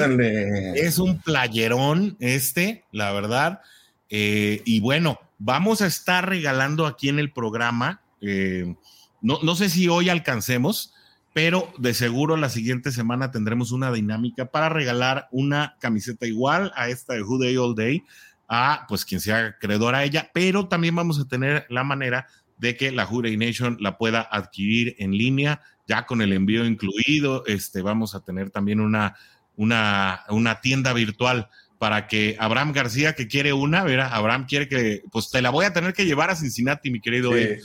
es 0.76 1.00
un 1.00 1.20
playerón 1.20 2.16
este, 2.20 2.86
la 2.92 3.12
verdad. 3.12 3.62
Eh, 4.10 4.62
y 4.66 4.80
bueno, 4.80 5.20
vamos 5.38 5.82
a 5.82 5.88
estar 5.88 6.30
regalando 6.30 6.86
aquí 6.86 7.10
en 7.10 7.20
el 7.20 7.32
programa 7.32 8.02
eh, 8.22 8.76
no, 9.22 9.40
no 9.44 9.56
sé 9.56 9.70
si 9.70 9.88
hoy 9.88 10.10
alcancemos, 10.10 10.94
pero 11.36 11.74
de 11.78 11.94
seguro 11.94 12.38
la 12.38 12.48
siguiente 12.48 12.94
semana 12.94 13.30
tendremos 13.30 13.74
una 13.74 13.92
dinámica 13.92 14.46
para 14.46 14.70
regalar 14.70 15.28
una 15.34 15.76
camiseta 15.82 16.26
igual 16.26 16.72
a 16.78 16.88
esta 16.88 17.14
de 17.14 17.24
Who 17.24 17.40
Day 17.40 17.58
All 17.58 17.76
Day 17.76 18.04
a 18.48 18.86
pues 18.88 19.04
quien 19.04 19.20
sea 19.20 19.48
acreedor 19.48 19.96
a 19.96 20.06
ella, 20.06 20.32
pero 20.34 20.70
también 20.70 20.96
vamos 20.96 21.20
a 21.20 21.28
tener 21.28 21.66
la 21.68 21.84
manera 21.84 22.28
de 22.58 22.78
que 22.78 22.90
la 22.94 23.06
Who 23.06 23.24
Nation 23.24 23.76
la 23.82 23.98
pueda 23.98 24.22
adquirir 24.22 24.96
en 24.98 25.12
línea, 25.12 25.60
ya 25.90 26.06
con 26.06 26.22
el 26.22 26.32
envío 26.32 26.66
incluido, 26.66 27.46
este, 27.48 27.82
vamos 27.82 28.16
a 28.16 28.24
tener 28.24 28.50
también 28.50 28.80
una, 28.80 29.18
una, 29.58 30.22
una 30.30 30.62
tienda 30.62 30.94
virtual 30.94 31.50
para 31.86 32.08
que 32.08 32.36
Abraham 32.40 32.72
García, 32.74 33.14
que 33.14 33.28
quiere 33.28 33.54
una, 33.54 33.84
verá, 33.84 34.08
Abraham 34.08 34.48
quiere 34.50 34.68
que, 34.68 35.04
pues 35.12 35.30
te 35.30 35.40
la 35.44 35.52
voy 35.52 35.66
a 35.66 35.72
tener 35.72 35.94
que 35.94 36.08
llevar 36.08 36.32
a 36.32 36.36
Cincinnati, 36.36 36.90
mi 36.90 37.00
querido. 37.00 37.30
Te, 37.30 37.60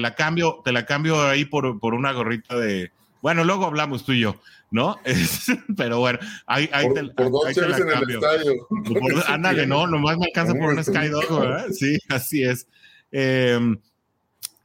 la, 0.00 0.14
cambio, 0.14 0.62
te 0.64 0.72
la 0.72 0.86
cambio 0.86 1.20
ahí 1.20 1.44
por, 1.44 1.66
una 1.66 2.12
gorrita 2.12 2.56
de. 2.56 2.92
Bueno, 3.20 3.44
luego 3.44 3.66
hablamos 3.66 4.06
tú 4.06 4.12
y 4.12 4.20
yo, 4.20 4.40
¿no? 4.70 4.96
pero 5.76 5.98
bueno, 5.98 6.18
ahí, 6.46 6.70
ahí 6.72 6.86
te, 6.94 7.04
por 7.08 7.30
dos 7.30 7.52
te 7.52 7.68
la 7.68 7.78
cambio. 7.78 8.20
ándale, 9.28 9.66
no, 9.66 9.86
nomás 9.86 10.16
me 10.16 10.24
alcanza 10.24 10.54
por 10.54 10.72
un 10.72 10.82
Skydog, 10.82 11.38
¿verdad? 11.38 11.66
Sí, 11.72 11.98
así 12.08 12.42
es. 12.42 12.66
Eh, 13.12 13.60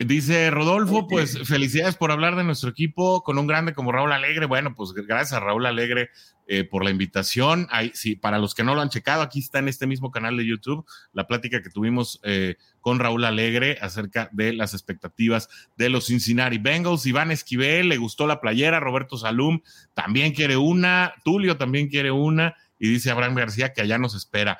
Dice 0.06 0.50
Rodolfo, 0.50 1.08
pues 1.08 1.38
felicidades 1.48 1.96
por 1.96 2.12
hablar 2.12 2.36
de 2.36 2.44
nuestro 2.44 2.70
equipo 2.72 3.22
con 3.22 3.38
un 3.38 3.46
grande 3.46 3.74
como 3.74 3.92
Raúl 3.92 4.12
Alegre. 4.12 4.48
Bueno, 4.48 4.74
pues 4.76 4.94
gracias 4.94 5.34
a 5.34 5.40
Raúl 5.40 5.66
Alegre 5.66 6.10
eh, 6.54 6.66
por 6.66 6.84
la 6.84 6.90
invitación. 6.90 7.70
sí, 7.94 8.18
para 8.18 8.38
los 8.38 8.54
que 8.54 8.66
no 8.66 8.76
lo 8.76 8.82
han 8.82 8.90
checado, 8.90 9.22
aquí 9.22 9.40
está 9.40 9.60
en 9.60 9.70
este 9.70 9.88
mismo 9.88 10.12
canal 10.12 10.36
de 10.36 10.46
YouTube 10.46 10.86
la 11.14 11.26
plática 11.26 11.62
que 11.64 11.70
tuvimos 11.70 12.20
eh, 12.24 12.56
con 12.82 13.00
Raúl 13.00 13.24
Alegre 13.24 13.78
acerca 13.80 14.28
de 14.34 14.52
las 14.52 14.74
expectativas 14.74 15.48
de 15.78 15.88
los 15.88 16.08
Cincinnati 16.08 16.58
Bengals. 16.58 17.06
Iván 17.06 17.32
Esquivel, 17.32 17.88
le 17.88 17.96
gustó 17.96 18.28
la 18.28 18.42
playera. 18.42 18.82
Roberto 18.82 19.18
Salum 19.18 19.62
también 19.94 20.34
quiere 20.34 20.58
una. 20.58 21.14
Tulio 21.24 21.56
también 21.56 21.88
quiere 21.88 22.12
una. 22.12 22.58
Y 22.78 22.90
dice 22.90 23.12
Abraham 23.12 23.36
García 23.36 23.72
que 23.72 23.84
allá 23.84 23.98
nos 23.98 24.14
espera. 24.14 24.60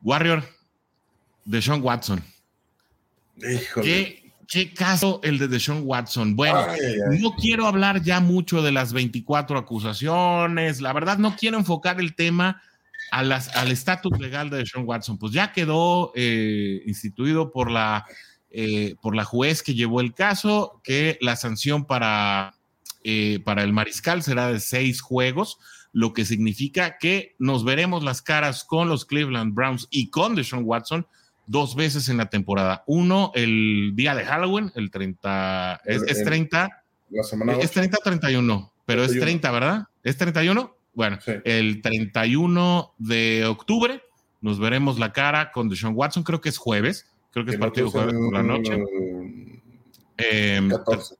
Warrior 0.00 0.42
de 1.44 1.60
Sean 1.60 1.82
Watson. 1.82 2.24
Híjole. 3.36 3.86
Qué 3.86 4.19
caso 4.74 5.20
el 5.22 5.38
de 5.38 5.48
Deshaun 5.48 5.82
Watson. 5.84 6.34
Bueno, 6.34 6.66
no 7.20 7.34
quiero 7.36 7.66
hablar 7.66 8.02
ya 8.02 8.20
mucho 8.20 8.62
de 8.62 8.72
las 8.72 8.92
24 8.92 9.58
acusaciones. 9.58 10.80
La 10.80 10.92
verdad, 10.92 11.18
no 11.18 11.36
quiero 11.36 11.56
enfocar 11.56 12.00
el 12.00 12.14
tema 12.14 12.60
a 13.12 13.22
las, 13.22 13.54
al 13.56 13.70
estatus 13.70 14.18
legal 14.18 14.50
de 14.50 14.58
Deshaun 14.58 14.86
Watson. 14.86 15.18
Pues 15.18 15.32
ya 15.32 15.52
quedó 15.52 16.12
eh, 16.14 16.82
instituido 16.86 17.52
por 17.52 17.70
la, 17.70 18.04
eh, 18.50 18.96
por 19.00 19.14
la 19.14 19.24
juez 19.24 19.62
que 19.62 19.74
llevó 19.74 20.00
el 20.00 20.14
caso, 20.14 20.80
que 20.82 21.16
la 21.20 21.36
sanción 21.36 21.84
para, 21.84 22.54
eh, 23.04 23.40
para 23.44 23.62
el 23.62 23.72
mariscal 23.72 24.22
será 24.22 24.50
de 24.50 24.58
seis 24.58 25.00
juegos, 25.00 25.58
lo 25.92 26.12
que 26.12 26.24
significa 26.24 26.98
que 26.98 27.36
nos 27.38 27.64
veremos 27.64 28.02
las 28.02 28.20
caras 28.22 28.64
con 28.64 28.88
los 28.88 29.04
Cleveland 29.04 29.54
Browns 29.54 29.86
y 29.90 30.10
con 30.10 30.34
Deshaun 30.34 30.64
Watson 30.64 31.06
dos 31.50 31.74
veces 31.74 32.08
en 32.08 32.16
la 32.16 32.26
temporada. 32.26 32.84
Uno, 32.86 33.32
el 33.34 33.92
día 33.94 34.14
de 34.14 34.24
Halloween, 34.24 34.70
el 34.76 34.90
30, 34.90 35.80
es, 35.84 36.22
30. 36.24 36.84
La 37.10 37.22
semana 37.24 37.54
es 37.54 37.72
30 37.72 37.98
o 37.98 38.02
31, 38.04 38.72
pero 38.86 39.02
es 39.02 39.18
30, 39.18 39.50
¿verdad? 39.50 39.88
¿Es 40.04 40.16
31? 40.16 40.76
Bueno, 40.94 41.18
el 41.44 41.82
31 41.82 42.94
de 42.98 43.46
octubre 43.46 44.00
nos 44.40 44.60
veremos 44.60 45.00
la 45.00 45.12
cara 45.12 45.50
con 45.50 45.68
Deshaun 45.68 45.94
Watson, 45.96 46.22
creo 46.22 46.40
que 46.40 46.50
es 46.50 46.56
jueves, 46.56 47.10
creo 47.32 47.44
que 47.44 47.52
es 47.52 47.58
partido 47.58 47.90
jueves 47.90 48.14
por 48.14 48.32
la 48.32 48.42
noche. 48.44 48.84
Eh, 50.18 50.68
14. 50.70 51.16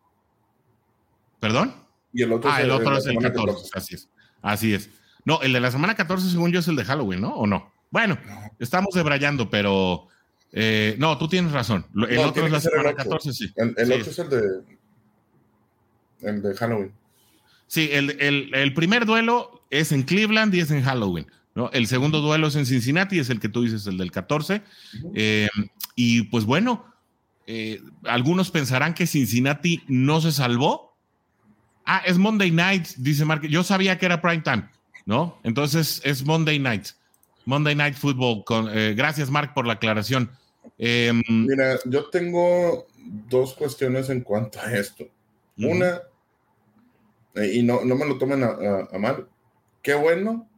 ¿Perdón? 1.41 1.75
Y 2.13 2.23
el 2.23 2.33
otro 2.33 2.51
ah, 2.53 2.63
el 2.63 2.71
otro 2.71 2.97
es 2.97 3.07
el 3.07 3.19
14, 3.19 3.71
así 3.75 3.95
es. 3.97 4.09
Así 4.43 4.75
es. 4.75 4.91
No, 5.25 5.43
el 5.43 5.53
de 5.53 5.61
la 5.61 5.73
semana 5.73 5.97
14, 5.97 6.31
según 6.31 6.53
yo, 6.53 6.61
es 6.61 6.69
el 6.69 6.77
de 6.77 6.85
Halloween, 6.85 7.21
¿no? 7.21 7.35
¿O 7.35 7.47
no? 7.49 7.73
Bueno, 7.91 8.17
estamos 8.61 8.95
debrayando, 8.95 9.51
pero 9.51 10.07
eh, 10.53 10.97
no, 10.99 11.17
tú 11.19 11.29
tienes 11.29 11.53
razón. 11.53 11.87
El 12.09 12.19
otro 12.19 12.47
es 12.47 12.53
la 12.53 12.61
semana 12.61 12.95
14, 12.95 13.33
sí. 13.33 13.53
El, 13.57 13.93
otro 13.93 14.11
es 14.11 14.19
el 14.19 14.29
de, 14.29 14.63
el 16.23 16.43
de 16.43 16.55
Halloween. 16.55 16.93
Sí, 17.67 17.89
el, 17.93 18.75
primer 18.75 19.07
duelo 19.07 19.65
es 19.71 19.93
en 19.93 20.03
Cleveland 20.03 20.53
y 20.55 20.61
es 20.61 20.71
en 20.71 20.83
Halloween. 20.83 21.27
¿no? 21.55 21.71
El 21.73 21.87
segundo 21.87 22.21
duelo 22.21 22.49
es 22.49 22.57
en 22.57 22.67
Cincinnati, 22.67 23.19
es 23.19 23.31
el 23.31 23.39
que 23.39 23.49
tú 23.49 23.63
dices, 23.63 23.87
el 23.87 23.97
del 23.97 24.11
14. 24.11 24.63
Eh, 25.15 25.49
y 25.95 26.23
pues 26.23 26.45
bueno, 26.45 26.85
eh, 27.47 27.81
algunos 28.05 28.51
pensarán 28.51 28.95
que 28.95 29.07
Cincinnati 29.07 29.83
no 29.87 30.21
se 30.21 30.33
salvó. 30.33 30.97
Ah, 31.87 32.03
es 32.05 32.19
Monday 32.19 32.51
Night, 32.51 32.89
dice 32.97 33.25
Mark. 33.25 33.47
Yo 33.47 33.63
sabía 33.63 33.99
que 33.99 34.07
era 34.07 34.21
prime 34.21 34.43
time, 34.43 34.69
¿no? 35.07 35.39
Entonces 35.45 36.01
es 36.05 36.25
Monday 36.25 36.59
Night. 36.59 36.89
Monday 37.51 37.75
Night 37.75 37.97
Football. 37.97 38.45
Con, 38.45 38.69
eh, 38.71 38.95
gracias, 38.95 39.29
Mark, 39.29 39.53
por 39.55 39.67
la 39.67 39.75
aclaración. 39.75 40.31
Em, 40.79 41.21
Mira, 41.29 41.79
yo 41.85 42.09
tengo 42.09 42.87
dos 43.29 43.55
cuestiones 43.55 44.09
en 44.09 44.21
cuanto 44.21 44.61
a 44.61 44.73
esto. 44.73 45.05
Una, 45.59 46.01
eh, 47.35 47.51
y 47.55 47.63
no, 47.63 47.85
no, 47.85 47.97
me 47.97 48.07
lo 48.07 48.17
tomen 48.17 48.45
a, 48.45 48.99
mal, 48.99 49.29
qué 49.83 49.95
bueno, 49.95 50.49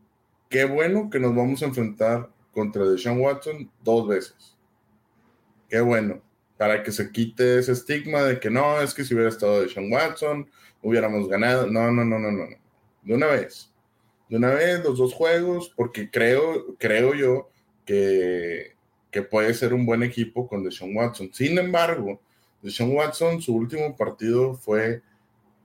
qué 0.48 0.64
bueno 0.64 1.10
que 1.10 1.18
nos 1.18 1.34
vamos 1.34 1.62
a 1.62 1.66
enfrentar 1.66 2.30
contra 2.52 2.84
Deshaun 2.84 3.20
Watson 3.20 3.70
dos 3.82 4.06
veces. 4.06 4.56
Qué 5.68 5.80
bueno, 5.80 6.22
para 6.56 6.82
que 6.84 6.92
se 6.92 7.10
quite 7.10 7.58
ese 7.58 7.72
estigma 7.72 8.22
de 8.22 8.38
que 8.38 8.50
no, 8.50 8.80
es 8.80 8.94
que 8.94 9.02
si 9.02 9.14
hubiera 9.14 9.30
estado 9.30 9.62
Deshaun 9.62 9.92
Watson, 9.92 10.48
hubiéramos 10.82 11.26
ganado. 11.26 11.66
No, 11.66 11.90
no, 11.90 12.04
no, 12.04 12.18
no, 12.18 12.30
no. 12.30 12.44
De 13.02 13.14
una 13.14 13.26
vez. 13.26 13.71
De 14.32 14.38
una 14.38 14.54
vez, 14.54 14.82
los 14.82 14.96
dos 14.96 15.12
juegos, 15.12 15.70
porque 15.76 16.10
creo, 16.10 16.74
creo 16.78 17.12
yo 17.14 17.50
que 17.84 18.72
que 19.12 19.22
puede 19.22 19.52
ser 19.52 19.74
un 19.74 19.84
buen 19.84 20.02
equipo 20.02 20.48
con 20.48 20.64
Deshaun 20.64 20.96
Watson. 20.96 21.30
Sin 21.32 21.58
embargo, 21.58 22.18
Deshaun 22.62 22.96
Watson, 22.96 23.42
su 23.42 23.54
último 23.54 23.94
partido 23.94 24.54
fue 24.54 25.02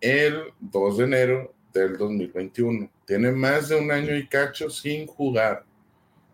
el 0.02 0.42
2 0.60 0.98
de 0.98 1.04
enero 1.06 1.54
del 1.74 1.98
2021. 1.98 2.92
Tiene 3.06 3.32
más 3.32 3.70
de 3.70 3.78
un 3.78 3.90
año 3.90 4.16
y 4.16 4.28
cacho 4.28 4.70
sin 4.70 5.08
jugar, 5.08 5.66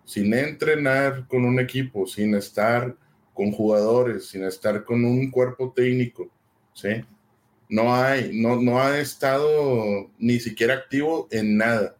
sin 0.04 0.34
entrenar 0.34 1.28
con 1.28 1.46
un 1.46 1.60
equipo, 1.60 2.08
sin 2.08 2.34
estar 2.34 2.96
con 3.36 3.52
jugadores, 3.52 4.30
sin 4.30 4.44
estar 4.44 4.84
con 4.84 5.06
un 5.06 5.30
cuerpo 5.30 5.72
técnico, 5.72 6.32
¿sí? 6.74 7.06
No 7.70 7.94
hay, 7.96 8.32
no, 8.34 8.60
no 8.60 8.82
ha 8.82 9.00
estado 9.00 10.10
ni 10.18 10.40
siquiera 10.40 10.74
activo 10.74 11.28
en 11.30 11.58
nada, 11.58 11.96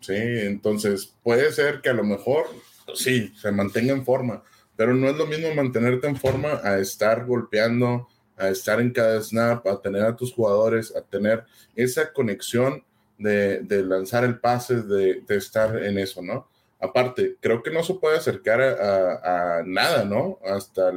¿sí? 0.00 0.14
Entonces, 0.16 1.14
puede 1.22 1.52
ser 1.52 1.80
que 1.80 1.90
a 1.90 1.94
lo 1.94 2.04
mejor 2.04 2.46
sí, 2.94 3.32
se 3.40 3.52
mantenga 3.52 3.92
en 3.92 4.04
forma, 4.04 4.42
pero 4.76 4.94
no 4.94 5.08
es 5.08 5.16
lo 5.16 5.26
mismo 5.26 5.54
mantenerte 5.54 6.06
en 6.06 6.16
forma 6.16 6.60
a 6.62 6.78
estar 6.78 7.26
golpeando, 7.26 8.08
a 8.36 8.48
estar 8.48 8.80
en 8.80 8.92
cada 8.92 9.20
snap, 9.20 9.66
a 9.66 9.80
tener 9.80 10.04
a 10.04 10.16
tus 10.16 10.32
jugadores, 10.32 10.94
a 10.94 11.02
tener 11.02 11.44
esa 11.74 12.12
conexión 12.12 12.84
de, 13.18 13.64
lanzar 13.84 14.24
el 14.24 14.38
pase, 14.38 14.82
de, 14.82 15.22
estar 15.28 15.82
en 15.82 15.98
eso, 15.98 16.22
¿no? 16.22 16.48
Aparte, 16.80 17.36
creo 17.40 17.62
que 17.62 17.72
no 17.72 17.82
se 17.82 17.94
puede 17.94 18.18
acercar 18.18 18.60
a, 18.60 19.62
nada, 19.66 20.04
¿no? 20.04 20.38
Hasta, 20.46 20.92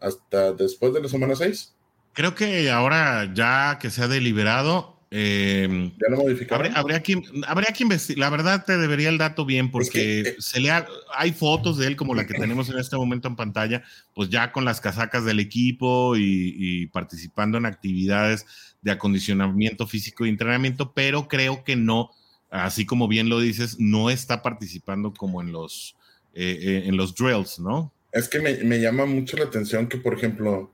hasta 0.00 0.52
después 0.52 0.94
de 0.94 1.02
la 1.02 1.08
semana 1.08 1.36
6. 1.36 1.74
Creo 2.14 2.34
que 2.34 2.70
ahora 2.70 3.30
ya 3.34 3.78
que 3.78 3.90
se 3.90 4.02
ha 4.02 4.08
deliberado, 4.08 4.95
eh, 5.10 5.92
ya 6.00 6.10
lo 6.10 6.16
modificaron. 6.16 6.76
Habría, 6.76 7.02
que, 7.02 7.22
habría 7.46 7.72
que 7.72 7.84
investigar. 7.84 8.18
La 8.18 8.30
verdad 8.30 8.64
te 8.64 8.76
debería 8.76 9.08
el 9.08 9.18
dato 9.18 9.44
bien 9.44 9.70
porque 9.70 10.20
eh, 10.20 10.36
se 10.38 10.60
le 10.60 10.70
hay 11.14 11.32
fotos 11.32 11.78
de 11.78 11.86
él 11.86 11.96
como 11.96 12.14
la 12.14 12.26
que 12.26 12.34
tenemos 12.34 12.68
en 12.70 12.78
este 12.78 12.96
momento 12.96 13.28
en 13.28 13.36
pantalla, 13.36 13.84
pues 14.14 14.30
ya 14.30 14.50
con 14.50 14.64
las 14.64 14.80
casacas 14.80 15.24
del 15.24 15.38
equipo 15.38 16.16
y, 16.16 16.86
participando 16.88 17.58
en 17.58 17.66
actividades 17.66 18.46
de 18.82 18.90
acondicionamiento 18.90 19.86
físico 19.86 20.26
y 20.26 20.28
entrenamiento, 20.28 20.92
pero 20.92 21.28
creo 21.28 21.64
que 21.64 21.76
no, 21.76 22.10
así 22.50 22.84
como 22.86 23.08
bien 23.08 23.28
lo 23.28 23.40
dices, 23.40 23.76
no 23.78 24.10
está 24.10 24.42
participando 24.42 25.12
como 25.12 25.40
en 25.40 25.52
los, 25.52 25.96
eh, 26.34 26.84
en 26.86 26.96
los 26.96 27.14
drills, 27.14 27.58
¿no? 27.58 27.92
Es 28.12 28.28
que 28.28 28.40
me, 28.40 28.54
me, 28.64 28.80
llama 28.80 29.04
mucho 29.04 29.36
la 29.36 29.44
atención 29.44 29.88
que, 29.88 29.98
por 29.98 30.14
ejemplo, 30.14 30.72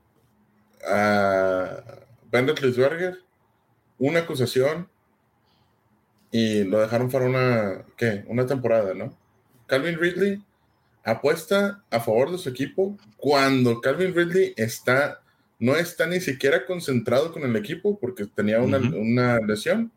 a 0.87 1.83
Bandit 2.31 2.59
Lisberger 2.59 3.23
una 3.97 4.19
acusación 4.19 4.87
y 6.31 6.63
lo 6.63 6.79
dejaron 6.79 7.09
para 7.09 7.25
una, 7.25 7.85
¿qué? 7.95 8.23
Una 8.27 8.45
temporada, 8.45 8.93
¿no? 8.93 9.15
Calvin 9.67 9.99
Ridley 9.99 10.43
apuesta 11.03 11.83
a 11.89 11.99
favor 11.99 12.31
de 12.31 12.37
su 12.37 12.49
equipo 12.49 12.97
cuando 13.17 13.81
Calvin 13.81 14.15
Ridley 14.15 14.53
está, 14.57 15.21
no 15.59 15.75
está 15.75 16.07
ni 16.07 16.19
siquiera 16.19 16.65
concentrado 16.65 17.31
con 17.31 17.43
el 17.43 17.55
equipo 17.55 17.99
porque 17.99 18.25
tenía 18.25 18.61
una, 18.61 18.77
una 18.77 19.39
lesión 19.39 19.91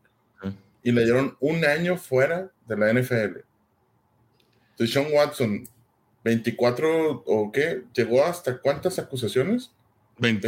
y 0.83 0.93
le 0.93 1.05
dieron 1.05 1.37
un 1.41 1.65
año 1.65 1.97
fuera 1.97 2.51
de 2.69 2.77
la 2.77 2.93
NFL. 2.93 3.41
Sean 4.87 5.07
Watson, 5.13 5.67
24 6.23 7.25
o 7.27 7.51
qué, 7.51 7.85
llegó 7.95 8.25
hasta 8.25 8.59
cuántas 8.59 8.99
acusaciones? 8.99 9.73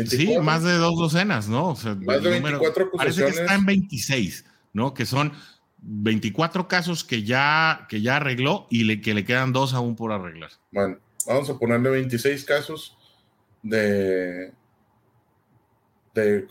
Sí, 0.07 0.39
más 0.39 0.63
de 0.63 0.75
dos 0.75 0.97
docenas, 0.97 1.49
¿no? 1.49 1.75
más 2.05 2.23
de 2.23 2.31
24 2.31 2.87
acusaciones. 2.87 2.97
Parece 2.97 3.25
que 3.25 3.43
está 3.43 3.55
en 3.55 3.67
26, 3.67 4.45
¿no? 4.73 4.95
Que 4.95 5.07
son 5.07 5.33
24 5.83 6.69
casos 6.69 7.05
que 7.05 7.23
ya, 7.23 7.87
que 7.89 8.01
ya 8.01 8.17
arregló 8.17 8.67
y 8.71 9.01
que 9.01 9.15
le 9.15 9.25
quedan 9.25 9.53
dos 9.53 9.75
aún 9.75 9.97
por 9.97 10.13
arreglar. 10.13 10.51
Bueno, 10.71 10.99
vamos 11.27 11.51
a 11.51 11.59
ponerle 11.59 11.91
26 11.91 12.45
casos 12.45 12.97
de, 13.63 14.53
de 16.15 16.47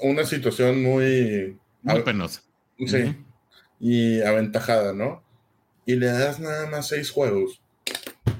una 0.00 0.24
situación 0.24 0.82
muy... 0.82 1.58
Muy 1.82 2.02
penosa. 2.02 2.42
Sí, 2.78 3.16
y 3.80 4.20
aventajada, 4.22 4.92
¿no? 4.92 5.22
Y 5.84 5.96
le 5.96 6.06
das 6.06 6.40
nada 6.40 6.68
más 6.68 6.88
seis 6.88 7.10
juegos. 7.10 7.60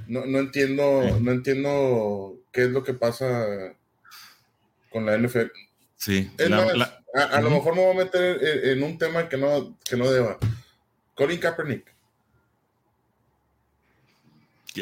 No, 0.08 0.26
no 0.26 0.38
entiendo, 0.38 1.18
no 1.20 1.32
entiendo 1.32 2.36
qué 2.56 2.62
es 2.62 2.70
lo 2.70 2.82
que 2.82 2.94
pasa 2.94 3.46
con 4.90 5.04
la 5.04 5.18
NFL. 5.18 5.48
Sí. 5.94 6.30
a, 6.38 7.40
lo 7.42 7.50
mejor 7.50 7.74
me 7.74 7.84
voy 7.84 7.94
a 7.94 8.04
meter 8.04 8.42
en, 8.68 8.82
un 8.82 8.96
tema 8.96 9.28
que 9.28 9.36
no, 9.36 9.76
que 9.84 9.94
no 9.94 10.10
deba. 10.10 10.38
Colin 11.14 11.38
Kaepernick. 11.38 11.94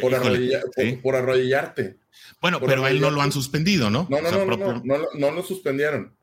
Por, 0.01 0.15
arrodillarte. 1.17 1.99
Bueno, 2.41 2.61
pero 2.61 2.85
a 2.85 2.91
él 2.91 3.01
no 3.01 3.11
lo 3.11 3.23
han 3.23 3.33
suspendido, 3.33 3.91
¿no? 3.91 4.07
No, 4.09 4.21
no, 4.21 4.31
no, 4.31 4.57
no, 4.57 4.83
no, 4.85 4.99
no, 5.13 5.31
lo 5.33 5.43
suspendieron, 5.43 6.15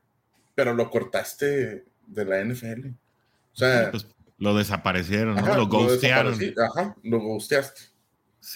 pero 0.54 0.72
lo 0.72 0.90
cortaste 0.90 1.84
de 2.06 2.24
la 2.24 2.42
NFL. 2.42 2.88
O 3.52 3.56
sea, 3.56 3.90
pues, 3.90 4.06
lo 4.38 4.54
desaparecieron, 4.56 5.36
¿no? 5.36 5.54
Lo 5.54 5.66
ghostearon. 5.66 6.38
ajá, 6.58 6.96
lo 7.02 7.20
ghosteaste. 7.20 7.82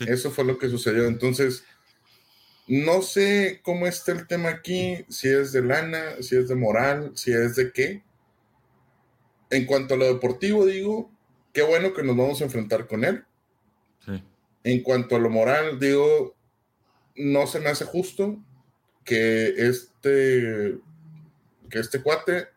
Eso 0.00 0.30
fue 0.30 0.44
lo 0.44 0.58
que 0.58 0.68
sucedió. 0.68 1.04
Entonces, 1.06 1.64
no 2.66 3.02
sé 3.02 3.60
cómo 3.62 3.86
está 3.86 4.12
el 4.12 4.26
tema 4.26 4.48
aquí, 4.48 5.04
si 5.08 5.28
es 5.28 5.52
de 5.52 5.62
lana, 5.62 6.20
si 6.20 6.36
es 6.36 6.48
de 6.48 6.56
moral, 6.56 7.12
si 7.14 7.32
es 7.32 7.54
de 7.54 7.72
qué. 7.72 8.02
En 9.50 9.66
cuanto 9.66 9.94
a 9.94 9.96
lo 9.96 10.06
deportivo, 10.06 10.66
digo, 10.66 11.10
qué 11.52 11.62
bueno 11.62 11.94
que 11.94 12.02
nos 12.02 12.16
vamos 12.16 12.40
a 12.40 12.44
enfrentar 12.44 12.86
con 12.86 13.04
él. 13.04 13.24
En 14.64 14.82
cuanto 14.82 15.14
a 15.14 15.20
lo 15.20 15.30
moral, 15.30 15.78
digo, 15.78 16.34
no 17.14 17.46
se 17.46 17.60
me 17.60 17.68
hace 17.68 17.84
justo 17.84 18.36
que 19.04 19.54
este, 19.56 20.78
que 21.70 21.78
este 21.78 22.02
cuate 22.02 22.48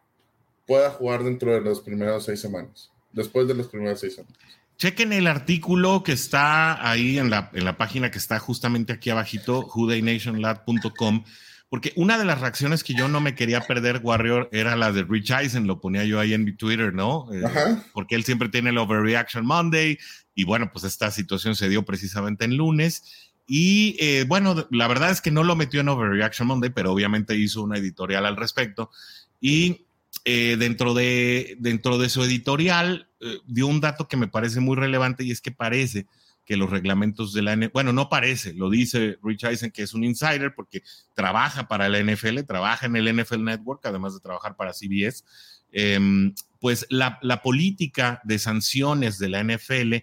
pueda 0.65 0.89
jugar 0.89 1.23
dentro 1.23 1.53
de 1.53 1.61
las 1.61 1.79
primeras 1.81 2.25
seis 2.25 2.41
semanas, 2.41 2.91
después 3.11 3.47
de 3.47 3.53
las 3.53 3.67
primeras 3.67 3.99
seis 3.99 4.15
semanas. 4.15 4.37
Chequen 4.79 5.11
el 5.11 5.27
artículo 5.27 6.03
que 6.03 6.13
está 6.13 6.89
ahí 6.89 7.19
en 7.19 7.29
la, 7.29 7.51
en 7.53 7.65
la 7.65 7.75
página 7.77 8.11
que 8.11 8.17
está 8.17 8.39
justamente 8.39 8.93
aquí 8.93 9.09
abajito, 9.09 9.67
whodaynationlab.com, 9.67 11.25
porque 11.67 11.91
una 11.97 12.17
de 12.17 12.23
las 12.23 12.39
reacciones 12.39 12.85
que 12.85 12.93
yo 12.93 13.09
no 13.09 13.19
me 13.19 13.35
quería 13.35 13.59
perder, 13.59 13.99
Warrior, 14.01 14.47
era 14.53 14.77
la 14.77 14.93
de 14.93 15.03
Rich 15.03 15.31
Eisen, 15.31 15.67
lo 15.67 15.81
ponía 15.81 16.05
yo 16.05 16.17
ahí 16.17 16.33
en 16.33 16.45
mi 16.45 16.53
Twitter, 16.53 16.93
¿no? 16.93 17.27
Eh, 17.33 17.43
porque 17.91 18.15
él 18.15 18.23
siempre 18.23 18.47
tiene 18.47 18.69
el 18.69 18.77
Overreaction 18.77 19.45
Monday, 19.45 19.99
y 20.33 20.45
bueno, 20.45 20.69
pues 20.71 20.85
esta 20.85 21.11
situación 21.11 21.57
se 21.57 21.67
dio 21.67 21.83
precisamente 21.83 22.45
en 22.45 22.55
lunes. 22.55 23.03
Y 23.47 23.97
eh, 23.99 24.23
bueno, 24.29 24.65
la 24.71 24.87
verdad 24.87 25.11
es 25.11 25.19
que 25.19 25.31
no 25.31 25.43
lo 25.43 25.57
metió 25.57 25.81
en 25.81 25.89
Overreaction 25.89 26.47
Monday, 26.47 26.69
pero 26.69 26.93
obviamente 26.93 27.35
hizo 27.35 27.63
una 27.63 27.77
editorial 27.77 28.25
al 28.25 28.37
respecto. 28.37 28.91
Y 29.41 29.87
eh, 30.25 30.57
dentro, 30.57 30.93
de, 30.93 31.55
dentro 31.59 31.97
de 31.97 32.09
su 32.09 32.23
editorial 32.23 33.07
eh, 33.21 33.37
dio 33.47 33.67
un 33.67 33.79
dato 33.79 34.07
que 34.07 34.17
me 34.17 34.27
parece 34.27 34.59
muy 34.59 34.75
relevante 34.75 35.23
y 35.23 35.31
es 35.31 35.41
que 35.41 35.51
parece 35.51 36.07
que 36.45 36.57
los 36.57 36.69
reglamentos 36.69 37.31
de 37.31 37.43
la 37.43 37.55
NFL, 37.55 37.71
bueno, 37.73 37.93
no 37.93 38.09
parece, 38.09 38.53
lo 38.53 38.69
dice 38.69 39.17
Rich 39.23 39.43
Eisen 39.43 39.71
que 39.71 39.83
es 39.83 39.93
un 39.93 40.03
insider 40.03 40.53
porque 40.55 40.81
trabaja 41.13 41.67
para 41.67 41.87
la 41.89 41.99
NFL, 41.99 42.39
trabaja 42.47 42.87
en 42.87 42.95
el 42.95 43.15
NFL 43.15 43.43
Network, 43.43 43.85
además 43.85 44.15
de 44.15 44.19
trabajar 44.19 44.55
para 44.55 44.73
CBS, 44.73 45.23
em, 45.71 46.33
pues 46.59 46.87
la, 46.89 47.19
política 47.43 48.19
de 48.23 48.39
sanciones 48.39 49.19
de 49.19 49.29
la 49.29 49.43
NFL 49.43 49.95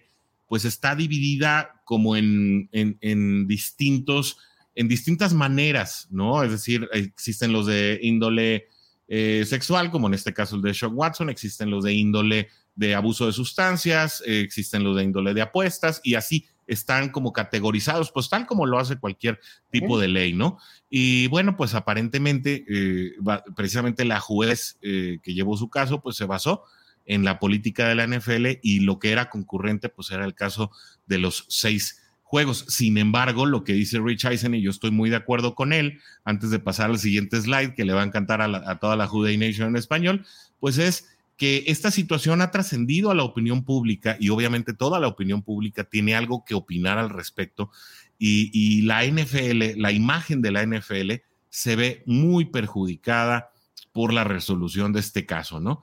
pues 0.47 0.63
está 0.63 0.95
dividida 0.95 1.81
como 1.83 2.15
en, 2.15 2.69
en, 2.71 3.45
distintos, 3.45 4.37
en 4.73 4.87
distintas 4.87 5.33
maneras, 5.33 6.07
¿no? 6.11 6.43
Es 6.43 6.51
decir, 6.51 6.87
existen 6.93 7.51
los 7.51 7.65
de 7.65 7.99
índole 8.01 8.69
eh, 9.07 9.45
sexual, 9.45 9.89
como 9.89 10.07
en 10.07 10.13
este 10.13 10.33
caso 10.33 10.55
el 10.55 10.61
de 10.61 10.73
Shock 10.73 10.93
Watson, 10.93 11.29
existen 11.29 11.69
los 11.69 11.83
de 11.83 11.93
índole 11.93 12.49
de 12.75 12.93
abuso 12.93 13.25
de 13.25 13.33
sustancias, 13.33 14.21
eh, 14.25 14.41
existen 14.41 14.83
los 14.83 14.95
de 14.95 15.03
índole 15.03 15.33
de 15.33 15.41
apuestas 15.41 16.01
y 16.03 16.15
así 16.15 16.45
están 16.67 17.09
como 17.09 17.31
categorizados, 17.31 18.11
pues 18.11 18.29
tal 18.29 18.45
como 18.45 18.65
lo 18.65 18.77
hace 18.77 18.99
cualquier 18.99 19.39
tipo 19.71 19.97
de 19.97 20.09
ley, 20.09 20.33
¿no? 20.33 20.59
Y 20.89 21.27
bueno, 21.27 21.55
pues 21.55 21.73
aparentemente, 21.73 22.65
eh, 22.67 23.13
precisamente 23.55 24.03
la 24.03 24.19
juez 24.19 24.77
que 24.81 25.33
llevó 25.33 25.55
su 25.55 25.69
caso, 25.69 26.01
pues 26.01 26.17
se 26.17 26.25
basó 26.25 26.63
en 27.05 27.23
la 27.23 27.39
política 27.39 27.87
de 27.87 27.95
la 27.95 28.05
NFL 28.05 28.59
y 28.61 28.81
lo 28.81 28.99
que 28.99 29.11
era 29.11 29.29
concurrente, 29.29 29.87
pues 29.87 30.11
era 30.11 30.25
el 30.25 30.35
caso 30.35 30.71
de 31.05 31.19
los 31.19 31.45
seis 31.47 32.01
juegos. 32.27 32.65
Sin 32.67 32.97
embargo, 32.97 33.45
lo 33.45 33.63
que 33.63 33.71
dice 33.71 33.99
Rich 33.99 34.25
Eisen, 34.25 34.53
y 34.53 34.61
yo 34.61 34.69
estoy 34.69 34.91
muy 34.91 35.09
de 35.09 35.15
acuerdo 35.15 35.55
con 35.55 35.71
él, 35.71 36.01
antes 36.25 36.49
de 36.49 36.59
pasar 36.59 36.89
al 36.89 36.99
siguiente 36.99 37.41
slide 37.41 37.73
que 37.73 37.85
le 37.85 37.93
va 37.93 38.01
a 38.01 38.05
encantar 38.05 38.41
a, 38.41 38.79
toda 38.79 38.97
la 38.97 39.07
Juday 39.07 39.37
Nation 39.37 39.69
en 39.69 39.77
español, 39.77 40.25
pues 40.59 40.77
es 40.77 41.07
que 41.37 41.63
esta 41.67 41.89
situación 41.89 42.41
ha 42.41 42.51
trascendido 42.51 43.11
a 43.11 43.15
la 43.15 43.23
opinión 43.23 43.63
pública 43.63 44.17
y 44.19 44.27
obviamente 44.29 44.73
toda 44.73 44.99
la 44.99 45.07
opinión 45.07 45.41
pública 45.41 45.85
tiene 45.85 46.15
algo 46.15 46.43
que 46.43 46.53
opinar 46.53 46.97
al 46.97 47.11
respecto 47.11 47.71
y, 48.19 48.81
la 48.81 49.05
NFL, 49.05 49.79
la 49.79 49.91
imagen 49.91 50.41
de 50.41 50.51
la 50.51 50.65
NFL 50.65 51.21
se 51.49 51.75
ve 51.75 52.03
muy 52.05 52.45
perjudicada 52.45 53.51
por 53.93 54.11
la 54.11 54.25
resolución 54.25 54.91
de 54.91 54.99
este 54.99 55.25
caso, 55.25 55.59
¿no? 55.59 55.81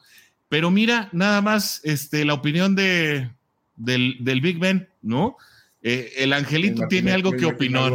Pero 0.48 0.70
mira, 0.70 1.08
nada 1.12 1.40
más 1.40 1.80
este, 1.84 2.24
la 2.24 2.34
opinión 2.34 2.74
de, 2.74 3.30
del 3.76 4.40
Big 4.42 4.58
Ben, 4.58 4.88
¿no? 5.00 5.36
Eh, 5.84 6.14
el 6.16 6.32
angelito 6.32 6.88
tiene 6.88 7.12
algo 7.12 7.32
que 7.32 7.44
opinar. 7.44 7.92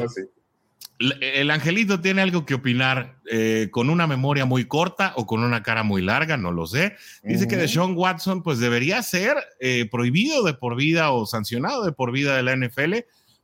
El 1.00 1.50
angelito 1.50 2.00
tiene 2.00 2.22
algo 2.22 2.46
que 2.46 2.54
opinar 2.54 3.18
eh, 3.32 3.70
con 3.72 3.90
una 3.90 4.06
memoria 4.06 4.46
muy 4.46 4.66
corta 4.66 5.14
o 5.16 5.26
con 5.26 5.44
una 5.44 5.64
cara 5.64 5.82
muy 5.82 6.02
larga, 6.04 6.38
no 6.38 6.52
lo 6.52 6.68
sé. 6.68 6.96
Dice 7.24 7.48
que 7.48 7.58
de 7.58 7.68
Sean 7.68 7.96
Watson 7.96 8.44
pues 8.44 8.60
debería 8.60 9.02
ser 9.02 9.38
eh, 9.60 9.88
prohibido 9.90 10.44
de 10.44 10.54
por 10.54 10.76
vida 10.76 11.12
o 11.12 11.26
sancionado 11.26 11.84
de 11.84 11.92
por 11.92 12.12
vida 12.12 12.36
de 12.36 12.44
la 12.44 12.56
NFL 12.56 12.96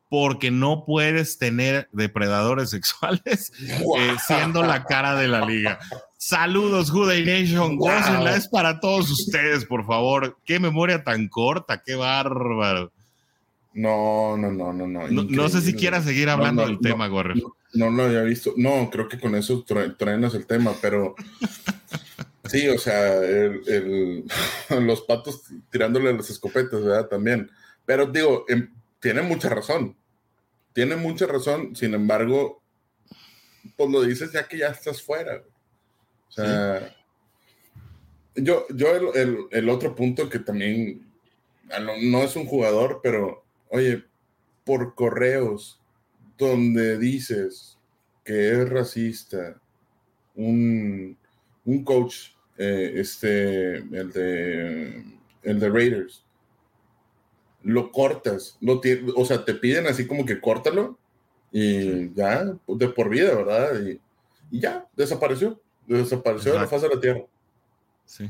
porque 0.09 0.51
no 0.51 0.83
puedes 0.85 1.39
tener 1.39 1.89
depredadores 1.91 2.69
sexuales 2.71 3.51
siendo 4.27 4.61
la 4.61 4.83
cara 4.83 5.15
de 5.15 5.27
la 5.27 5.45
liga. 5.45 5.79
Saludos, 6.17 6.91
Juday 6.91 7.25
Nation. 7.25 7.77
Wow. 7.77 8.27
es 8.27 8.47
para 8.47 8.79
todos 8.79 9.09
ustedes, 9.09 9.65
por 9.65 9.85
favor. 9.87 10.37
Qué 10.45 10.59
memoria 10.59 11.03
tan 11.03 11.29
corta, 11.29 11.81
qué 11.83 11.95
bárbaro. 11.95 12.91
No, 13.75 14.37
no, 14.37 14.53
no, 14.53 14.71
no, 14.71 14.87
no. 14.87 15.07
No, 15.09 15.49
sé 15.49 15.59
si 15.59 15.73
quieras 15.73 16.05
seguir 16.05 16.29
hablando 16.29 16.65
del 16.65 16.79
tema, 16.79 17.09
Gorre. 17.09 17.33
No, 17.73 17.89
lo 17.89 18.03
había 18.03 18.21
visto. 18.21 18.53
No, 18.55 18.89
creo 18.89 19.09
que 19.09 19.19
con 19.19 19.35
eso 19.35 19.65
traenas 19.97 20.33
el 20.33 20.45
tema, 20.45 20.73
pero 20.81 21.13
sí, 22.45 22.69
o 22.69 22.77
sea, 22.77 23.19
los 24.79 25.01
patos 25.01 25.41
tirándole 25.69 26.13
las 26.13 26.29
escopetas, 26.29 26.85
¿verdad? 26.85 27.09
También. 27.09 27.51
Pero 27.85 28.05
digo, 28.05 28.45
em, 28.47 28.73
tiene 29.01 29.21
mucha 29.21 29.49
razón. 29.49 29.97
Tiene 30.71 30.95
mucha 30.95 31.27
razón, 31.27 31.75
sin 31.75 31.93
embargo, 31.95 32.63
pues 33.75 33.89
lo 33.89 34.03
dices 34.03 34.31
ya 34.31 34.47
que 34.47 34.57
ya 34.57 34.67
estás 34.67 35.01
fuera. 35.01 35.43
O 36.29 36.31
sea, 36.31 36.95
yo, 38.35 38.65
yo 38.69 39.13
el, 39.13 39.47
el 39.51 39.69
otro 39.69 39.93
punto 39.95 40.29
que 40.29 40.39
también 40.39 41.05
no 42.03 42.23
es 42.23 42.37
un 42.37 42.45
jugador, 42.45 43.01
pero 43.03 43.44
oye, 43.75 44.03
por 44.63 44.95
correos 44.95 45.79
donde 46.37 46.97
dices 46.97 47.77
que 48.23 48.51
es 48.51 48.69
racista, 48.69 49.61
un, 50.35 51.17
coach, 51.83 52.31
eh, 52.57 52.93
este, 52.95 53.77
el 53.77 54.11
de, 54.11 55.05
el 55.43 55.59
de 55.59 55.69
Raiders, 55.69 56.23
lo 57.63 57.91
cortas, 57.91 58.57
lo 58.61 58.81
o 59.15 59.25
sea, 59.25 59.43
te 59.43 59.53
piden 59.53 59.87
así 59.87 60.07
como 60.07 60.25
que 60.25 60.39
córtalo 60.39 60.97
y 61.51 62.13
ya, 62.13 62.55
de 62.67 62.87
por 62.89 63.09
vida, 63.09 63.35
¿verdad? 63.35 63.79
Y, 63.81 63.99
ya, 64.51 64.87
desapareció, 64.95 65.59
desapareció 65.85 66.53
de 66.53 66.59
la 66.59 66.67
faz 66.67 66.81
de 66.81 66.89
la 66.89 66.99
tierra. 66.99 67.21
Sí. 68.05 68.29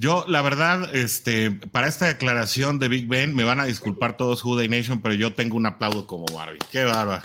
Yo, 0.00 0.24
la 0.26 0.40
verdad, 0.40 0.96
este, 0.96 1.50
para 1.50 1.86
esta 1.86 2.06
declaración 2.06 2.78
de 2.78 2.88
Big 2.88 3.06
Ben, 3.06 3.34
me 3.34 3.44
van 3.44 3.60
a 3.60 3.66
disculpar 3.66 4.16
todos 4.16 4.40
Juday 4.40 4.66
Nation, 4.66 5.02
pero 5.02 5.14
yo 5.14 5.34
tengo 5.34 5.58
un 5.58 5.66
aplauso 5.66 6.06
como 6.06 6.24
Barbie. 6.24 6.58
Qué 6.72 6.84
bárbaro, 6.84 7.20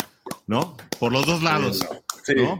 ¿no? 0.45 0.75
Por 0.99 1.13
los 1.13 1.25
dos 1.25 1.41
lados. 1.41 1.79
Sí, 1.79 1.85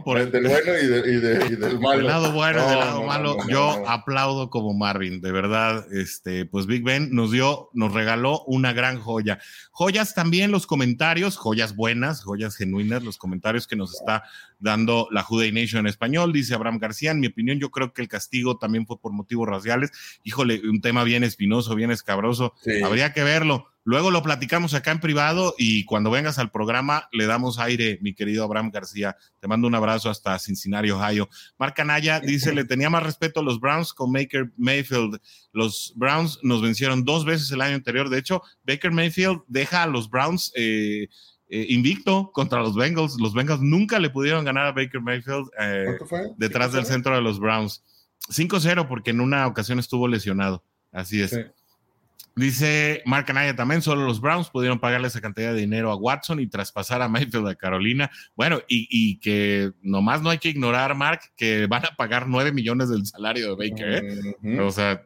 Por 0.04 0.18
el, 0.18 0.30
del 0.30 0.46
bueno 0.46 0.72
y, 0.80 1.56
del 1.56 1.80
malo. 1.80 1.98
Del 1.98 2.06
lado 2.06 2.32
bueno 2.32 2.64
y 2.64 2.70
del 2.70 2.78
lado 2.78 3.02
malo, 3.04 3.36
yo 3.48 3.88
aplaudo 3.88 4.48
como 4.48 4.74
Marvin, 4.74 5.20
de 5.20 5.32
verdad. 5.32 5.86
Este, 5.92 6.46
pues 6.46 6.66
Big 6.66 6.84
Ben 6.84 7.08
nos 7.12 7.32
dio, 7.32 7.70
nos 7.72 7.92
regaló 7.92 8.44
una 8.46 8.72
gran 8.72 9.00
joya. 9.00 9.40
Joyas 9.72 10.14
también 10.14 10.52
los 10.52 10.66
comentarios, 10.66 11.36
joyas 11.36 11.74
buenas, 11.74 12.22
joyas 12.22 12.56
genuinas, 12.56 13.02
los 13.02 13.18
comentarios 13.18 13.66
que 13.66 13.74
nos 13.74 13.94
está 13.94 14.22
dando 14.60 15.08
la 15.10 15.22
Juday 15.22 15.50
Nation 15.50 15.80
en 15.80 15.86
español. 15.88 16.32
Dice 16.32 16.54
Abraham 16.54 16.78
García, 16.78 17.10
en 17.10 17.20
mi 17.20 17.26
opinión, 17.26 17.58
yo 17.58 17.70
creo 17.70 17.92
que 17.92 18.02
el 18.02 18.08
castigo 18.08 18.58
también 18.58 18.86
fue 18.86 19.00
por 19.00 19.12
motivos 19.12 19.48
raciales. 19.48 19.90
Híjole, 20.22 20.60
un 20.68 20.80
tema 20.80 21.02
bien 21.02 21.24
espinoso, 21.24 21.74
bien 21.74 21.90
escabroso. 21.90 22.54
Habría 22.84 23.12
que 23.12 23.24
verlo. 23.24 23.75
Luego 23.86 24.10
lo 24.10 24.20
platicamos 24.20 24.74
acá 24.74 24.90
en 24.90 24.98
privado 24.98 25.54
y 25.56 25.84
cuando 25.84 26.10
vengas 26.10 26.40
al 26.40 26.50
programa 26.50 27.08
le 27.12 27.26
damos 27.26 27.60
aire, 27.60 28.00
mi 28.02 28.14
querido 28.14 28.42
Abraham 28.42 28.72
García. 28.72 29.16
Te 29.38 29.46
mando 29.46 29.68
un 29.68 29.76
abrazo 29.76 30.10
hasta 30.10 30.36
Cincinnati, 30.40 30.90
Ohio. 30.90 31.28
Marc 31.56 31.78
Anaya 31.78 32.18
dice, 32.18 32.52
le 32.52 32.64
tenía 32.64 32.90
más 32.90 33.04
respeto 33.04 33.38
a 33.38 33.42
los 33.44 33.60
Browns 33.60 33.92
con 33.92 34.12
Baker 34.12 34.50
Mayfield. 34.56 35.20
Los 35.52 35.92
Browns 35.94 36.40
nos 36.42 36.62
vencieron 36.62 37.04
dos 37.04 37.24
veces 37.24 37.52
el 37.52 37.60
año 37.60 37.76
anterior. 37.76 38.08
De 38.08 38.18
hecho, 38.18 38.42
Baker 38.64 38.90
Mayfield 38.90 39.42
deja 39.46 39.84
a 39.84 39.86
los 39.86 40.10
Browns 40.10 40.50
eh, 40.56 41.06
eh, 41.48 41.66
invicto 41.68 42.32
contra 42.32 42.58
los 42.58 42.74
Bengals. 42.74 43.20
Los 43.20 43.34
Bengals 43.34 43.60
nunca 43.60 44.00
le 44.00 44.10
pudieron 44.10 44.44
ganar 44.44 44.66
a 44.66 44.72
Baker 44.72 45.00
Mayfield 45.00 45.48
eh, 45.60 45.96
detrás 46.36 46.72
del 46.72 46.86
centro 46.86 47.14
de 47.14 47.22
los 47.22 47.38
Browns. 47.38 47.84
5-0 48.30 48.88
porque 48.88 49.10
en 49.10 49.20
una 49.20 49.46
ocasión 49.46 49.78
estuvo 49.78 50.08
lesionado. 50.08 50.64
Así 50.90 51.22
es. 51.22 51.38
Dice 52.36 53.02
Mark 53.06 53.24
Anaya 53.30 53.56
también, 53.56 53.80
solo 53.80 54.04
los 54.04 54.20
Browns 54.20 54.50
pudieron 54.50 54.78
pagarle 54.78 55.08
esa 55.08 55.22
cantidad 55.22 55.54
de 55.54 55.60
dinero 55.60 55.90
a 55.90 55.96
Watson 55.96 56.38
y 56.38 56.46
traspasar 56.46 57.00
a 57.00 57.08
Mayfield 57.08 57.48
a 57.48 57.54
Carolina. 57.54 58.10
Bueno, 58.36 58.60
y, 58.68 59.18
que 59.20 59.72
nomás 59.80 60.20
no 60.20 60.28
hay 60.28 60.36
que 60.36 60.50
ignorar, 60.50 60.94
Mark, 60.94 61.20
que 61.34 61.66
van 61.66 61.86
a 61.86 61.96
pagar 61.96 62.28
9 62.28 62.52
millones 62.52 62.90
del 62.90 63.06
salario 63.06 63.56
de 63.56 63.70
Baker. 63.70 64.04
¿eh? 64.42 64.60
O 64.60 64.70
sea, 64.70 65.02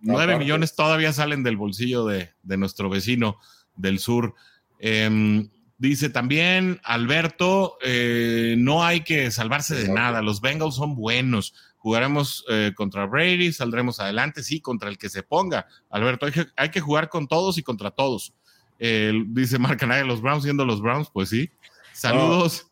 9 0.00 0.32
eh, 0.32 0.38
millones 0.38 0.74
todavía 0.74 1.12
salen 1.12 1.44
del 1.44 1.56
bolsillo 1.56 2.04
de, 2.06 2.30
nuestro 2.42 2.90
vecino 2.90 3.38
del 3.76 4.00
sur. 4.00 4.34
Em, 4.80 5.50
dice 5.78 6.10
también 6.10 6.80
Alberto, 6.82 7.78
eh, 7.80 8.56
no 8.58 8.82
hay 8.82 9.02
que 9.02 9.30
salvarse 9.30 9.76
de 9.76 9.88
nada, 9.88 10.20
los 10.20 10.40
Bengals 10.40 10.74
son 10.74 10.96
buenos 10.96 11.54
jugaremos 11.80 12.44
eh, 12.48 12.72
contra 12.76 13.06
Brady, 13.06 13.52
saldremos 13.52 13.98
adelante, 13.98 14.42
sí, 14.42 14.60
contra 14.60 14.88
el 14.88 14.98
que 14.98 15.08
se 15.08 15.22
ponga. 15.22 15.66
Alberto, 15.88 16.26
hay 16.56 16.70
que, 16.70 16.80
jugar 16.80 17.08
con 17.08 17.26
todos 17.26 17.58
y 17.58 17.62
contra 17.62 17.90
todos. 17.90 18.32
dice 18.78 19.58
Mark 19.58 19.78
Anaya, 19.82 20.04
los 20.04 20.20
Browns 20.20 20.44
siendo 20.44 20.64
los 20.64 20.80
Browns, 20.80 21.10
pues 21.12 21.30
sí. 21.30 21.50
Saludos. 21.92 22.66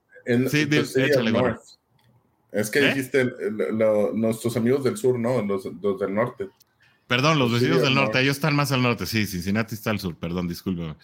sí, 0.51 0.67
pues 0.67 0.97
échale, 0.97 1.33
Es 2.53 2.71
que 2.71 2.79
¿Eh? 2.79 2.89
dijiste 2.89 3.33
nuestros 4.15 4.57
amigos 4.57 4.85
del 4.85 4.97
sur, 4.97 5.19
¿no? 5.19 5.43
Los, 5.43 5.65
del 5.65 6.15
norte. 6.15 6.49
Perdón, 7.07 7.39
los 7.39 7.51
vecinos 7.51 7.81
del 7.81 7.95
norte, 7.95 8.21
ellos 8.21 8.37
están 8.37 8.55
más 8.55 8.71
al 8.71 8.83
norte, 8.83 9.07
sí, 9.07 9.27
Cincinnati 9.27 9.75
está 9.75 9.91
al 9.91 9.99
sur, 9.99 10.15
perdón, 10.17 10.47
discúlpeme. 10.47 10.95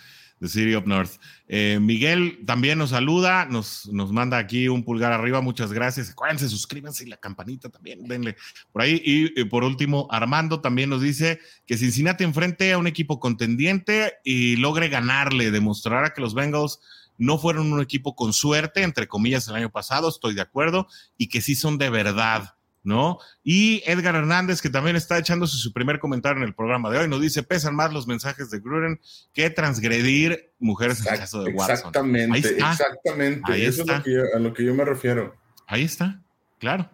The 0.45 0.51
City 0.51 0.74
of 0.74 0.84
North. 0.84 1.12
Eh, 1.49 1.78
Miguel 1.80 2.40
también 2.45 2.76
nos 2.78 2.90
saluda, 2.90 3.47
nos, 3.47 3.86
nos 3.90 4.12
manda 4.12 4.36
aquí 4.36 4.68
un 4.68 4.84
pulgar 4.84 5.11
arriba, 5.11 5.40
muchas 5.40 5.72
gracias. 5.72 6.11
Acuérdense, 6.11 6.51
suscríbanse 6.51 7.05
y 7.05 7.07
la 7.07 7.16
campanita 7.16 7.70
también, 7.70 8.07
denle 8.07 8.36
por 8.70 8.82
ahí. 8.82 9.01
Y, 9.03 9.45
por 9.47 9.64
último, 9.64 10.07
Armando 10.11 10.61
también 10.61 10.90
nos 10.90 11.01
dice 11.01 11.40
que 11.66 11.78
Cincinnati 11.78 12.24
enfrente 12.24 12.74
a 12.74 12.78
un 12.78 12.86
equipo 12.86 13.20
contendiente 13.20 14.16
y 14.22 14.57
logre 14.57 14.90
ganarle, 14.90 15.51
demostrará 15.51 16.12
que 16.12 16.20
los 16.20 16.34
Bengals 16.34 16.78
no 17.16 17.38
fueron 17.38 17.72
un 17.72 17.80
equipo 17.80 18.14
con 18.14 18.34
suerte, 18.34 18.82
entre 18.82 19.09
comillas, 19.09 19.49
el 19.49 19.55
año 19.55 19.70
pasado, 19.70 20.11
estoy 20.11 20.34
de 20.34 20.42
acuerdo, 20.42 20.88
y 21.16 21.28
que 21.28 21.40
sí 21.40 21.55
son 21.55 21.78
de 21.78 21.88
verdad 21.88 22.55
¿no? 22.85 23.18
Y 23.43 23.82
Edgar 23.87 24.14
Hernández, 24.14 24.61
que 24.62 24.70
también 24.70 24.95
está 24.95 25.18
echándose 25.18 25.57
su 25.57 25.72
primer 25.72 25.99
comentario 25.99 26.43
en 26.43 26.47
el 26.47 26.55
programa 26.55 26.91
de 26.91 26.99
hoy, 26.99 27.09
nos 27.09 27.20
dice, 27.20 27.43
pesan 27.43 27.74
más 27.74 27.93
los 27.93 28.07
mensajes 28.07 28.51
de 28.51 28.61
Gruden 28.61 29.01
que 29.32 29.51
transgredir 29.51 30.53
mujeres 30.59 31.05
en 31.05 31.14
el 31.14 31.18
caso 31.18 31.43
de 31.43 31.53
Watson. 31.53 31.74
Exactamente, 31.74 32.49
exactamente. 32.51 33.66
Eso 33.66 33.82
es 33.82 34.35
a 34.35 34.39
lo 34.39 34.53
que 34.53 34.64
yo 34.64 34.74
me 34.74 34.85
refiero. 34.85 35.35
Ahí 35.66 35.82
está, 35.82 36.22
claro. 36.59 36.91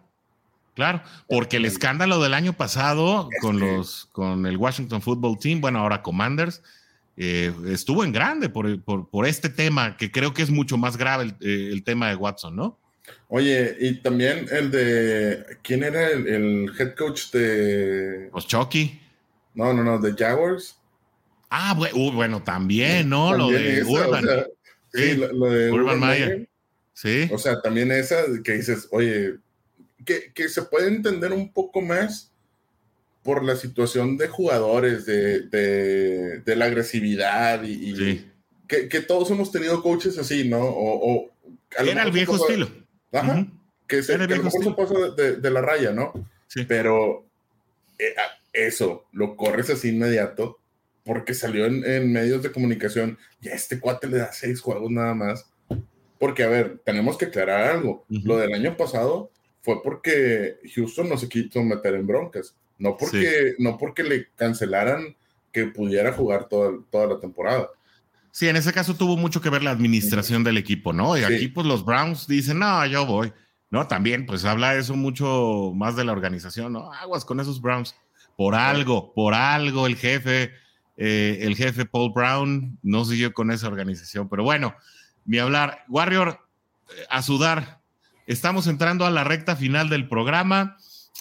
Claro, 0.74 1.02
porque 1.28 1.58
el 1.58 1.66
escándalo 1.66 2.22
del 2.22 2.32
año 2.32 2.54
pasado 2.54 3.28
con 3.42 3.58
los 3.58 4.08
con 4.12 4.46
el 4.46 4.56
Washington 4.56 5.02
Football 5.02 5.38
Team, 5.38 5.60
bueno, 5.60 5.80
ahora 5.80 6.00
Commanders, 6.00 6.62
eh, 7.16 7.52
estuvo 7.66 8.02
en 8.02 8.12
grande 8.12 8.48
por, 8.48 8.80
por, 8.82 9.26
este 9.26 9.50
tema, 9.50 9.98
que 9.98 10.10
creo 10.10 10.32
que 10.32 10.40
es 10.40 10.48
mucho 10.48 10.78
más 10.78 10.96
grave 10.96 11.24
el, 11.24 11.36
eh, 11.40 11.82
tema 11.84 12.08
de 12.08 12.16
Watson, 12.16 12.56
¿no? 12.56 12.78
Oye, 13.28 13.76
y 13.78 13.94
también 14.00 14.46
el 14.50 14.70
de. 14.70 15.58
¿Quién 15.62 15.84
era 15.84 16.08
el, 16.10 16.70
head 16.78 16.94
coach 16.96 17.30
de. 17.30 18.30
Los 18.34 18.46
Chucky. 18.46 19.00
No, 19.54 19.72
no, 19.72 19.84
no, 19.84 19.98
de 19.98 20.14
Jaguars. 20.14 20.76
Ah, 21.50 21.76
uh, 21.94 22.12
bueno, 22.12 22.42
también, 22.42 23.08
¿no? 23.08 23.36
lo 23.36 23.50
de 23.50 23.82
Urban. 23.84 24.24
sí, 24.92 25.14
lo, 25.16 25.50
de 25.50 25.70
Urban, 25.70 25.98
Mayer. 25.98 26.48
Sí. 26.92 27.28
O 27.32 27.38
sea, 27.38 27.60
también 27.60 27.90
esa 27.90 28.16
que 28.44 28.52
dices, 28.52 28.88
oye, 28.92 29.36
que, 30.04 30.32
que, 30.32 30.48
se 30.48 30.62
puede 30.62 30.88
entender 30.88 31.32
un 31.32 31.52
poco 31.52 31.80
más 31.80 32.30
por 33.22 33.44
la 33.44 33.56
situación 33.56 34.16
de 34.16 34.28
jugadores, 34.28 35.06
de, 35.06 35.42
de, 35.48 36.56
la 36.56 36.66
agresividad 36.66 37.62
y, 37.64 38.24
que, 38.66 38.88
que, 38.88 39.00
todos 39.00 39.30
hemos 39.30 39.50
tenido 39.50 39.82
coaches 39.82 40.18
así, 40.18 40.48
¿no? 40.48 40.60
O, 40.60 41.14
o 41.14 41.30
Era 41.78 42.04
el 42.04 42.12
viejo 42.12 42.36
estilo. 42.36 42.70
Ajá. 43.12 43.46
Que, 43.86 44.02
se, 44.02 44.16
que 44.16 44.22
a 44.22 44.36
lo 44.36 44.44
mejor 44.44 44.64
se 44.64 44.70
pasa 44.70 44.94
de, 45.16 45.36
de, 45.36 45.50
la 45.50 45.60
raya, 45.60 45.90
¿no? 45.92 46.12
Sí. 46.46 46.64
Pero 46.66 47.24
eh, 47.98 48.14
eso, 48.52 49.06
lo 49.12 49.36
corres 49.36 49.70
así 49.70 49.88
inmediato 49.88 50.58
porque 51.04 51.34
salió 51.34 51.66
en, 51.66 51.84
en, 51.84 52.12
medios 52.12 52.42
de 52.42 52.52
comunicación 52.52 53.18
y 53.40 53.48
a 53.48 53.54
este 53.54 53.80
cuate 53.80 54.06
le 54.06 54.18
da 54.18 54.32
seis 54.32 54.60
juegos 54.60 54.90
nada 54.90 55.14
más. 55.14 55.50
Porque, 56.18 56.44
a 56.44 56.48
ver, 56.48 56.78
tenemos 56.84 57.16
que 57.16 57.26
aclarar 57.26 57.76
algo. 57.76 58.04
Lo 58.08 58.36
del 58.36 58.52
año 58.52 58.76
pasado 58.76 59.30
fue 59.62 59.82
porque 59.82 60.58
Houston 60.74 61.08
no 61.08 61.16
se 61.16 61.28
quiso 61.28 61.62
meter 61.62 61.94
en 61.94 62.06
broncas, 62.06 62.54
no 62.78 62.96
porque, 62.96 63.54
no 63.58 63.78
porque 63.78 64.02
le 64.02 64.28
cancelaran 64.36 65.16
que 65.52 65.66
pudiera 65.66 66.12
jugar 66.12 66.48
toda, 66.48 66.78
toda 66.90 67.06
la 67.06 67.20
temporada. 67.20 67.70
Sí, 68.32 68.48
en 68.48 68.56
ese 68.56 68.72
caso 68.72 68.94
tuvo 68.94 69.16
mucho 69.16 69.40
que 69.40 69.50
ver 69.50 69.62
la 69.62 69.70
administración 69.70 70.44
del 70.44 70.56
equipo, 70.56 70.92
¿no? 70.92 71.16
Y 71.16 71.24
aquí 71.24 71.48
pues 71.48 71.66
los 71.66 71.84
Browns 71.84 72.26
dicen, 72.26 72.60
no, 72.60 72.86
yo 72.86 73.06
voy. 73.06 73.32
No, 73.70 73.86
también 73.86 74.26
pues 74.26 74.44
habla 74.44 74.74
eso 74.74 74.94
mucho 74.96 75.72
más 75.74 75.96
de 75.96 76.04
la 76.04 76.12
organización, 76.12 76.72
¿no? 76.72 76.92
Aguas 76.92 77.24
con 77.24 77.40
esos 77.40 77.60
Browns. 77.60 77.94
Por 78.36 78.54
algo, 78.54 79.12
por 79.12 79.34
algo 79.34 79.86
el 79.86 79.96
jefe, 79.96 80.52
eh, 80.96 81.38
el 81.42 81.56
jefe 81.56 81.84
Paul 81.84 82.12
Brown 82.12 82.78
no 82.82 83.04
siguió 83.04 83.32
con 83.32 83.50
esa 83.50 83.66
organización. 83.68 84.28
Pero 84.28 84.44
bueno, 84.44 84.74
mi 85.24 85.38
hablar, 85.38 85.84
Warrior, 85.88 86.40
eh, 86.88 87.04
a 87.10 87.22
sudar, 87.22 87.80
Estamos 88.30 88.68
entrando 88.68 89.06
a 89.06 89.10
la 89.10 89.24
recta 89.24 89.56
final 89.56 89.88
del 89.88 90.06
programa 90.06 90.76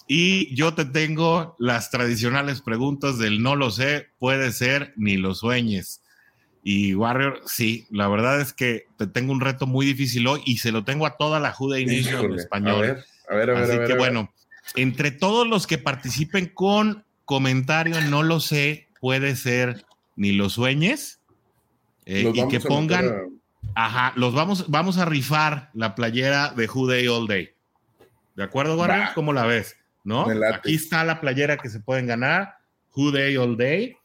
y 0.07 0.53
yo 0.53 0.76
te 0.76 0.86
tengo 0.86 1.55
las 1.57 1.89
tradicionales 1.89 2.62
preguntas 2.62 3.18
del 3.18 3.41
no 3.41 3.55
lo 3.55 3.72
sé, 3.72 4.10
puede 4.20 4.51
ser, 4.51 4.93
ni 4.95 5.18
lo 5.18 5.34
sueñes. 5.34 6.03
Y 6.72 6.93
Warrior, 6.93 7.41
sí, 7.47 7.88
la 7.89 8.07
verdad 8.07 8.39
es 8.39 8.53
que 8.53 8.86
te 8.95 9.07
tengo 9.07 9.32
un 9.32 9.41
reto 9.41 9.65
muy 9.65 9.88
difícil 9.88 10.28
hoy 10.28 10.43
y 10.45 10.59
se 10.59 10.72
lo 10.72 10.84
tengo 10.84 11.07
a 11.07 11.17
toda 11.17 11.39
la 11.39 11.51
Juda 11.51 11.80
Inicio 11.80 12.20
en 12.20 12.34
español. 12.36 12.76
A 12.76 12.80
ver, 12.82 13.05
a 13.28 13.36
ver, 13.36 13.49
a 13.49 13.53
ver. 13.53 13.63
Así 13.63 13.91
que 13.91 13.97
bueno, 13.97 14.32
entre 14.76 15.09
todos 15.09 15.47
los 15.47 15.65
que 15.65 15.80
participen 15.80 16.45
con 16.45 17.05
comentario, 17.26 17.99
no 18.01 18.22
lo 18.22 18.39
sé, 18.39 18.88
puede 19.01 19.36
ser, 19.36 19.84
ni 20.15 20.32
lo 20.32 20.51
sueñes, 20.51 21.22
eh, 22.05 22.32
y 22.32 22.47
que 22.49 22.59
pongan 22.59 23.39
Ajá, 23.74 24.13
los 24.15 24.36
vamos, 24.36 24.70
vamos 24.70 24.99
a 24.99 25.05
rifar 25.05 25.72
la 25.74 25.95
playera 25.95 26.49
de 26.49 26.67
Who 26.67 26.86
Day 26.86 27.07
All 27.07 27.26
Day. 27.26 27.49
¿De 28.36 28.43
acuerdo, 28.43 28.78
Warrior? 28.78 29.07
¿Cómo 29.15 29.34
la 29.34 29.47
ves? 29.47 29.76
¿No? 30.03 30.28
Aquí 30.53 30.76
está 30.76 31.03
la 31.03 31.20
playera 31.20 31.57
que 31.57 31.70
se 31.70 31.80
pueden 31.80 32.05
ganar. 32.05 32.57
Who 32.95 33.09
Day 33.09 33.38
All 33.38 33.57
Day. 33.57 33.97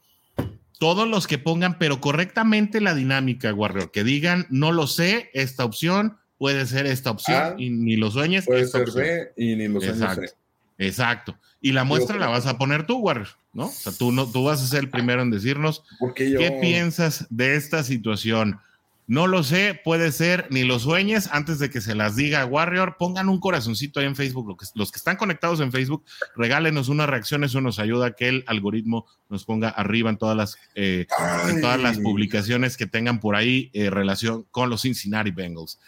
Todos 0.79 1.07
los 1.07 1.27
que 1.27 1.37
pongan, 1.37 1.77
pero 1.77 2.01
correctamente 2.01 2.81
la 2.81 2.93
dinámica, 2.93 3.53
Warrior, 3.53 3.91
que 3.91 4.03
digan, 4.03 4.47
no 4.49 4.71
lo 4.71 4.87
sé, 4.87 5.29
esta 5.33 5.65
opción 5.65 6.17
puede 6.37 6.65
ser 6.65 6.85
esta 6.85 7.11
opción 7.11 7.59
y 7.59 7.69
ni 7.69 7.95
lo 7.95 8.11
sueñes. 8.11 8.45
Puede 8.45 8.67
ser 8.67 8.91
B 8.91 9.31
y 9.37 9.55
ni 9.55 9.67
lo 9.67 9.79
sueñes. 9.79 10.01
Exacto. 10.01 10.35
Exacto. 10.77 11.37
Y 11.61 11.71
la 11.71 11.83
muestra 11.83 12.17
la 12.17 12.27
vas 12.27 12.45
a 12.45 12.57
poner 12.57 12.85
tú, 12.85 12.97
Warrior, 12.97 13.29
¿no? 13.53 13.67
O 13.67 13.71
sea, 13.71 13.93
tú, 13.93 14.11
no, 14.11 14.29
tú 14.29 14.43
vas 14.43 14.61
a 14.61 14.67
ser 14.67 14.79
el 14.79 14.89
primero 14.89 15.21
en 15.21 15.31
decirnos 15.31 15.83
qué 16.15 16.57
piensas 16.61 17.25
de 17.29 17.55
esta 17.55 17.83
situación. 17.83 18.59
No 19.07 19.27
lo 19.27 19.43
sé, 19.43 19.79
puede 19.83 20.11
ser, 20.11 20.47
ni 20.49 20.63
lo 20.63 20.79
sueñes 20.79 21.29
antes 21.31 21.59
de 21.59 21.69
que 21.69 21.79
se 21.79 21.93
las 21.93 22.15
diga 22.15 22.45
Warrior. 22.45 22.95
Pongan 22.97 23.29
un 23.29 23.39
corazoncito 23.39 23.99
ahí 23.99 24.07
en 24.07 24.15
Facebook. 24.15 24.57
Los 24.73 24.91
que, 24.91 24.97
están 24.97 25.15
conectados 25.15 25.59
en 25.59 25.71
Facebook, 25.71 26.03
regálenos 26.35 26.89
una 26.89 27.05
reacción. 27.05 27.43
Eso 27.43 27.61
nos 27.61 27.77
ayuda 27.77 28.07
a 28.07 28.11
que 28.11 28.29
el 28.29 28.43
algoritmo 28.47 29.05
nos 29.29 29.45
ponga 29.45 29.69
arriba 29.69 30.09
en 30.09 30.17
todas 30.17 30.35
las, 30.35 30.57
eh, 30.73 31.05
en 31.47 31.61
todas 31.61 31.79
las 31.79 31.99
publicaciones 31.99 32.77
que 32.77 32.87
tengan 32.87 33.19
por 33.19 33.35
ahí 33.35 33.69
eh, 33.73 33.91
relación 33.91 34.47
con 34.49 34.71
los 34.71 34.81
Cincinnati 34.81 35.29
Bengals. 35.29 35.79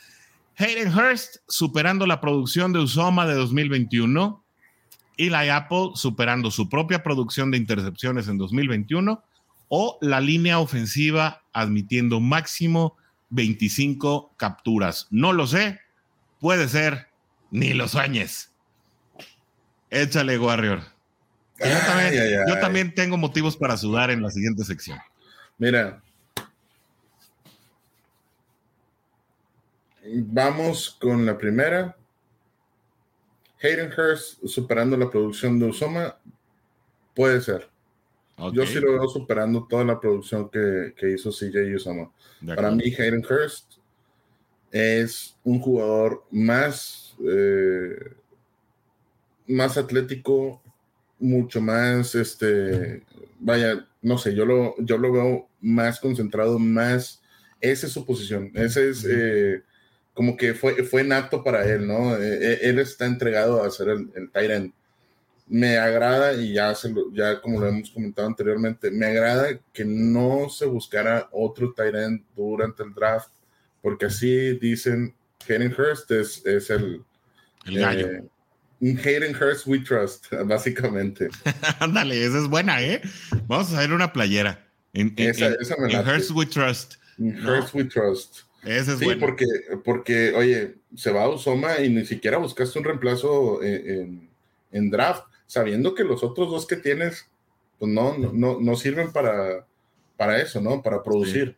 Hayden 0.55 0.93
Hurst 0.93 1.37
superando 1.47 2.05
la 2.05 2.21
producción 2.21 2.71
de 2.71 2.79
Usoma 2.79 3.25
de 3.25 3.33
2021. 3.33 4.43
Eli 5.17 5.49
Apple 5.49 5.91
superando 5.95 6.51
su 6.51 6.69
propia 6.69 7.01
producción 7.01 7.49
de 7.49 7.57
intercepciones 7.57 8.27
en 8.27 8.37
2021. 8.37 9.23
O 9.69 9.97
la 10.01 10.21
línea 10.21 10.59
ofensiva 10.59 11.41
admitiendo 11.51 12.19
máximo 12.19 12.95
25 13.29 14.33
capturas. 14.37 15.07
No 15.09 15.33
lo 15.33 15.47
sé, 15.47 15.79
puede 16.39 16.67
ser, 16.67 17.07
ni 17.51 17.73
lo 17.73 17.87
sueñes. 17.87 18.51
Échale, 19.89 20.37
Warrior. 20.37 20.81
Yo 21.59 22.59
también, 22.59 22.93
tengo 22.93 23.17
motivos 23.17 23.57
para 23.57 23.77
sudar 23.77 24.11
en 24.11 24.21
la 24.21 24.29
siguiente 24.29 24.63
sección. 24.63 24.99
Mira, 25.57 26.01
vamos 30.03 30.97
con 30.99 31.25
la 31.25 31.37
primera. 31.37 31.95
Hayden 33.61 33.91
Hurst 33.91 34.45
superando 34.45 34.95
la 34.97 35.09
producción 35.09 35.57
de 35.57 35.65
Usoma, 35.65 36.15
puede 37.15 37.41
ser. 37.41 37.67
Yo 38.53 38.65
sí 38.67 38.79
lo 38.79 38.93
veo 38.93 39.07
superando 39.07 39.65
toda 39.67 39.83
la 39.83 39.99
producción 39.99 40.49
que, 40.49 40.93
que 40.95 41.11
hizo 41.11 41.31
CJ 41.31 41.75
Usoma. 41.75 42.11
Para 42.45 42.69
mí, 42.69 42.83
Hayden 42.93 43.25
Hurst 43.25 43.77
es 44.71 45.35
un 45.43 45.59
jugador 45.59 46.23
más, 46.29 47.15
eh, 47.25 47.95
más 49.47 49.77
atlético, 49.77 50.61
mucho 51.19 51.61
más, 51.61 52.13
este, 52.13 53.03
vaya, 53.39 53.87
no 54.03 54.19
sé, 54.19 54.35
yo 54.35 54.45
lo, 54.45 54.75
yo 54.79 54.99
lo 54.99 55.11
veo 55.11 55.49
más 55.61 55.99
concentrado, 55.99 56.59
más, 56.59 57.21
esa 57.59 57.87
es 57.87 57.93
su 57.93 58.05
posición, 58.05 58.51
ese 58.53 58.89
es 58.89 59.03
eh, 59.09 59.63
como 60.13 60.37
que 60.37 60.53
fue, 60.53 60.83
fue 60.83 61.03
nato 61.03 61.43
para 61.43 61.67
él, 61.67 61.87
¿no? 61.87 62.15
Eh, 62.17 62.59
él 62.61 62.77
está 62.77 63.07
entregado 63.07 63.63
a 63.63 63.71
ser 63.71 63.89
el, 63.89 64.11
el 64.13 64.51
end 64.51 64.73
me 65.49 65.77
agrada, 65.77 66.33
y 66.33 66.53
ya, 66.53 66.75
se 66.75 66.93
ya 67.13 67.39
como 67.39 67.59
lo 67.59 67.67
hemos 67.67 67.89
comentado 67.89 68.27
anteriormente, 68.27 68.91
me 68.91 69.05
agrada 69.05 69.59
que 69.71 69.85
no 69.85 70.49
se 70.49 70.65
buscara 70.65 71.29
otro 71.31 71.73
end 71.77 72.21
durante 72.35 72.83
el 72.83 72.93
draft, 72.93 73.29
porque 73.81 74.07
así 74.07 74.57
dicen, 74.59 75.15
Hayden 75.47 75.73
Hurst 75.73 76.11
es, 76.11 76.45
es 76.45 76.69
el... 76.69 77.01
El 77.65 77.79
gallo. 77.79 78.07
Eh, 78.07 78.23
Hayden 78.81 79.35
Hurst 79.35 79.65
We 79.67 79.79
Trust, 79.79 80.31
básicamente. 80.45 81.29
Ándale, 81.79 82.23
esa 82.25 82.39
es 82.39 82.47
buena, 82.47 82.81
¿eh? 82.81 83.01
Vamos 83.47 83.73
a 83.73 83.77
hacer 83.79 83.93
una 83.93 84.11
playera. 84.11 84.65
En, 84.93 85.13
esa, 85.17 85.55
Hurst 85.77 86.31
We 86.31 86.45
Trust. 86.45 86.95
Hurst 87.17 87.73
We 87.73 87.85
Trust. 87.85 88.39
Esa 88.63 88.93
es 88.93 88.99
sí, 88.99 89.07
porque, 89.19 89.45
porque, 89.85 90.33
oye, 90.33 90.75
se 90.95 91.11
va 91.11 91.23
a 91.23 91.29
Usoma 91.29 91.79
y 91.79 91.89
ni 91.89 92.05
siquiera 92.05 92.37
buscaste 92.37 92.79
un 92.79 92.85
reemplazo 92.85 93.63
en, 93.63 94.29
en 94.71 94.89
draft 94.89 95.23
sabiendo 95.47 95.95
que 95.95 96.03
los 96.03 96.23
otros 96.23 96.51
dos 96.51 96.67
que 96.67 96.75
tienes, 96.75 97.27
pues 97.79 97.91
no, 97.91 98.17
no, 98.17 98.59
no 98.59 98.75
sirven 98.75 99.11
para, 99.11 99.65
para 100.15 100.39
eso, 100.39 100.61
¿no? 100.61 100.83
Para 100.83 101.01
producir. 101.01 101.55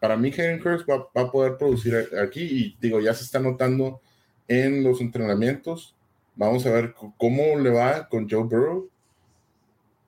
Para 0.00 0.16
mí, 0.16 0.30
Hayden 0.30 0.66
Hurst 0.66 0.88
va, 0.88 1.08
a 1.14 1.30
poder 1.30 1.56
producir 1.56 2.08
aquí 2.22 2.42
y 2.42 2.76
digo, 2.80 3.00
ya 3.00 3.14
se 3.14 3.24
está 3.24 3.38
notando 3.38 4.00
en 4.48 4.82
los 4.82 5.00
entrenamientos. 5.00 5.94
Vamos 6.34 6.66
a 6.66 6.72
ver 6.72 6.94
cómo 7.18 7.58
le 7.58 7.70
va 7.70 8.08
con 8.08 8.28
Joe 8.28 8.44
Burrow. 8.44 8.90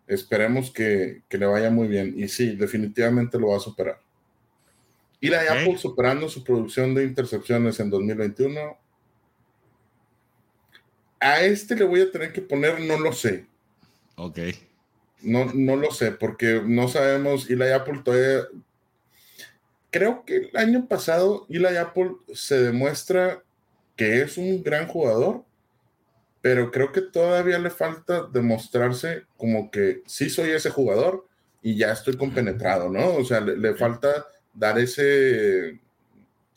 Esperemos 0.07 0.71
que, 0.71 1.23
que 1.29 1.39
le 1.39 1.47
vaya 1.47 1.71
muy 1.71 1.89
bien. 1.89 2.15
Y 2.17 2.29
sí, 2.29 2.57
definitivamente 2.57 3.39
lo 3.39 3.49
va 3.49 3.59
a 3.59 3.61
superar. 3.61 4.01
Y 5.21 5.29
la 5.29 5.43
Apple 5.43 5.79
superando 5.79 6.29
su 6.29 6.43
producción 6.43 6.95
de 6.95 7.05
intercepciones 7.05 7.79
en 7.79 7.91
2021 7.91 8.82
a 11.23 11.41
este 11.43 11.77
le 11.77 11.85
voy 11.85 12.01
a 12.01 12.11
tener 12.11 12.33
que 12.33 12.43
poner 12.43 12.81
no 12.81 12.99
lo 12.99 13.13
sé. 13.13 13.47
Ok. 14.17 14.39
No, 15.23 15.47
no 15.55 15.77
lo 15.77 15.93
sé, 15.93 16.11
porque 16.11 16.63
no 16.65 16.89
sabemos. 16.89 17.49
Y 17.49 17.57
la 17.57 17.75
Apple 17.75 18.01
todavía. 18.05 18.49
Creo 19.91 20.25
que 20.25 20.37
el 20.37 20.57
año 20.57 20.89
pasado 20.89 21.47
Eli 21.49 21.77
Apple 21.77 22.13
se 22.35 22.61
demuestra 22.61 23.43
que 23.95 24.23
es 24.23 24.39
un 24.39 24.63
gran 24.63 24.87
jugador, 24.87 25.45
pero 26.41 26.71
creo 26.71 26.93
que 26.93 27.03
todavía 27.03 27.59
le 27.59 27.71
falta 27.71 28.27
demostrarse 28.33 29.25
como 29.37 29.71
que 29.71 30.03
sí 30.07 30.31
soy 30.31 30.51
ese 30.51 30.71
jugador 30.71 31.27
y 31.63 31.77
ya 31.77 31.93
estoy 31.93 32.17
compenetrado, 32.17 32.89
¿no? 32.89 33.15
O 33.15 33.25
sea, 33.25 33.41
le, 33.41 33.75
falta 33.75 34.27
dar 34.55 34.79
ese, 34.79 35.79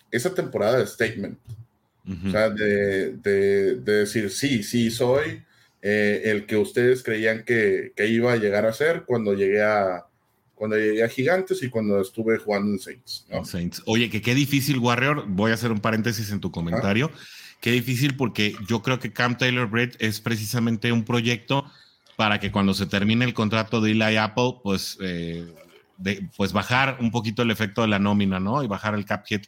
esa 0.09 0.33
temporada 0.33 0.79
de 0.79 0.87
statement. 0.87 1.37
O 2.07 2.29
sea, 2.29 2.49
de, 2.49 3.13
de, 3.17 3.75
decir, 3.77 4.29
sí, 4.29 4.61
sí, 4.61 4.91
soy 4.91 5.41
eh, 5.81 6.21
el 6.25 6.45
que 6.45 6.55
ustedes 6.55 7.01
creían 7.01 7.43
que, 7.43 7.93
que, 7.95 8.07
iba 8.07 8.31
a 8.31 8.35
llegar 8.35 8.65
a 8.67 8.73
ser 8.73 9.05
cuando 9.05 9.33
llegué 9.33 9.63
a, 9.63 10.05
cuando 10.55 10.77
llegué 10.77 11.03
a 11.03 11.09
Gigantes 11.09 11.61
y 11.63 11.69
cuando 11.69 12.01
estuve 12.01 12.37
jugando 12.37 12.71
en 12.71 12.79
Saints. 12.79 13.25
Saints. 13.43 13.83
Oye, 13.85 14.09
que 14.09 14.21
qué 14.21 14.33
difícil, 14.33 14.79
Warrior. 14.79 15.25
Voy 15.27 15.51
a 15.51 15.55
hacer 15.55 15.71
un 15.71 15.79
paréntesis 15.79 16.31
en 16.31 16.39
tu 16.39 16.51
comentario. 16.51 17.11
Qué 17.59 17.71
difícil 17.71 18.15
porque 18.15 18.55
yo 18.67 18.81
creo 18.81 18.99
que 18.99 19.11
Cam 19.11 19.37
Taylor 19.37 19.69
Britt 19.69 19.95
es 19.99 20.21
precisamente 20.21 20.91
un 20.91 21.03
proyecto 21.03 21.65
para 22.15 22.39
que 22.39 22.51
cuando 22.51 22.73
se 22.73 22.85
termine 22.85 23.25
el 23.25 23.33
contrato 23.33 23.81
de 23.81 23.91
Eli 23.91 24.17
Apple, 24.17 24.55
pues, 24.63 24.97
eh, 25.01 25.45
pues 26.37 26.53
bajar 26.53 26.97
un 27.01 27.11
poquito 27.11 27.41
el 27.41 27.51
efecto 27.51 27.81
de 27.81 27.89
la 27.89 27.99
nómina, 27.99 28.39
¿no? 28.39 28.63
Y 28.63 28.67
bajar 28.67 28.95
el 28.95 29.05
cap 29.05 29.25
hit. 29.25 29.47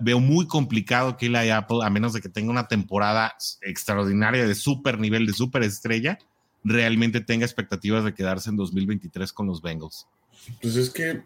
Veo 0.00 0.20
muy 0.20 0.46
complicado 0.46 1.16
que 1.16 1.26
Eli 1.26 1.50
Apple, 1.50 1.78
a 1.82 1.90
menos 1.90 2.12
de 2.12 2.20
que 2.20 2.28
tenga 2.28 2.50
una 2.50 2.68
temporada 2.68 3.36
extraordinaria 3.62 4.46
de 4.46 4.54
super 4.54 4.98
nivel, 4.98 5.26
de 5.26 5.32
super 5.32 5.62
estrella, 5.62 6.18
realmente 6.64 7.20
tenga 7.20 7.44
expectativas 7.44 8.04
de 8.04 8.14
quedarse 8.14 8.50
en 8.50 8.56
2023 8.56 9.32
con 9.32 9.46
los 9.46 9.62
Bengals. 9.62 10.06
Pues 10.60 10.76
es 10.76 10.90
que, 10.90 11.22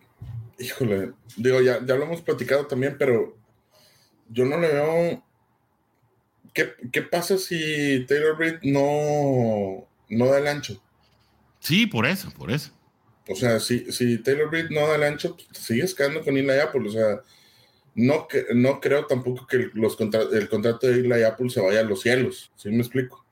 híjole, 0.59 1.13
digo, 1.37 1.61
ya, 1.61 1.85
ya 1.85 1.95
lo 1.95 2.05
hemos 2.05 2.23
platicado 2.23 2.67
también, 2.67 2.97
pero 2.99 3.37
yo 4.29 4.45
no 4.45 4.59
le 4.59 4.69
veo. 4.69 5.25
¿Qué, 6.55 6.75
qué 6.93 7.03
pasa 7.03 7.39
si 7.39 8.05
Taylor 8.07 8.39
Reed 8.39 8.59
no, 8.63 9.89
no 10.09 10.27
da 10.27 10.39
el 10.39 10.47
ancho? 10.47 10.83
Sí, 11.61 11.87
por 11.87 12.07
eso, 12.07 12.31
por 12.33 12.51
eso. 12.51 12.73
O 13.29 13.35
sea, 13.35 13.61
si, 13.61 13.91
si 13.93 14.19
Taylor 14.19 14.51
Reed 14.51 14.71
no 14.71 14.87
da 14.87 14.97
el 14.97 15.05
ancho, 15.05 15.37
pues, 15.37 15.49
sigues 15.53 15.95
quedando 15.95 16.23
con 16.23 16.37
Eli 16.37 16.59
Apple. 16.59 16.89
O 16.89 16.93
sea, 16.93 17.23
no, 17.95 18.27
no 18.55 18.81
creo 18.81 19.07
tampoco 19.07 19.47
que 19.47 19.71
los 19.75 19.99
el 20.01 20.49
contrato 20.49 20.87
de 20.87 21.01
Eli 21.01 21.23
Apple 21.23 21.51
se 21.51 21.61
vaya 21.61 21.81
a 21.81 21.85
los 21.85 22.01
cielos. 22.01 22.51
¿Sí 22.57 22.71
me 22.71 22.79
explico? 22.79 23.23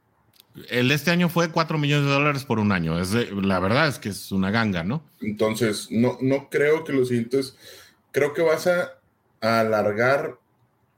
El 0.68 0.90
este 0.90 1.10
año 1.10 1.28
fue 1.28 1.50
4 1.50 1.78
millones 1.78 2.06
de 2.06 2.12
dólares 2.12 2.44
por 2.44 2.58
un 2.58 2.72
año. 2.72 2.98
Es 3.00 3.12
la 3.12 3.60
verdad 3.60 3.88
es 3.88 3.98
que 3.98 4.10
es 4.10 4.32
una 4.32 4.50
ganga, 4.50 4.82
¿no? 4.82 5.02
Entonces, 5.20 5.88
no, 5.90 6.18
no 6.20 6.48
creo 6.50 6.84
que 6.84 6.92
los 6.92 7.08
siguientes. 7.08 7.56
Creo 8.12 8.34
que 8.34 8.42
vas 8.42 8.66
a, 8.66 8.96
alargar 9.40 10.36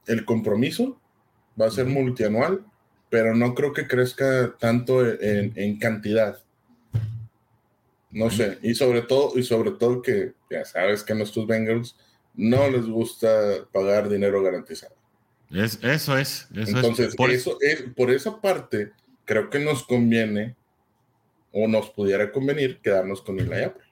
el 0.07 0.25
compromiso. 0.25 0.99
Va 1.59 1.67
a 1.67 1.71
ser 1.71 1.85
multianual, 1.85 2.65
pero 3.09 3.35
no 3.35 3.53
creo 3.53 3.71
que 3.73 3.87
crezca 3.87 4.55
tanto 4.59 5.05
en, 5.05 5.77
cantidad. 5.77 6.39
No 8.09 8.29
sé. 8.29 8.57
Y 8.63 8.73
sobre 8.75 9.03
todo, 9.03 9.37
y 9.37 9.43
sobre 9.43 9.71
todo 9.71 10.01
que 10.01 10.33
ya 10.49 10.65
sabes 10.65 11.03
que 11.03 11.15
nuestros 11.15 11.47
Bengals 11.47 11.95
no 12.35 12.69
les 12.69 12.85
gusta 12.85 13.27
pagar 13.71 14.09
dinero 14.09 14.41
garantizado. 14.41 14.95
Es, 15.51 15.79
eso 15.83 16.17
es. 16.17 16.47
Eso 16.55 16.77
Entonces, 16.77 17.15
Por... 17.15 17.29
eso 17.31 17.57
es, 17.61 17.83
por 17.95 18.09
esa 18.11 18.41
parte 18.41 18.91
creo 19.25 19.49
que 19.49 19.59
nos 19.59 19.83
conviene 19.83 20.55
o 21.51 21.67
nos 21.67 21.91
pudiera 21.91 22.31
convenir 22.31 22.79
quedarnos 22.81 23.21
con 23.21 23.39
Eli 23.39 23.63
Apple. 23.63 23.83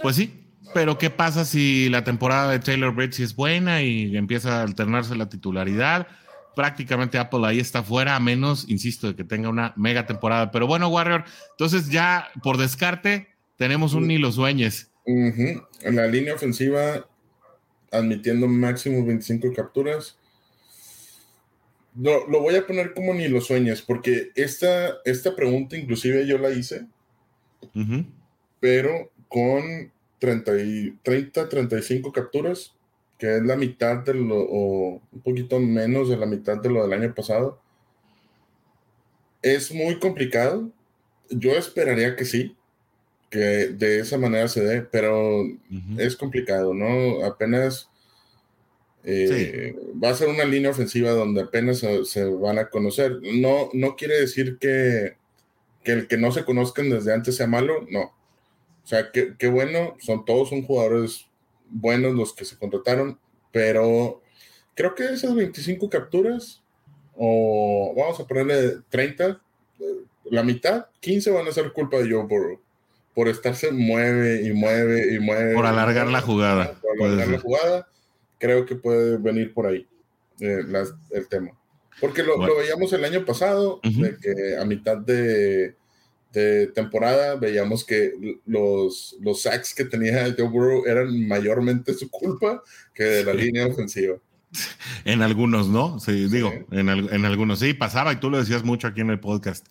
Pues 0.00 0.16
sí, 0.16 0.46
pero 0.72 0.96
¿qué 0.96 1.10
pasa 1.10 1.44
si 1.44 1.88
la 1.90 2.02
temporada 2.04 2.50
de 2.50 2.58
Taylor 2.58 2.94
Bridge 2.94 3.20
es 3.20 3.36
buena 3.36 3.82
y 3.82 4.16
empieza 4.16 4.60
a 4.60 4.62
alternarse 4.62 5.14
la 5.14 5.28
titularidad? 5.28 6.06
Prácticamente 6.54 7.18
Apple 7.18 7.46
ahí 7.46 7.60
está 7.60 7.82
fuera, 7.82 8.16
a 8.16 8.20
menos, 8.20 8.66
insisto, 8.68 9.08
de 9.08 9.14
que 9.14 9.24
tenga 9.24 9.50
una 9.50 9.74
mega 9.76 10.06
temporada. 10.06 10.50
Pero 10.50 10.66
bueno, 10.66 10.88
Warrior, 10.88 11.24
entonces 11.50 11.90
ya 11.90 12.30
por 12.42 12.56
descarte 12.56 13.28
tenemos 13.56 13.92
un 13.92 14.06
ni 14.06 14.16
los 14.16 14.36
sueñes. 14.36 14.90
En 15.04 15.62
la 15.82 16.06
línea 16.06 16.34
ofensiva, 16.34 17.06
admitiendo 17.98 18.46
máximo 18.48 19.04
25 19.04 19.52
capturas, 19.54 20.18
lo, 21.98 22.28
lo 22.28 22.40
voy 22.40 22.56
a 22.56 22.66
poner 22.66 22.92
como 22.92 23.14
ni 23.14 23.28
lo 23.28 23.40
sueñes, 23.40 23.82
porque 23.82 24.30
esta, 24.34 24.98
esta 25.04 25.34
pregunta 25.34 25.76
inclusive 25.76 26.26
yo 26.26 26.38
la 26.38 26.50
hice, 26.50 26.86
pero 28.60 29.10
con 29.28 29.92
30, 30.18 30.52
30, 31.02 31.48
35 31.48 32.12
capturas, 32.12 32.74
que 33.18 33.36
es 33.36 33.42
la 33.42 33.56
mitad 33.56 33.98
de 34.04 34.14
lo, 34.14 34.38
o 34.38 35.02
un 35.12 35.20
poquito 35.20 35.58
menos 35.58 36.08
de 36.08 36.16
la 36.16 36.26
mitad 36.26 36.58
de 36.58 36.70
lo 36.70 36.82
del 36.86 37.00
año 37.00 37.14
pasado. 37.14 37.60
Es 39.42 39.72
muy 39.72 39.98
complicado. 39.98 40.70
Yo 41.30 41.52
esperaría 41.52 42.16
que 42.16 42.24
sí, 42.24 42.56
que 43.30 43.38
de 43.38 44.00
esa 44.00 44.18
manera 44.18 44.48
se 44.48 44.62
dé, 44.62 44.82
pero 44.82 45.44
es 45.98 46.16
complicado, 46.16 46.74
¿no? 46.74 47.24
Apenas 47.24 47.90
eh, 49.04 49.76
va 50.02 50.10
a 50.10 50.14
ser 50.14 50.28
una 50.28 50.44
línea 50.44 50.70
ofensiva 50.70 51.10
donde 51.10 51.42
apenas 51.42 51.78
se, 52.04 52.24
van 52.24 52.58
a 52.58 52.68
conocer. 52.68 53.20
No, 53.22 53.70
no 53.72 53.96
quiere 53.96 54.20
decir 54.20 54.58
que, 54.58 55.16
el 55.84 56.08
que 56.08 56.16
no 56.16 56.32
se 56.32 56.44
conozcan 56.44 56.90
desde 56.90 57.12
antes 57.12 57.36
sea 57.36 57.46
malo, 57.46 57.86
no. 57.90 58.02
O 58.84 58.88
sea, 58.88 59.10
qué 59.10 59.48
bueno, 59.48 59.96
son 59.98 60.24
todos 60.24 60.50
son 60.50 60.62
jugadores 60.62 61.26
buenos 61.68 62.14
los 62.14 62.32
que 62.32 62.44
se 62.44 62.56
contrataron, 62.56 63.18
pero 63.50 64.22
creo 64.74 64.94
que 64.94 65.04
esas 65.04 65.34
25 65.34 65.90
capturas, 65.90 66.62
o 67.16 67.92
vamos 67.96 68.20
a 68.20 68.26
ponerle 68.26 68.82
30, 68.88 69.40
la 70.30 70.42
mitad, 70.44 70.86
15 71.00 71.30
van 71.32 71.48
a 71.48 71.52
ser 71.52 71.72
culpa 71.72 71.96
de 71.96 72.10
Joe 72.10 72.24
Burrow 72.24 72.60
por 73.16 73.28
estarse 73.28 73.72
mueve 73.72 74.42
y 74.42 74.52
mueve 74.52 75.14
y 75.14 75.18
mueve. 75.18 75.54
Por 75.54 75.64
alargar 75.64 76.06
la 76.06 76.20
jugada. 76.20 76.78
Por 76.82 77.06
alargar 77.06 77.28
la 77.28 77.38
jugada 77.38 77.88
creo 78.38 78.66
que 78.66 78.76
puede 78.76 79.16
venir 79.16 79.54
por 79.54 79.66
ahí 79.66 79.86
eh, 80.40 80.60
el 81.12 81.28
tema. 81.28 81.52
Porque 81.98 82.22
lo, 82.22 82.36
veíamos 82.38 82.92
el 82.92 83.06
año 83.06 83.24
pasado, 83.24 83.80
de 83.82 84.18
que 84.18 84.58
a 84.58 84.66
mitad 84.66 84.98
de, 84.98 85.74
temporada 86.74 87.36
veíamos 87.36 87.86
que 87.86 88.12
los, 88.44 89.16
los 89.22 89.40
sacks 89.40 89.74
que 89.74 89.86
tenía 89.86 90.26
Joe 90.36 90.48
Burrow 90.48 90.84
eran 90.86 91.26
mayormente 91.26 91.94
su 91.94 92.10
culpa 92.10 92.62
que 92.92 93.04
de 93.04 93.24
la 93.24 93.32
línea 93.32 93.66
ofensiva. 93.66 94.16
En 95.06 95.22
algunos, 95.22 95.68
¿no? 95.68 95.98
Sí, 96.00 96.28
digo, 96.28 96.52
en, 96.70 96.88
en, 96.88 97.24
algunos 97.24 97.60
sí 97.60 97.74
pasaba 97.74 98.12
y 98.12 98.16
tú 98.16 98.30
lo 98.30 98.38
decías 98.38 98.62
mucho 98.62 98.86
aquí 98.86 99.00
en 99.00 99.10
el 99.10 99.20
podcast. 99.20 99.66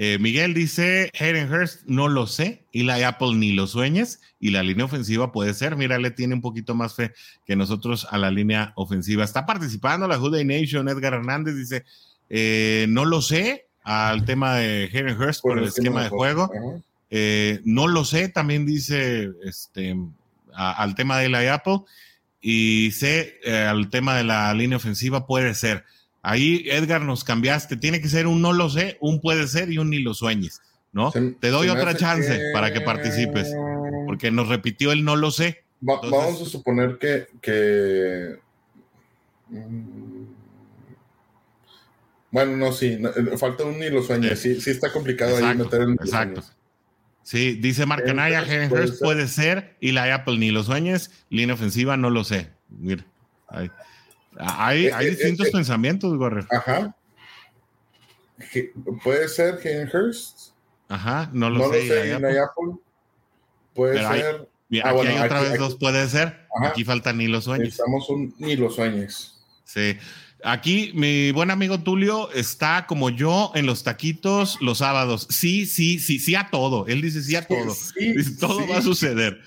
Eh, 0.00 0.16
Miguel 0.20 0.54
dice, 0.54 1.10
Hayden 1.18 1.52
Hurst, 1.52 1.82
no 1.86 2.06
lo 2.06 2.28
sé, 2.28 2.62
y 2.70 2.84
la 2.84 3.06
Apple 3.08 3.34
ni 3.34 3.50
lo 3.50 3.66
sueñes, 3.66 4.20
y 4.38 4.50
la 4.50 4.62
línea 4.62 4.84
ofensiva 4.84 5.32
puede 5.32 5.52
ser, 5.54 5.74
mira, 5.74 5.98
le 5.98 6.12
tiene 6.12 6.34
un 6.34 6.40
poquito 6.40 6.76
más 6.76 6.94
fe 6.94 7.12
que 7.44 7.56
nosotros 7.56 8.06
a 8.08 8.16
la 8.16 8.30
línea 8.30 8.72
ofensiva. 8.76 9.24
Está 9.24 9.44
participando 9.44 10.06
la 10.06 10.16
Juday 10.16 10.44
Nation, 10.44 10.88
Edgar 10.88 11.14
Hernández 11.14 11.56
dice, 11.56 11.84
eh, 12.30 12.86
no 12.88 13.04
lo 13.04 13.20
sé, 13.20 13.66
al 13.82 14.24
tema 14.24 14.54
de 14.54 14.84
Hayden 14.84 15.20
Hurst 15.20 15.42
por, 15.42 15.58
el 15.58 15.64
esquema 15.64 16.04
de 16.04 16.10
juego. 16.10 16.48
Eh, 17.10 17.60
no 17.64 17.88
lo 17.88 18.04
sé, 18.04 18.28
también 18.28 18.66
dice 18.66 19.30
este, 19.42 19.96
al 20.54 20.94
tema 20.94 21.18
de 21.18 21.28
la 21.28 21.54
Apple, 21.54 21.80
y 22.40 22.92
sé 22.92 23.40
al 23.68 23.90
tema 23.90 24.16
de 24.16 24.22
la 24.22 24.54
línea 24.54 24.76
ofensiva 24.76 25.26
puede 25.26 25.54
ser. 25.54 25.84
Ahí, 26.22 26.64
Edgar, 26.66 27.02
nos 27.02 27.24
cambiaste. 27.24 27.76
Tiene 27.76 28.00
que 28.00 28.08
ser 28.08 28.26
un 28.26 28.42
no 28.42 28.52
lo 28.52 28.68
sé, 28.68 28.98
un 29.00 29.20
puede 29.20 29.46
ser 29.48 29.70
y 29.70 29.78
un 29.78 29.90
ni 29.90 30.00
lo 30.00 30.14
sueñes, 30.14 30.60
¿no? 30.92 31.10
Te 31.12 31.48
doy 31.48 31.68
otra 31.68 31.96
chance 31.96 32.50
para 32.52 32.72
que 32.72 32.80
participes, 32.80 33.54
porque 34.06 34.30
nos 34.30 34.48
repitió 34.48 34.92
el 34.92 35.04
no 35.04 35.16
lo 35.16 35.30
sé. 35.30 35.64
vamos 35.80 36.42
a 36.42 36.44
suponer 36.44 36.98
que... 36.98 38.38
Mm, 39.50 40.18
bueno, 42.30 42.56
no, 42.56 42.72
sí, 42.72 42.98
eh, 43.02 43.36
falta 43.38 43.64
un 43.64 43.78
ni 43.78 43.88
lo 43.88 44.02
sueñes. 44.02 44.38
Sí, 44.38 44.60
sí 44.60 44.70
está 44.70 44.92
complicado 44.92 45.36
ahí 45.36 45.56
meter 45.56 45.82
el 45.82 45.92
Exacto. 45.92 46.42
Sí, 47.22 47.54
dice 47.54 47.84
Marcanaya, 47.84 48.44
puede, 48.68 48.92
puede 48.92 49.28
ser, 49.28 49.76
y 49.80 49.92
la 49.92 50.14
Apple 50.14 50.38
ni 50.38 50.50
lo 50.50 50.62
sueñes, 50.62 51.10
línea 51.28 51.54
ofensiva 51.54 51.96
no 51.96 52.08
lo 52.10 52.24
sé. 52.24 52.50
Mira, 52.70 53.04
ahí. 53.48 53.70
Hay, 54.38 54.86
eh, 54.86 54.92
hay 54.92 55.06
eh, 55.06 55.10
distintos 55.10 55.48
eh, 55.48 55.52
pensamientos, 55.52 56.16
Gorrer. 56.16 56.46
Ajá. 56.50 56.94
Puede 59.02 59.28
ser 59.28 59.58
Hurst. 59.92 60.52
Ajá, 60.88 61.28
no 61.32 61.50
lo 61.50 61.58
no 61.58 61.72
sé. 61.72 61.86
Lo 61.86 61.94
sé 61.94 62.12
en 62.12 62.24
Apple. 62.24 62.74
Puede 63.74 63.98
ser. 63.98 64.48
Hay, 64.70 64.80
ah, 64.80 64.92
bueno, 64.92 65.10
hay 65.10 65.18
otra 65.18 65.40
vez 65.40 65.58
dos 65.58 65.76
puede 65.76 66.08
ser. 66.08 66.46
Aquí 66.64 66.84
falta 66.84 67.12
ni 67.12 67.26
los 67.26 67.44
sueños. 67.44 67.68
Estamos 67.68 68.08
un 68.08 68.34
ni 68.38 68.56
los 68.56 68.76
sueños. 68.76 69.40
Sí. 69.64 69.96
Aquí 70.44 70.92
mi 70.94 71.32
buen 71.32 71.50
amigo 71.50 71.80
Tulio 71.80 72.30
está 72.30 72.86
como 72.86 73.10
yo 73.10 73.50
en 73.56 73.66
los 73.66 73.82
taquitos 73.82 74.58
los 74.60 74.78
sábados. 74.78 75.26
Sí, 75.30 75.66
sí, 75.66 75.98
sí, 75.98 76.20
sí 76.20 76.36
a 76.36 76.48
todo. 76.50 76.86
Él 76.86 77.02
dice 77.02 77.22
sí 77.22 77.34
a 77.34 77.42
todo. 77.46 77.74
todo 78.38 78.68
va 78.68 78.78
a 78.78 78.82
suceder. 78.82 79.40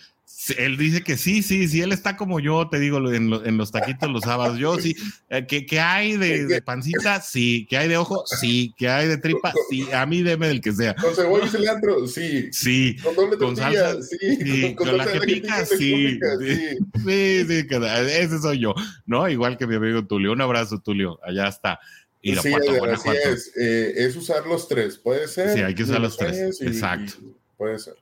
Él 0.58 0.78
dice 0.78 1.04
que 1.04 1.18
sí, 1.18 1.44
sí, 1.44 1.68
sí, 1.68 1.82
él 1.82 1.92
está 1.92 2.18
como 2.18 2.39
yo, 2.39 2.68
te 2.68 2.80
digo, 2.80 2.98
en, 3.14 3.58
los 3.58 3.72
taquitos 3.72 4.10
los 4.10 4.24
sábados. 4.24 4.58
Yo 4.58 4.78
sí, 4.80 4.96
eh, 5.30 5.46
que, 5.46 5.80
hay 5.80 6.18
de, 6.18 6.62
pancita, 6.64 7.22
sí, 7.22 7.68
que 7.70 7.78
hay 7.78 7.88
de 7.88 7.98
ojo, 7.98 8.24
sí, 8.26 8.74
que 8.76 8.89
hay 8.89 9.08
de 9.08 9.18
tripa, 9.18 9.54
sí, 9.70 9.88
a 9.92 10.06
mí 10.06 10.24
deme 10.24 10.48
del 10.48 10.62
que 10.62 10.72
sea. 10.72 10.96
Con 10.96 11.14
cebolla 11.16 11.46
y 11.46 11.50
cilantro, 11.50 12.08
sí. 12.08 12.50
Sí. 12.52 12.96
Con 13.04 13.16
doble 13.16 13.38
con 13.38 13.56
salsa, 13.56 14.02
sí. 14.02 14.76
Con, 14.76 14.98
la 14.98 15.12
que 15.12 15.20
pica, 15.20 15.66
sí. 15.66 16.20
Sí, 17.06 17.46
sí, 17.46 17.68
ese 17.70 18.39
soy 18.39 18.60
yo, 18.60 18.74
¿no? 19.06 19.30
Igual 19.30 19.58
que 19.58 19.68
mi 19.68 19.76
amigo 19.76 20.06
Tulio. 20.06 20.32
Un 20.32 20.42
abrazo, 20.42 20.80
Tulio, 20.80 21.20
allá 21.24 21.48
está. 21.50 21.80
sí, 22.24 22.32
así 22.34 23.10
es. 23.26 23.52
Eh, 23.56 23.94
es 23.96 24.16
usar 24.16 24.46
los 24.48 24.68
tres, 24.68 24.98
puede 24.98 25.28
ser. 25.28 25.54
Sí, 25.54 25.62
hay 25.62 25.76
que 25.76 25.84
usar 25.84 26.02
los 26.02 26.18
tres. 26.18 26.60
exacto. 26.62 27.14
puede 27.58 27.78
ser. 27.78 27.94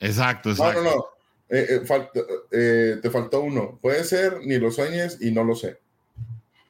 Exacto, 0.00 0.50
exacto. 0.50 0.82
No, 0.82 0.90
no, 0.90 0.96
no. 0.96 1.13
Eh, 1.48 1.66
eh, 1.70 2.12
eh, 2.52 2.96
te 3.02 3.10
faltó 3.10 3.42
uno. 3.42 3.78
Puede 3.80 4.04
ser, 4.04 4.38
ni 4.44 4.58
lo 4.58 4.70
sueñes 4.70 5.18
y 5.20 5.30
no 5.30 5.44
lo 5.44 5.54
sé. 5.54 5.78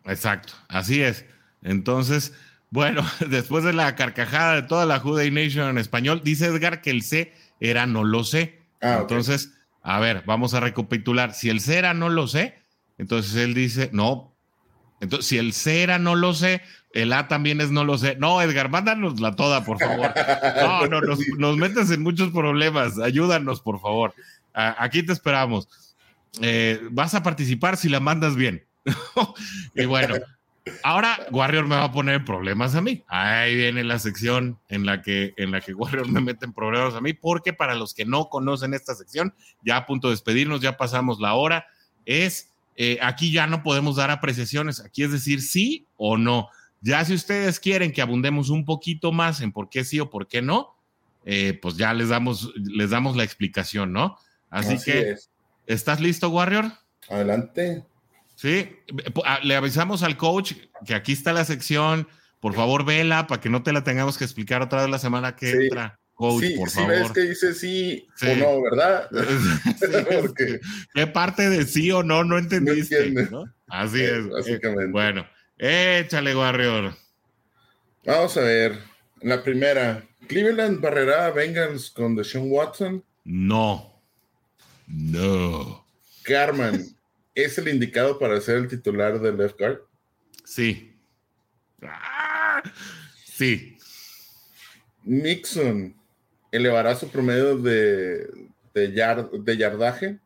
Exacto, 0.04 0.52
así 0.68 1.02
es. 1.02 1.24
Entonces, 1.62 2.34
bueno, 2.70 3.02
después 3.28 3.64
de 3.64 3.72
la 3.72 3.94
carcajada 3.94 4.56
de 4.56 4.62
toda 4.62 4.84
la 4.86 4.98
Juday 4.98 5.30
Nation 5.30 5.68
en 5.68 5.78
español, 5.78 6.22
dice 6.24 6.46
Edgar 6.46 6.82
que 6.82 6.90
el 6.90 7.02
C 7.02 7.32
era 7.60 7.86
no 7.86 8.04
lo 8.04 8.24
sé. 8.24 8.60
Ah, 8.80 8.98
entonces, 9.00 9.54
a 9.82 10.00
ver, 10.00 10.22
vamos 10.26 10.54
a 10.54 10.60
recapitular. 10.60 11.32
Si 11.34 11.48
el 11.48 11.60
C 11.60 11.78
era 11.78 11.94
no 11.94 12.08
lo 12.08 12.26
sé, 12.26 12.54
entonces 12.98 13.34
él 13.36 13.54
dice, 13.54 13.90
no. 13.92 14.34
Entonces, 15.00 15.26
si 15.26 15.38
el 15.38 15.52
C 15.52 15.82
era 15.82 15.98
no 15.98 16.14
lo 16.14 16.34
sé, 16.34 16.62
el 16.92 17.12
A 17.12 17.28
también 17.28 17.60
es 17.60 17.70
no 17.70 17.84
lo 17.84 17.96
sé. 17.96 18.16
No, 18.16 18.42
Edgar, 18.42 18.68
mándanosla 18.68 19.34
toda, 19.36 19.64
por 19.64 19.78
favor. 19.78 20.12
No, 20.56 20.86
no, 20.86 21.00
nos, 21.00 21.18
nos 21.38 21.56
metes 21.56 21.90
en 21.90 22.02
muchos 22.02 22.30
problemas. 22.30 22.98
Ayúdanos, 22.98 23.60
por 23.60 23.80
favor 23.80 24.14
aquí 24.54 25.02
te 25.02 25.12
esperamos. 25.12 25.68
Eh, 26.40 26.80
vas 26.90 27.14
a 27.14 27.22
participar 27.22 27.76
si 27.76 27.88
la 27.88 28.00
mandas 28.00 28.36
bien. 28.36 28.64
y 29.74 29.84
bueno, 29.84 30.16
ahora 30.82 31.18
Warrior 31.30 31.66
me 31.66 31.76
va 31.76 31.84
a 31.84 31.92
poner 31.92 32.24
problemas 32.24 32.74
a 32.74 32.80
mí. 32.80 33.04
Ahí 33.08 33.54
viene 33.54 33.84
la 33.84 33.98
sección 33.98 34.58
en 34.68 34.86
la 34.86 35.02
que, 35.02 35.34
en 35.36 35.50
la 35.50 35.60
que 35.60 35.74
Warrior 35.74 36.08
me 36.08 36.20
mete 36.20 36.46
en 36.46 36.52
problemas 36.52 36.94
a 36.94 37.00
mí, 37.00 37.12
porque 37.12 37.52
para 37.52 37.74
los 37.74 37.94
que 37.94 38.04
no 38.04 38.28
conocen 38.28 38.74
esta 38.74 38.94
sección, 38.94 39.34
ya 39.64 39.76
a 39.76 39.86
punto 39.86 40.08
de 40.08 40.14
despedirnos, 40.14 40.60
ya 40.60 40.76
pasamos 40.76 41.20
la 41.20 41.34
hora, 41.34 41.66
es 42.06 42.50
eh, 42.76 42.98
aquí 43.02 43.30
ya 43.30 43.46
no 43.46 43.62
podemos 43.62 43.96
dar 43.96 44.10
apreciaciones, 44.10 44.80
aquí 44.80 45.02
es 45.02 45.12
decir 45.12 45.42
sí 45.42 45.86
o 45.96 46.16
no. 46.16 46.48
Ya 46.80 47.04
si 47.04 47.14
ustedes 47.14 47.60
quieren 47.60 47.92
que 47.92 48.02
abundemos 48.02 48.50
un 48.50 48.64
poquito 48.64 49.12
más 49.12 49.40
en 49.40 49.52
por 49.52 49.70
qué 49.70 49.84
sí 49.84 50.00
o 50.00 50.10
por 50.10 50.26
qué 50.26 50.42
no, 50.42 50.74
eh, 51.24 51.58
pues 51.62 51.76
ya 51.76 51.94
les 51.94 52.10
damos, 52.10 52.52
les 52.56 52.90
damos 52.90 53.16
la 53.16 53.24
explicación, 53.24 53.92
¿no? 53.92 54.18
Así, 54.50 54.78
que, 54.84 55.16
¿estás 55.66 56.00
listo, 56.00 56.28
Warrior? 56.28 56.72
Adelante. 57.08 57.84
Sí, 58.36 58.76
ah, 59.24 59.40
le 59.42 59.56
avisamos 59.56 60.02
al 60.02 60.16
coach 60.16 60.54
que 60.86 60.94
aquí 60.94 61.12
está 61.12 61.32
la 61.32 61.44
sección. 61.44 62.08
Por 62.40 62.54
favor, 62.54 62.84
vela 62.84 63.26
para 63.26 63.40
que 63.40 63.48
no 63.48 63.62
te 63.62 63.72
la 63.72 63.84
tengamos 63.84 64.18
que 64.18 64.24
explicar 64.24 64.62
otra 64.62 64.82
vez 64.82 64.90
la 64.90 64.98
semana 64.98 65.36
que 65.36 65.50
entra. 65.50 65.98
Coach, 66.14 66.44
por 66.56 66.70
favor. 66.70 66.90
ves 66.90 67.12
que 67.12 67.20
dice 67.22 67.54
sí, 67.54 68.06
o 68.22 68.36
no, 68.36 68.62
¿verdad? 68.62 69.08
¿Qué 70.94 71.06
parte 71.06 71.48
de 71.48 71.64
sí 71.64 71.90
o 71.90 72.02
no 72.02 72.22
no 72.22 72.38
entendiste? 72.38 73.12
Así 73.66 74.02
es. 74.02 74.28
Básicamente. 74.28 74.92
bueno, 74.92 75.26
échale, 75.58 76.36
Warrior. 76.36 76.94
Vamos 78.04 78.36
a 78.36 78.42
ver. 78.42 78.78
La 79.22 79.42
primera, 79.42 80.04
Cleveland 80.28 80.80
barrerá 80.80 81.26
a 81.26 81.30
Bengals 81.30 81.90
con 81.90 82.14
Deshaun 82.14 82.50
Watson. 82.50 83.02
No. 83.24 83.93
No. 84.96 85.84
Carmen, 86.22 86.96
¿es 87.34 87.58
el 87.58 87.68
indicado 87.68 88.18
para 88.18 88.40
ser 88.40 88.58
el 88.58 88.68
titular 88.68 89.20
del 89.20 89.36
left 89.36 89.58
guard? 89.58 89.80
Sí. 90.44 90.94
Ah, 91.82 92.62
sí. 93.24 93.76
Nixon 95.02 95.96
elevará 96.52 96.94
su 96.94 97.10
promedio 97.10 97.58
de, 97.58 98.28
de, 98.72 98.88
de 99.42 99.56
yardaje 99.56 100.20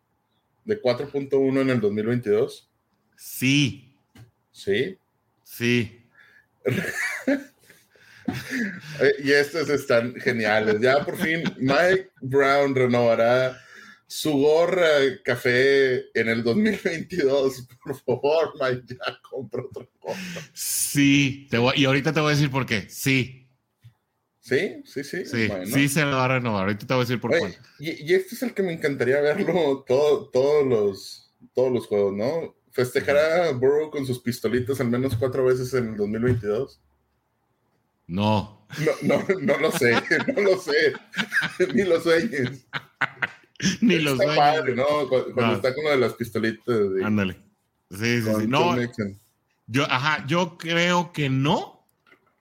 de 0.65 0.83
4.1 0.83 1.63
en 1.63 1.71
el 1.71 1.81
2022. 1.81 2.69
Sí. 3.17 3.91
¿Sí? 4.53 4.99
Sí. 5.45 6.05
y 9.25 9.33
estos 9.33 9.71
están 9.71 10.15
geniales. 10.17 10.81
Ya 10.81 11.05
por 11.05 11.17
fin 11.17 11.43
Mike 11.57 12.11
Brown 12.21 12.75
renovará 12.75 13.59
su 14.09 14.33
gorra 14.33 14.89
café 15.23 16.07
en 16.19 16.29
el 16.29 16.43
2022. 16.43 17.69
Por 17.85 17.95
favor, 18.01 18.55
Mike, 18.59 18.95
ya 18.95 19.21
compra 19.23 19.63
otra 19.63 19.87
cosa. 20.01 20.19
Sí, 20.55 21.47
te 21.51 21.59
y 21.77 21.85
ahorita 21.85 22.13
te 22.13 22.21
voy 22.21 22.33
a 22.33 22.35
decir 22.35 22.51
por 22.51 22.65
qué. 22.65 22.89
Sí. 22.89 23.47
Sí, 24.41 24.83
sí, 24.87 25.05
sí. 25.05 25.27
Sí, 25.27 25.51
sí 25.67 25.89
se 25.91 26.05
lo 26.07 26.17
va 26.17 26.25
a 26.25 26.29
renovar. 26.29 26.63
Ahorita 26.63 26.87
te 26.87 26.95
voy 26.95 27.03
a 27.03 27.05
decir 27.05 27.21
por 27.21 27.33
qué. 27.33 27.59
Y, 27.79 28.15
este 28.15 28.35
es 28.35 28.43
el 28.43 28.55
que 28.55 28.63
me 28.63 28.73
encantaría 28.73 29.21
verlo 29.21 29.85
todo, 29.87 30.31
todos, 30.31 30.67
los, 30.67 31.35
todos 31.55 31.71
los 31.71 31.87
juegos, 31.87 32.15
¿no? 32.15 32.57
¿Festejará 32.71 33.53
Burrow 33.53 33.91
con 33.91 34.07
sus 34.07 34.21
pistolitas 34.21 34.81
al 34.81 34.89
menos 34.89 35.17
cuatro 35.17 35.45
veces 35.45 35.75
en 35.75 35.89
el 35.89 35.97
2022? 35.99 36.81
No. 38.07 38.67
No, 38.79 38.93
no, 39.03 39.41
no 39.43 39.59
lo 39.59 39.71
sé, 39.71 39.93
no 40.35 40.41
lo 40.41 40.59
sé. 40.59 40.95
Ni 41.75 41.83
lo 41.83 42.01
sueñes. 42.01 42.67
Ni 43.81 43.99
los 43.99 44.21
está 44.21 44.35
padre, 44.35 44.75
¿no? 44.75 44.87
Cuando, 45.09 45.55
está 45.55 45.75
con 45.75 45.85
uno 45.85 45.91
de 45.91 45.99
las 45.99 46.15
pistolitas. 46.15 46.77
Ándale. 47.03 47.37
Sí, 47.91 48.23
sí, 48.23 48.31
sí. 48.41 48.47
No, 48.47 48.77
yo, 49.67 49.85
ajá, 49.91 50.27
yo 50.27 50.57
creo 50.57 51.13
que 51.13 51.29
no, 51.29 51.87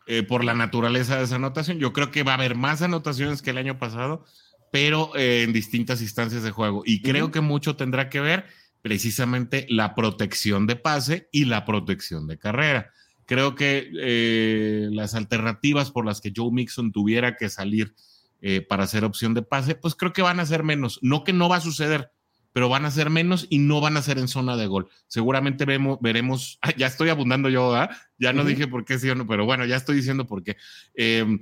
eh, 0.06 0.24
por 0.24 0.44
la 0.44 0.54
naturaleza 0.54 1.18
de 1.18 1.26
esa 1.26 1.36
anotación. 1.36 1.80
Yo 1.80 1.92
creo 1.92 2.12
que 2.12 2.24
va 2.24 2.32
a 2.32 2.36
haber 2.36 2.56
más 2.56 2.82
anotaciones 2.82 3.42
que 3.42 3.50
el 3.50 3.58
año 3.58 3.78
pasado, 3.78 4.26
pero 4.72 5.12
eh, 5.16 5.44
en 5.44 5.54
distintas 5.54 6.02
instancias 6.02 6.44
de 6.44 6.52
juego. 6.52 6.84
Y 6.86 7.02
creo 7.02 7.32
que 7.32 7.42
mucho 7.42 7.76
tendrá 7.76 8.10
que 8.10 8.22
ver 8.22 8.46
precisamente 8.82 9.66
la 9.70 9.96
protección 9.96 10.68
de 10.68 10.78
pase 10.78 11.28
y 11.32 11.46
la 11.46 11.66
protección 11.66 12.28
de 12.28 12.38
carrera. 12.38 12.92
Creo 13.26 13.56
que 13.56 13.90
eh, 14.00 14.88
las 14.92 15.14
alternativas 15.14 15.92
por 15.92 16.06
las 16.06 16.22
que 16.22 16.32
Joe 16.34 16.52
Mixon 16.52 16.94
tuviera 16.94 17.36
que 17.36 17.50
salir 17.50 17.94
eh, 18.42 18.62
para 18.62 18.84
hacer 18.84 19.04
opción 19.04 19.34
de 19.34 19.42
pase, 19.42 19.76
pues 19.76 19.96
creo 19.96 20.14
que 20.14 20.22
van 20.22 20.40
a 20.40 20.46
ser 20.46 20.64
menos. 20.64 21.00
No 21.02 21.24
que 21.24 21.34
no 21.34 21.50
va 21.50 21.58
a 21.58 21.62
suceder, 21.62 22.12
pero 22.54 22.70
van 22.70 22.86
a 22.86 22.92
ser 22.92 23.10
menos 23.10 23.46
y 23.50 23.60
no 23.60 23.82
van 23.82 23.98
a 23.98 24.02
ser 24.02 24.18
en 24.18 24.28
zona 24.28 24.56
de 24.58 24.68
gol. 24.68 24.90
Seguramente 25.08 25.66
vemos, 25.66 26.00
veremos, 26.02 26.60
ya 26.78 26.88
estoy 26.88 27.10
abundando 27.10 27.50
yo, 27.50 27.74
ya 28.18 28.34
no 28.34 28.44
dije 28.44 28.68
por 28.68 28.86
qué 28.86 29.00
sí 29.00 29.10
o 29.10 29.16
no, 29.16 29.28
pero 29.28 29.46
bueno, 29.46 29.66
ya 29.66 29.76
estoy 29.76 29.96
diciendo 29.96 30.26
por 30.26 30.44
qué. 30.44 30.58
Em, 30.96 31.40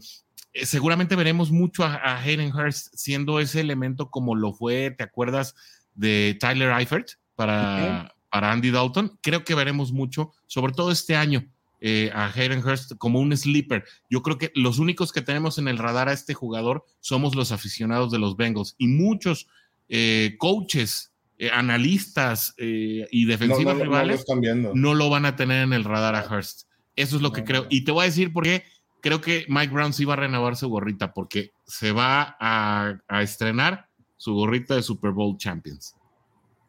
eh, 0.54 0.66
seguramente 0.66 1.16
veremos 1.16 1.52
mucho 1.52 1.84
a, 1.84 2.22
Hayden 2.22 2.54
Hurst 2.54 2.94
siendo 2.96 3.40
ese 3.40 3.62
elemento 3.62 4.10
como 4.10 4.36
lo 4.36 4.54
fue, 4.54 4.92
¿te 4.92 5.04
acuerdas 5.04 5.56
de 5.94 6.38
Tyler 6.40 6.72
Eifert 6.72 7.12
para, 7.36 8.14
para 8.30 8.52
Andy 8.52 8.72
Dalton? 8.72 9.18
Creo 9.22 9.44
que 9.44 9.56
veremos 9.56 9.92
mucho, 9.92 10.34
sobre 10.48 10.74
todo 10.74 10.92
este 10.92 11.16
año. 11.16 11.46
Eh, 11.88 12.10
a 12.16 12.32
Hayden 12.34 12.66
Hurst 12.66 12.94
como 12.98 13.20
un 13.20 13.38
sleeper. 13.38 13.86
Yo 14.10 14.24
creo 14.24 14.40
que 14.40 14.52
los 14.56 14.80
únicos 14.80 15.12
que 15.12 15.22
tenemos 15.22 15.60
en 15.60 15.68
el 15.68 15.78
radar 15.78 16.10
a 16.10 16.14
este 16.14 16.34
jugador 16.34 16.84
somos 17.00 17.36
los 17.36 17.52
aficionados 17.52 18.12
de 18.12 18.18
los 18.18 18.36
Bengals 18.38 18.74
y 18.80 18.88
muchos 18.88 19.46
eh, 19.88 20.34
coaches, 20.40 21.14
eh, 21.38 21.52
analistas 21.54 22.56
y 22.58 23.26
defensivos 23.26 23.78
rivales 23.78 24.26
no, 24.74 24.96
lo 24.96 25.12
van 25.12 25.28
a 25.28 25.36
tener 25.36 25.62
en 25.62 25.74
el 25.74 25.84
radar 25.84 26.16
a 26.16 26.26
Hurst. 26.28 26.64
Eso 26.96 27.18
es 27.18 27.22
lo 27.22 27.32
que 27.32 27.44
creo. 27.44 27.68
Y 27.70 27.84
te 27.84 27.92
voy 27.92 28.02
a 28.02 28.06
decir 28.06 28.34
por 28.34 28.46
qué 28.46 28.64
creo 29.00 29.22
que 29.22 29.46
Mike 29.48 29.72
Brown 29.72 29.94
sí 29.94 30.06
va 30.06 30.14
a 30.14 30.18
renovar 30.18 30.56
su 30.56 30.68
gorrita, 30.70 31.14
porque 31.14 31.52
se 31.68 31.92
va 31.92 32.36
a 32.40 33.22
estrenar 33.22 33.90
su 34.18 34.34
gorrita 34.34 34.74
de 34.74 34.82
Super 34.82 35.12
Bowl 35.12 35.38
Champions. 35.38 35.95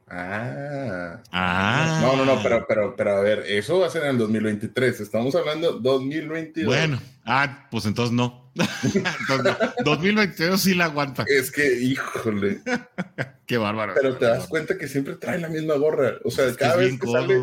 Ah. 0.09 1.21
ah. 1.33 1.99
No, 2.01 2.17
no, 2.17 2.25
no, 2.25 2.41
pero, 2.43 2.65
pero, 2.69 2.95
pero 2.97 3.17
a 3.17 3.21
ver, 3.21 3.41
eso 3.49 3.81
va 3.81 3.89
a 3.89 3.91
ser 3.91 4.05
en 4.05 4.11
el 4.11 4.19
2023. 4.19 5.01
Estamos 5.01 5.35
hablando 5.35 5.81
2022. 5.81 6.73
Bueno, 6.73 7.01
ah, 7.25 7.67
pues 7.71 7.87
entonces 7.87 8.15
no. 8.15 8.53
entonces, 8.55 9.57
2022 9.85 10.61
sí 10.61 10.75
la 10.75 10.87
aguanta. 10.87 11.25
Es 11.27 11.51
que, 11.51 11.81
híjole. 11.81 12.61
Qué 13.47 13.59
bárbaro. 13.59 13.95
Pero 13.95 14.17
te 14.17 14.27
das 14.27 14.47
cuenta 14.47 14.79
que 14.79 14.87
siempre 14.87 15.17
trae 15.17 15.39
la 15.41 15.49
misma 15.49 15.75
gorra. 15.75 16.15
O 16.25 16.31
sea, 16.31 16.55
cada 16.55 16.77
vez 16.77 16.99
que 17.01 17.07
sale, 17.09 17.41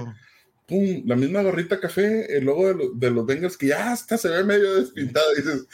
pum, 0.66 1.04
la 1.06 1.18
misma 1.18 1.42
gorrita 1.42 1.82
café, 1.82 2.38
el 2.38 2.46
logo 2.46 2.74
de, 2.74 2.90
de 2.96 3.12
los 3.12 3.26
Bengals 3.26 3.58
que 3.58 3.68
ya 3.68 3.92
hasta 3.92 4.18
se 4.18 4.30
ve 4.30 4.44
medio 4.46 4.76
despintado. 4.76 5.26
Y 5.34 5.42
dices, 5.42 5.68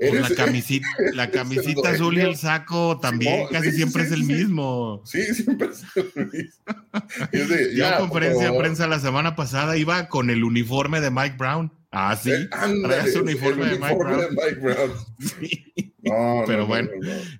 Eres, 0.00 0.30
la 0.30 0.34
camisita, 0.34 0.86
la 1.14 1.30
camisita 1.30 1.90
azul 1.90 2.16
y 2.16 2.22
el 2.22 2.36
saco 2.36 2.98
también 3.00 3.46
casi 3.50 3.70
siempre 3.70 4.04
es 4.04 4.12
el 4.12 4.24
mismo. 4.24 5.02
Sí, 5.04 5.22
siempre 5.34 5.68
es 5.68 5.84
el 5.94 6.30
mismo. 6.30 6.64
Yo 7.74 7.86
en 7.86 7.98
conferencia 7.98 8.50
de 8.50 8.58
prensa 8.58 8.86
la 8.88 8.98
semana 8.98 9.36
pasada 9.36 9.76
iba 9.76 10.08
con 10.08 10.30
el 10.30 10.42
uniforme 10.42 11.00
de 11.00 11.10
Mike 11.10 11.36
Brown. 11.36 11.70
Ah, 11.92 12.16
sí. 12.16 12.30
Eh, 12.30 13.18
uniforme, 13.20 13.66
de, 13.66 13.78
Mike 13.78 13.94
Brown. 13.94 14.20
de 14.20 14.30
Mike 14.30 14.60
Brown. 14.60 14.92
sí. 15.18 15.66
No, 16.02 16.44
Pero 16.46 16.66
bueno, 16.66 16.88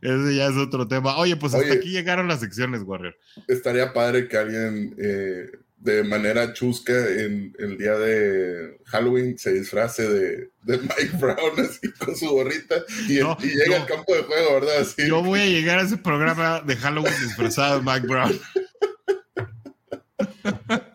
ese 0.03 0.37
ya 0.37 0.47
es 0.49 0.57
otro 0.57 0.87
tema. 0.87 1.17
Oye, 1.17 1.35
pues 1.37 1.55
hasta 1.55 1.73
aquí 1.73 1.89
llegaron 1.89 2.29
las 2.29 2.41
secciones, 2.41 2.83
Warrior. 2.83 3.17
Estaría 3.49 3.95
padre 3.95 4.29
que 4.29 4.37
alguien 4.37 4.95
eh, 4.99 5.51
de 5.81 6.05
manera 6.05 6.53
chusca 6.53 6.93
en 6.93 7.55
el 7.59 7.79
día 7.79 7.95
de 7.95 8.79
Halloween 8.85 9.39
se 9.39 9.55
disfrace 9.55 10.07
de, 10.07 10.51
de 10.63 10.79
Mike 10.79 11.17
Brown 11.19 11.59
así 11.59 11.91
con 11.93 12.15
su 12.15 12.29
gorrita 12.29 12.77
y, 13.09 13.15
llega 13.15 13.77
al 13.77 13.87
campo 13.87 14.15
de 14.15 14.23
juego, 14.23 14.61
¿verdad? 14.61 14.87
Yo 14.99 15.23
voy 15.23 15.41
a 15.41 15.47
llegar 15.47 15.79
a 15.79 15.83
ese 15.83 15.97
programa 15.97 16.61
de 16.61 16.77
Halloween 16.77 17.15
disfrazado 17.23 17.81
de 17.81 17.85
Mike 17.85 18.07
Brown. 18.07 18.41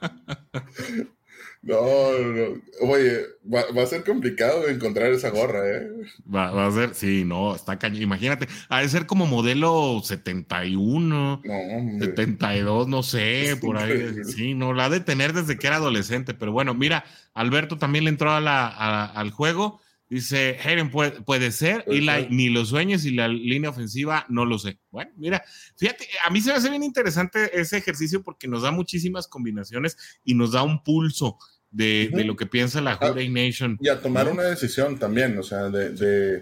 No, 1.66 1.82
no. 2.20 2.62
Oye, 2.82 3.22
va, 3.52 3.82
a 3.82 3.86
ser 3.88 4.04
complicado 4.04 4.68
encontrar 4.68 5.12
esa 5.12 5.32
gorra, 5.32 5.68
¿eh? 5.68 5.90
Va, 6.34 6.68
a 6.68 6.72
ser, 6.72 6.94
sí, 6.94 7.24
no, 7.26 7.56
está 7.56 7.80
cañón. 7.80 8.04
Imagínate, 8.04 8.48
ha 8.70 8.82
de 8.82 8.90
ser 8.90 9.08
como 9.08 9.26
modelo 9.26 10.00
71, 10.04 11.42
no, 11.44 12.00
72, 12.00 12.88
no 12.88 13.02
sé, 13.02 13.58
por 13.62 13.78
ahí. 13.78 14.14
Sí, 14.26 14.54
no, 14.54 14.74
la 14.74 14.86
ha 14.86 14.90
de 14.90 15.00
tener 15.00 15.34
desde 15.34 15.58
que 15.58 15.66
era 15.66 15.78
adolescente. 15.78 16.36
Pero 16.36 16.52
bueno, 16.52 16.76
mira, 16.76 17.04
Alberto 17.34 17.80
también 17.80 18.04
le 18.04 18.12
entró 18.12 18.32
a 18.32 18.42
la, 18.42 18.68
al 18.68 19.32
juego. 19.32 19.82
Dice, 20.08 20.60
Heren 20.64 20.92
puede, 20.92 21.20
puede 21.24 21.52
ser, 21.52 21.84
y 21.88 22.02
la, 22.02 22.22
ni 22.22 22.50
los 22.50 22.70
sueños 22.70 23.06
y 23.06 23.12
la 23.12 23.28
línea 23.28 23.72
ofensiva 23.72 24.28
no 24.30 24.46
lo 24.46 24.60
sé. 24.60 24.78
Bueno, 24.92 25.10
mira, 25.18 25.44
fíjate, 25.78 26.08
a 26.24 26.30
mí 26.30 26.42
se 26.42 26.52
me 26.52 26.58
hace 26.58 26.70
bien 26.70 26.84
interesante 26.84 27.60
ese 27.60 27.78
ejercicio 27.78 28.22
porque 28.22 28.48
nos 28.48 28.62
da 28.62 28.70
muchísimas 28.70 29.28
combinaciones 29.28 29.98
y 30.24 30.36
nos 30.36 30.52
da 30.52 30.62
un 30.62 30.84
pulso 30.84 31.40
de, 31.76 32.24
lo 32.26 32.36
que 32.36 32.46
piensa 32.46 32.82
la 32.82 32.98
Hurray 33.02 33.30
Nation. 33.30 33.78
Y 33.82 33.90
a 33.90 34.00
tomar 34.02 34.30
una 34.30 34.44
decisión 34.44 34.98
también, 34.98 35.38
o 35.38 35.44
sea, 35.44 35.70
de, 35.70 36.42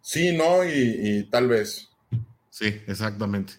sí, 0.00 0.36
no 0.36 0.64
y, 0.64 1.28
tal 1.30 1.48
vez. 1.48 1.88
Sí, 2.50 2.80
exactamente. 2.86 3.54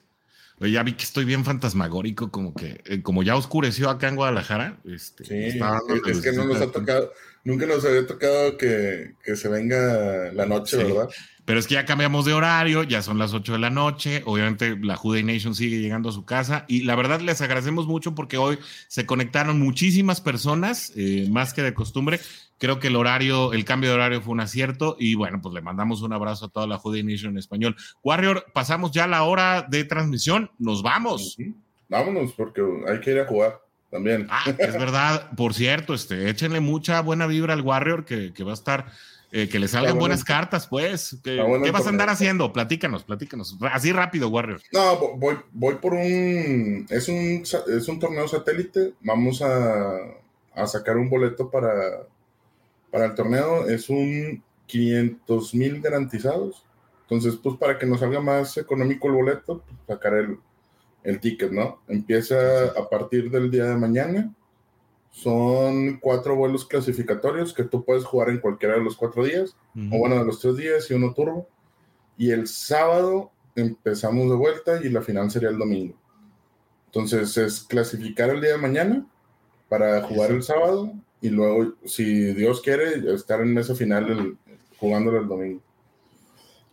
Oye, 0.60 0.74
ya 0.74 0.84
vi 0.84 0.94
que 0.94 1.04
estoy 1.04 1.26
bien 1.26 1.44
fantasmagórico, 1.44 2.30
como 2.30 2.54
que, 2.54 2.82
eh, 2.86 3.02
como 3.02 3.24
ya 3.24 3.36
oscureció 3.36 3.90
acá 3.90 4.10
en 4.10 4.16
Guadalajara. 4.16 4.80
Este, 4.86 5.26
sí, 5.26 5.60
es, 6.06 6.22
que 6.22 6.32
no 6.34 6.46
nos 6.46 6.62
ha 6.62 6.72
tocado, 6.72 7.12
nunca 7.44 7.66
nos 7.66 7.84
había 7.84 8.06
tocado 8.06 8.58
que, 8.58 9.16
se 9.36 9.48
venga 9.48 10.32
la 10.34 10.46
noche, 10.46 10.78
¿verdad? 10.78 11.10
Pero 11.46 11.60
es 11.60 11.68
que 11.68 11.74
ya 11.74 11.86
cambiamos 11.86 12.26
de 12.26 12.34
horario, 12.34 12.84
ya 12.84 13.02
son 13.02 13.18
las 13.18 13.34
8 13.34 13.54
de 13.54 13.60
la 13.60 13.70
noche, 13.70 14.22
obviamente 14.26 14.78
la 14.78 14.96
Juday 14.96 15.24
Nation 15.24 15.56
sigue 15.56 15.80
llegando 15.80 16.10
a 16.10 16.12
su 16.12 16.24
casa 16.24 16.66
y 16.68 16.84
la 16.84 16.96
verdad 16.96 17.20
les 17.20 17.42
agradecemos 17.42 17.88
mucho 17.88 18.14
porque 18.14 18.38
hoy 18.38 18.60
se 18.88 19.06
conectaron 19.06 19.60
muchísimas 19.60 20.22
personas, 20.22 20.94
eh, 20.96 21.28
más 21.30 21.54
que 21.54 21.64
de 21.64 21.74
costumbre. 21.74 22.20
Creo 22.60 22.80
que 22.80 22.90
el 22.90 22.96
horario, 22.96 23.54
el 23.54 23.66
cambio 23.66 23.90
de 23.90 23.96
horario 23.96 24.22
fue 24.22 24.34
un 24.34 24.40
acierto 24.40 24.96
y 25.00 25.16
bueno, 25.16 25.42
pues 25.42 25.56
le 25.56 25.62
mandamos 25.62 26.04
un 26.04 26.14
abrazo 26.14 26.46
a 26.46 26.50
toda 26.50 26.68
la 26.68 26.78
Juday 26.78 27.04
Nation 27.04 27.32
en 27.32 27.40
español. 27.40 27.76
Warrior, 28.04 28.46
pasamos 28.54 28.92
ya 28.92 29.08
la 29.08 29.24
hora 29.24 29.64
de 29.64 29.84
transmisión, 29.84 30.52
nos 30.60 30.84
vamos. 30.84 31.38
Vámonos 31.90 32.34
porque 32.34 32.62
hay 32.88 33.00
que 33.00 33.12
ir 33.12 33.20
a 33.20 33.26
jugar 33.26 33.60
también. 33.90 34.28
Ah, 34.30 34.44
es 34.48 34.74
verdad, 34.74 35.32
por 35.36 35.56
cierto, 35.56 35.96
este, 35.96 36.30
échenle 36.30 36.60
mucha 36.60 37.02
buena 37.02 37.26
vibra 37.26 37.54
al 37.54 37.62
Warrior 37.62 38.06
que, 38.06 38.32
que 38.32 38.44
va 38.44 38.52
a 38.52 38.54
estar 38.54 38.92
eh, 39.34 39.48
que 39.48 39.60
le 39.60 39.70
salgan 39.70 39.98
buenas 39.98 40.26
cartas, 40.26 40.68
pues. 40.68 41.18
¿Qué, 41.24 41.38
vas 41.72 41.86
a 41.86 41.90
andar 41.90 42.10
haciendo? 42.10 42.52
Platícanos, 42.52 43.06
platícanos. 43.06 43.58
Así 43.72 43.94
rápido, 43.94 44.28
Warrior. 44.28 44.62
No, 44.74 45.16
voy, 45.16 45.38
voy 45.54 45.76
por 45.76 45.94
un. 45.94 46.86
Es 46.90 47.08
un, 47.08 47.44
es 47.44 47.88
un 47.88 48.00
torneo 48.00 48.28
satélite. 48.28 48.94
Vamos 49.00 49.42
a, 49.42 49.96
a 50.54 50.68
sacar 50.68 50.98
un 50.98 51.10
boleto 51.10 51.50
para, 51.50 52.06
para 52.92 53.06
el 53.06 53.16
torneo. 53.16 53.70
Es 53.70 53.90
un 53.90 54.44
500 54.66 55.56
mil 55.56 55.82
garantizados. 55.82 56.66
Entonces, 57.04 57.40
pues 57.42 57.56
para 57.58 57.80
que 57.80 57.86
nos 57.86 58.02
salga 58.02 58.20
más 58.20 58.58
económico 58.58 59.08
el 59.08 59.14
boleto, 59.14 59.64
pues, 59.66 59.78
sacar 59.88 60.14
el, 60.16 60.40
el 61.04 61.22
ticket, 61.22 61.52
¿no? 61.52 61.82
Empieza 61.88 62.66
a 62.66 62.90
partir 62.90 63.32
del 63.32 63.50
día 63.50 63.64
de 63.64 63.78
mañana 63.78 64.34
son 65.12 66.00
cuatro 66.00 66.36
vuelos 66.36 66.66
clasificatorios 66.66 67.54
que 67.54 67.66
tú 67.66 67.84
puedes 67.84 68.06
jugar 68.06 68.30
en 68.30 68.40
cualquiera 68.40 68.76
de 68.76 68.84
los 68.84 68.96
cuatro 68.96 69.24
días, 69.24 69.56
o 69.92 69.98
bueno, 69.98 70.18
de 70.18 70.26
los 70.26 70.40
tres 70.40 70.56
días 70.56 70.90
y 70.90 70.94
uno 70.94 71.14
turbo. 71.14 71.48
Y 72.18 72.32
el 72.32 72.48
sábado 72.48 73.32
empezamos 73.56 74.30
de 74.30 74.36
vuelta 74.36 74.80
y 74.84 74.90
la 74.90 75.02
final 75.02 75.30
sería 75.30 75.50
el 75.50 75.58
domingo. 75.58 75.96
Entonces 76.88 77.38
es 77.38 77.62
clasificar 77.62 78.30
el 78.30 78.42
día 78.42 78.52
de 78.52 78.58
mañana 78.58 79.06
para 79.70 80.02
jugar 80.04 80.32
el 80.32 80.44
sábado 80.44 80.94
y 81.22 81.30
luego, 81.30 81.74
si 81.86 82.34
Dios 82.34 82.62
quiere, 82.62 83.14
estar 83.14 83.42
en 83.42 83.58
esa 83.58 83.76
final 83.76 84.10
el, 84.10 84.38
jugándolo 84.78 85.20
el 85.20 85.28
domingo. 85.28 85.62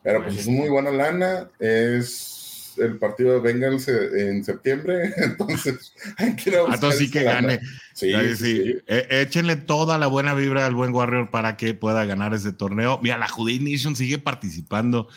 Pero 0.03 0.23
pues 0.23 0.39
es 0.39 0.49
muy 0.49 0.69
buena 0.69 0.91
lana, 0.91 1.51
es 1.59 2.38
el 2.81 2.99
partido 2.99 3.35
de 3.35 3.41
Bengals 3.41 3.89
en 3.89 4.45
septiembre, 4.45 5.13
entonces 5.17 5.93
hay 6.17 6.37
que 6.37 6.57
ah, 6.57 6.93
sí 6.93 7.11
que 7.11 7.23
gane. 7.23 7.61
Sí, 7.95 8.13
sí. 8.37 8.77
E, 8.87 9.07
échenle 9.23 9.57
toda 9.57 9.99
la 9.99 10.07
buena 10.07 10.35
vibra 10.35 10.67
al 10.67 10.75
buen 10.75 10.95
Warrior 10.95 11.31
para 11.31 11.57
que 11.57 11.75
pueda 11.75 12.05
ganar 12.05 12.35
ese 12.35 12.53
torneo. 12.53 12.99
Mira, 13.03 13.19
la 13.19 13.29
Judy 13.29 13.59
Nation 13.59 13.97
sigue 13.97 14.19
participando. 14.19 15.09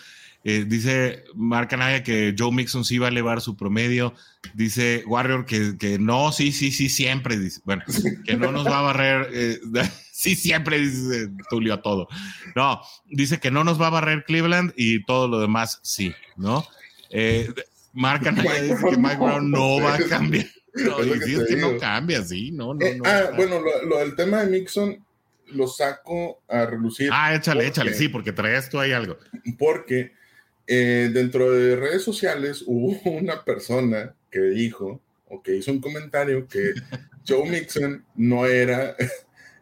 Eh, 0.43 0.65
dice 0.67 1.23
Mark 1.35 1.71
Anaya 1.71 2.01
que 2.01 2.33
Joe 2.37 2.51
Mixon 2.51 2.83
sí 2.83 2.97
va 2.97 3.07
a 3.07 3.09
elevar 3.09 3.41
su 3.41 3.55
promedio. 3.55 4.15
Dice 4.53 5.03
Warrior 5.05 5.45
que, 5.45 5.77
que 5.77 5.99
no, 5.99 6.31
sí, 6.31 6.51
sí, 6.51 6.71
sí, 6.71 6.89
siempre. 6.89 7.37
Dice, 7.37 7.61
bueno, 7.63 7.83
que 8.25 8.37
no 8.37 8.51
nos 8.51 8.65
va 8.65 8.79
a 8.79 8.81
barrer. 8.81 9.29
Eh, 9.31 9.59
sí, 10.11 10.35
siempre 10.35 10.79
dice 10.79 11.29
Tulio 11.49 11.75
a 11.75 11.81
todo. 11.81 12.07
No, 12.55 12.81
dice 13.05 13.39
que 13.39 13.51
no 13.51 13.63
nos 13.63 13.79
va 13.79 13.87
a 13.87 13.91
barrer 13.91 14.23
Cleveland 14.25 14.73
y 14.75 15.03
todo 15.05 15.27
lo 15.27 15.39
demás 15.39 15.79
sí, 15.83 16.13
¿no? 16.37 16.65
Eh, 17.11 17.53
Mark 17.93 18.23
dice 18.23 18.75
que 18.89 18.97
Mike 18.97 19.17
Brown 19.17 19.51
no 19.51 19.81
va 19.81 19.95
a 19.95 19.99
cambiar. 19.99 20.45
No, 20.73 21.01
es 21.01 21.49
que, 21.49 21.57
no 21.57 21.77
cambia, 21.77 22.23
sí, 22.23 22.49
no, 22.49 22.73
no, 22.73 22.85
eh, 22.85 22.95
no. 22.95 23.03
Ah, 23.05 23.31
bueno, 23.35 23.59
lo, 23.59 23.97
del 23.97 24.15
tema 24.15 24.41
de 24.41 24.51
Mixon 24.51 25.05
lo 25.47 25.67
saco 25.67 26.43
a 26.47 26.65
relucir. 26.65 27.09
Ah, 27.11 27.35
échale, 27.35 27.67
échale, 27.67 27.93
sí, 27.93 28.07
porque 28.07 28.31
traes 28.31 28.69
tú 28.69 28.79
ahí 28.79 28.93
algo. 28.93 29.17
Porque 29.59 30.13
eh, 30.67 31.09
dentro 31.13 31.51
de 31.51 31.75
redes 31.75 32.03
sociales 32.03 32.63
hubo 32.67 32.97
una 33.09 33.43
persona 33.43 34.15
que 34.29 34.39
dijo 34.39 35.01
o 35.27 35.43
que 35.43 35.57
hizo 35.57 35.73
un 35.73 35.81
comentario 35.81 36.47
que 36.47 36.71
Joe 37.27 37.49
Mixon 37.49 38.05
no 38.15 38.45
era 38.45 38.95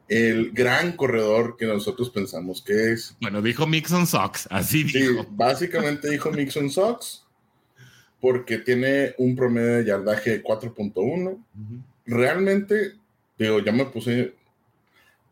el 0.08 0.52
gran 0.52 0.92
corredor 0.92 1.58
que 1.58 1.66
nosotros 1.66 2.12
pensamos 2.12 2.62
que 2.62 2.92
es. 2.92 3.18
Bueno, 3.20 3.42
dijo 3.42 3.66
Mixon 3.66 4.06
Sox, 4.06 4.48
así 4.52 4.84
dijo. 4.84 5.26
básicamente 5.32 6.08
dijo 6.08 6.30
Mixon 6.32 6.70
Sox 6.70 7.26
porque 8.22 8.58
tiene 8.58 9.14
un 9.18 9.36
promedio 9.36 9.78
de 9.78 9.86
yardaje 9.86 10.30
de 10.32 10.44
4.1. 10.44 11.44
Realmente, 12.06 12.94
digo, 13.38 13.60
ya 13.60 13.72
me 13.72 13.86
puse, 13.86 14.34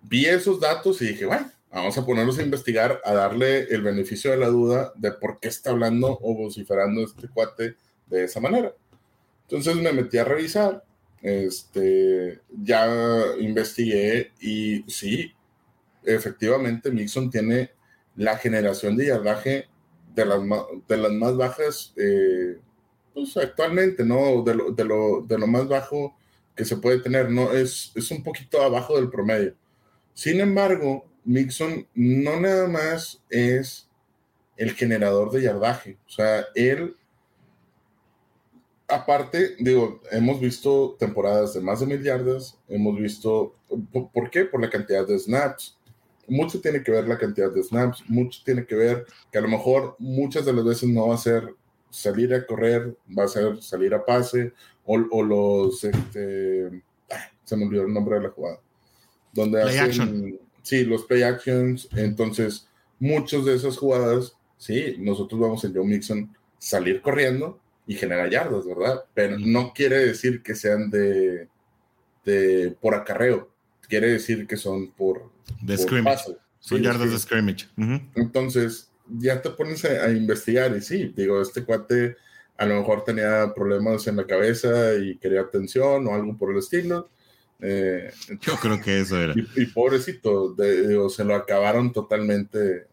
vi 0.03 0.25
esos 0.25 0.59
datos 0.59 1.01
y 1.01 1.07
dije, 1.07 1.25
bueno, 1.25 1.51
vamos 1.71 1.97
a 1.97 2.05
ponernos 2.05 2.39
a 2.39 2.43
investigar, 2.43 3.01
a 3.03 3.13
darle 3.13 3.63
el 3.63 3.81
beneficio 3.81 4.31
de 4.31 4.37
la 4.37 4.47
duda 4.47 4.93
de 4.95 5.11
por 5.11 5.39
qué 5.39 5.49
está 5.49 5.71
hablando 5.71 6.17
o 6.21 6.33
vociferando 6.33 7.03
este 7.03 7.27
cuate 7.27 7.75
de 8.07 8.23
esa 8.23 8.39
manera. 8.39 8.73
Entonces 9.43 9.75
me 9.75 9.93
metí 9.93 10.17
a 10.17 10.23
revisar, 10.23 10.83
este, 11.21 12.41
ya 12.51 13.23
investigué 13.39 14.31
y 14.39 14.83
sí, 14.87 15.33
efectivamente 16.03 16.91
Mixon 16.91 17.29
tiene 17.29 17.71
la 18.15 18.37
generación 18.37 18.95
de 18.95 19.07
yardaje 19.07 19.67
de 20.15 20.25
las, 20.25 20.39
de 20.87 20.97
las 20.97 21.11
más 21.11 21.37
bajas 21.37 21.93
eh, 21.95 22.57
pues, 23.17 23.35
actualmente, 23.37 24.05
¿no? 24.05 24.43
De 24.43 24.53
lo, 24.53 24.71
de, 24.71 24.85
lo, 24.85 25.21
de 25.21 25.39
lo, 25.39 25.47
más 25.47 25.67
bajo 25.67 26.15
que 26.55 26.65
se 26.65 26.77
puede 26.77 26.99
tener, 26.99 27.31
¿no? 27.31 27.51
Es, 27.51 27.91
es 27.95 28.11
un 28.11 28.21
poquito 28.23 28.61
abajo 28.61 28.95
del 28.95 29.09
promedio. 29.09 29.55
Sin 30.13 30.39
embargo, 30.39 31.03
Mixon 31.25 31.87
no 31.95 32.39
nada 32.39 32.67
más 32.67 33.21
es 33.29 33.89
el 34.55 34.73
generador 34.73 35.31
de 35.31 35.41
yardaje, 35.41 35.97
o 36.07 36.09
sea, 36.09 36.45
él, 36.53 36.95
aparte, 38.87 39.55
digo, 39.59 39.99
hemos 40.11 40.39
visto 40.39 40.95
temporadas 40.99 41.55
de 41.55 41.61
más 41.61 41.79
de 41.79 41.87
mil 41.87 42.03
yardas, 42.03 42.57
hemos 42.67 42.99
visto, 42.99 43.55
¿por 44.13 44.29
qué? 44.29 44.45
Por 44.45 44.61
la 44.61 44.69
cantidad 44.69 45.07
de 45.07 45.17
snaps. 45.17 45.75
Mucho 46.27 46.59
tiene 46.59 46.83
que 46.83 46.91
ver 46.91 47.07
la 47.07 47.17
cantidad 47.17 47.51
de 47.51 47.63
snaps, 47.63 48.03
mucho 48.07 48.41
tiene 48.43 48.65
que 48.65 48.75
ver 48.75 49.05
que 49.31 49.37
a 49.37 49.41
lo 49.41 49.47
mejor 49.47 49.95
muchas 49.97 50.45
de 50.45 50.53
las 50.53 50.65
veces 50.65 50.89
no 50.89 51.07
va 51.07 51.15
a 51.15 51.19
ser 51.19 51.55
salir 51.97 52.33
a 52.33 52.45
correr, 52.45 52.95
va 53.17 53.23
a 53.23 53.27
ser 53.27 53.61
salir 53.61 53.93
a 53.93 54.05
pase, 54.05 54.53
o, 54.85 54.97
los, 55.23 55.83
este, 55.83 56.81
se 57.43 57.57
me 57.57 57.65
olvidó 57.65 57.83
el 57.85 57.93
nombre 57.93 58.15
de 58.17 58.23
la 58.23 58.29
jugada. 58.29 58.59
Donde 59.33 59.61
Play 59.61 59.77
hacen, 59.77 59.85
action. 59.89 60.39
sí, 60.61 60.83
los 60.85 61.03
play 61.03 61.23
actions. 61.23 61.89
Entonces, 61.95 62.67
muchas 62.99 63.43
de 63.45 63.55
esas 63.55 63.77
jugadas, 63.77 64.37
sí, 64.57 64.95
nosotros 64.99 65.39
vamos 65.41 65.63
en 65.65 65.73
Joe 65.75 65.85
Mixon 65.85 66.35
salir 66.57 67.01
corriendo 67.01 67.59
y 67.85 67.95
generar 67.95 68.29
yardas, 68.29 68.65
¿verdad? 68.65 69.03
Pero 69.13 69.37
no 69.39 69.73
quiere 69.73 69.97
decir 69.97 70.41
que 70.41 70.55
sean 70.55 70.89
de, 70.89 71.47
de 72.25 72.75
por 72.81 72.95
acarreo, 72.95 73.49
quiere 73.89 74.07
decir 74.07 74.47
que 74.47 74.57
son 74.57 74.91
por, 74.91 75.29
De 75.61 75.75
por 75.75 75.85
scrimmage. 75.85 76.15
pase. 76.17 76.37
Son 76.59 76.77
Sí, 76.79 76.83
yardas 76.83 77.11
de 77.11 77.19
scrimmage. 77.19 77.67
Ujú. 77.77 78.01
Entonces, 78.15 78.89
ya 79.09 79.41
te 79.41 79.49
pones 79.51 79.83
a, 79.85 80.05
a 80.05 80.11
investigar 80.11 80.75
y 80.75 80.81
sí, 80.81 81.13
digo, 81.15 81.41
este 81.41 81.63
cuate 81.63 82.17
a 82.57 82.65
lo 82.65 82.75
mejor 82.79 83.03
tenía 83.03 83.53
problemas 83.55 84.07
en 84.07 84.15
la 84.17 84.25
cabeza 84.27 84.95
y 84.95 85.17
quería 85.17 85.41
atención 85.41 86.07
o 86.07 86.13
algo 86.15 86.35
por 86.37 86.51
el 86.51 86.57
estilo. 86.59 87.09
Eh, 87.61 88.11
Yo 88.41 88.55
creo 88.59 88.79
que 88.81 88.99
eso 89.01 89.19
era. 89.19 89.33
y, 89.35 89.63
y 89.63 89.65
pobrecito, 89.67 90.53
de- 90.53 90.87
digo, 90.87 91.09
se 91.09 91.23
lo 91.25 91.35
acabaron 91.35 91.91
totalmente 91.93 92.87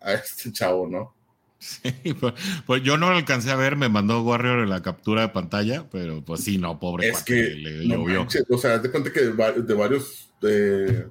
a, 0.00 0.10
a 0.10 0.14
este 0.14 0.52
chavo, 0.52 0.88
¿no? 0.88 1.14
Sí, 1.60 1.90
pues, 2.20 2.34
pues 2.66 2.82
yo 2.84 2.96
no 2.98 3.10
lo 3.10 3.16
alcancé 3.16 3.50
a 3.50 3.56
ver, 3.56 3.74
me 3.76 3.88
mandó 3.88 4.22
Warrior 4.22 4.60
en 4.60 4.70
la 4.70 4.80
captura 4.82 5.22
de 5.22 5.28
pantalla, 5.30 5.88
pero 5.90 6.24
pues 6.24 6.40
sí, 6.44 6.56
no, 6.58 6.78
pobre 6.78 7.08
es 7.08 7.12
cuate, 7.12 7.34
que, 7.34 7.54
le 7.56 7.84
no 7.88 7.96
llovió. 7.96 8.20
manches, 8.20 8.44
o 8.48 8.58
sea, 8.58 8.80
te 8.80 8.90
cuenta 8.90 9.12
que 9.12 9.20
de 9.22 9.74
varios, 9.74 10.30
de, 10.40 11.08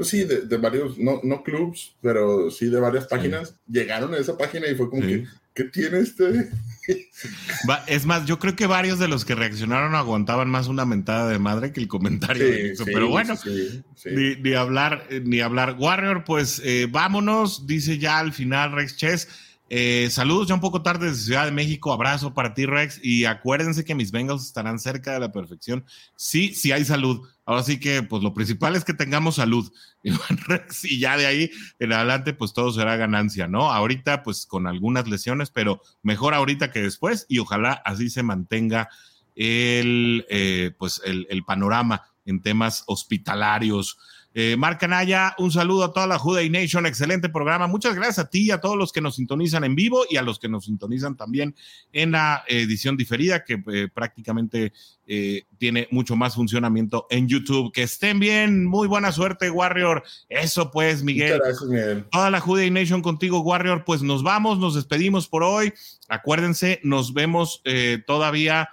pues 0.00 0.08
sí, 0.08 0.24
de, 0.24 0.46
de 0.46 0.56
varios, 0.56 0.96
no, 0.96 1.20
no 1.22 1.42
clubs, 1.42 1.94
pero 2.00 2.50
sí 2.50 2.70
de 2.70 2.80
varias 2.80 3.06
páginas, 3.06 3.54
llegaron 3.68 4.14
a 4.14 4.16
esa 4.16 4.38
página 4.38 4.66
y 4.66 4.74
fue 4.74 4.88
como 4.88 5.02
Sí. 5.02 5.08
que, 5.08 5.26
¿qué 5.52 5.64
tiene 5.64 5.98
este? 5.98 6.48
Va- 7.68 7.84
es 7.86 8.06
más, 8.06 8.24
yo 8.24 8.38
creo 8.38 8.56
que 8.56 8.66
varios 8.66 8.98
de 8.98 9.08
los 9.08 9.26
que 9.26 9.34
reaccionaron 9.34 9.94
aguantaban 9.94 10.48
más 10.48 10.68
una 10.68 10.86
mentada 10.86 11.28
de 11.28 11.38
madre 11.38 11.70
que 11.74 11.80
el 11.80 11.88
comentario 11.88 12.46
de 12.50 12.62
Nixon, 12.70 12.86
pero 12.86 13.08
bueno, 13.08 13.36
sí. 13.36 13.82
Ni, 14.06 14.36
ni 14.36 14.54
hablar, 14.54 15.06
eh, 15.10 15.20
ni 15.22 15.40
hablar. 15.40 15.76
Warrior, 15.78 16.24
pues 16.24 16.62
eh, 16.64 16.86
vámonos, 16.90 17.66
dice 17.66 17.98
ya 17.98 18.18
al 18.20 18.32
final 18.32 18.72
Rex 18.72 18.96
Chess. 18.96 19.28
Eh, 19.72 20.08
saludos 20.10 20.48
ya 20.48 20.54
un 20.54 20.60
poco 20.60 20.82
tarde 20.82 21.10
desde 21.10 21.22
Ciudad 21.26 21.44
de 21.44 21.52
México, 21.52 21.92
abrazo 21.92 22.34
para 22.34 22.54
ti 22.54 22.64
Rex 22.66 22.98
y 23.04 23.24
acuérdense 23.26 23.84
que 23.84 23.94
mis 23.94 24.10
Bengals 24.10 24.44
estarán 24.46 24.80
cerca 24.80 25.12
de 25.12 25.20
la 25.20 25.30
perfección. 25.30 25.84
Sí, 26.16 26.54
sí 26.54 26.72
hay 26.72 26.84
salud. 26.86 27.20
Ahora 27.50 27.64
sí 27.64 27.80
que 27.80 28.04
pues 28.04 28.22
lo 28.22 28.32
principal 28.32 28.76
es 28.76 28.84
que 28.84 28.94
tengamos 28.94 29.34
salud. 29.34 29.72
Y 30.84 31.00
ya 31.00 31.16
de 31.16 31.26
ahí 31.26 31.50
en 31.80 31.92
adelante 31.92 32.32
pues 32.32 32.52
todo 32.52 32.70
será 32.70 32.94
ganancia, 32.94 33.48
¿no? 33.48 33.72
Ahorita 33.72 34.22
pues 34.22 34.46
con 34.46 34.68
algunas 34.68 35.08
lesiones, 35.08 35.50
pero 35.50 35.82
mejor 36.04 36.32
ahorita 36.32 36.70
que 36.70 36.80
después 36.80 37.26
y 37.28 37.40
ojalá 37.40 37.72
así 37.84 38.08
se 38.08 38.22
mantenga 38.22 38.88
el, 39.34 40.26
eh, 40.30 40.70
pues 40.78 41.02
el 41.04 41.42
panorama 41.44 42.04
en 42.24 42.40
temas 42.40 42.84
hospitalarios. 42.86 43.98
Eh, 44.32 44.56
Marc 44.56 44.78
Canalla, 44.78 45.34
un 45.38 45.50
saludo 45.50 45.84
a 45.84 45.92
toda 45.92 46.06
la 46.06 46.18
Juday 46.18 46.48
Nation, 46.50 46.86
excelente 46.86 47.28
programa. 47.28 47.66
Muchas 47.66 47.96
gracias 47.96 48.20
a 48.20 48.30
ti 48.30 48.42
y 48.42 48.50
a 48.52 48.60
todos 48.60 48.76
los 48.76 48.92
que 48.92 49.00
nos 49.00 49.16
sintonizan 49.16 49.64
en 49.64 49.74
vivo 49.74 50.04
y 50.08 50.18
a 50.18 50.22
los 50.22 50.38
que 50.38 50.48
nos 50.48 50.66
sintonizan 50.66 51.16
también 51.16 51.56
en 51.92 52.12
la 52.12 52.44
edición 52.46 52.96
diferida, 52.96 53.44
que 53.44 53.62
eh, 53.72 53.88
prácticamente 53.92 54.72
eh, 55.06 55.42
tiene 55.58 55.88
mucho 55.90 56.14
más 56.14 56.36
funcionamiento 56.36 57.08
en 57.10 57.26
YouTube. 57.26 57.72
Que 57.72 57.82
estén 57.82 58.20
bien, 58.20 58.64
muy 58.64 58.86
buena 58.86 59.10
suerte, 59.10 59.50
Warrior. 59.50 60.04
Eso 60.28 60.70
pues, 60.70 61.02
Miguel. 61.02 61.32
Muchas 61.32 61.46
gracias, 61.46 61.68
Miguel. 61.68 62.04
Toda 62.12 62.30
la 62.30 62.38
Juday 62.38 62.70
Nation 62.70 63.02
contigo, 63.02 63.40
Warrior. 63.40 63.84
Pues 63.84 64.02
nos 64.02 64.22
vamos, 64.22 64.60
nos 64.60 64.76
despedimos 64.76 65.26
por 65.26 65.42
hoy. 65.42 65.72
Acuérdense, 66.08 66.78
nos 66.84 67.12
vemos 67.12 67.62
eh, 67.64 68.00
todavía 68.06 68.68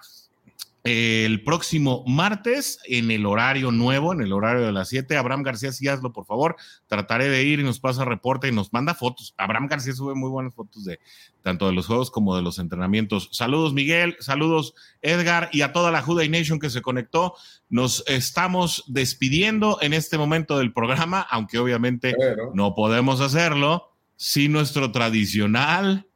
el 0.87 1.43
próximo 1.43 2.05
martes 2.07 2.79
en 2.85 3.11
el 3.11 3.25
horario 3.25 3.71
nuevo, 3.71 4.13
en 4.13 4.21
el 4.21 4.31
horario 4.31 4.65
de 4.65 4.71
las 4.71 4.87
7. 4.87 5.17
Abraham 5.17 5.43
García, 5.43 5.73
sí 5.73 5.87
hazlo, 5.89 6.13
por 6.13 6.25
favor. 6.25 6.55
Trataré 6.87 7.27
de 7.27 7.43
ir 7.43 7.59
y 7.59 7.63
nos 7.63 7.81
pasa 7.81 8.05
reporte 8.05 8.47
y 8.47 8.53
nos 8.53 8.71
manda 8.71 8.93
fotos. 8.93 9.33
Abraham 9.37 9.67
García 9.67 9.91
sube 9.93 10.15
muy 10.15 10.29
buenas 10.29 10.53
fotos 10.53 10.85
de 10.85 10.99
tanto 11.41 11.67
de 11.67 11.73
los 11.73 11.87
juegos 11.87 12.09
como 12.09 12.37
de 12.37 12.41
los 12.41 12.57
entrenamientos. 12.57 13.27
Saludos, 13.33 13.73
Miguel. 13.73 14.15
Saludos, 14.21 14.75
Edgar, 15.01 15.49
y 15.51 15.61
a 15.61 15.73
toda 15.73 15.91
la 15.91 16.01
Juday 16.01 16.29
Nation 16.29 16.59
que 16.59 16.69
se 16.69 16.81
conectó. 16.81 17.35
Nos 17.69 18.05
estamos 18.07 18.85
despidiendo 18.87 19.79
en 19.81 19.93
este 19.93 20.17
momento 20.17 20.57
del 20.57 20.71
programa, 20.71 21.19
aunque 21.21 21.59
obviamente 21.59 22.15
Pero, 22.17 22.51
no 22.53 22.75
podemos 22.75 23.19
hacerlo 23.19 23.91
sin 24.15 24.53
nuestro 24.53 24.91
tradicional. 24.93 26.07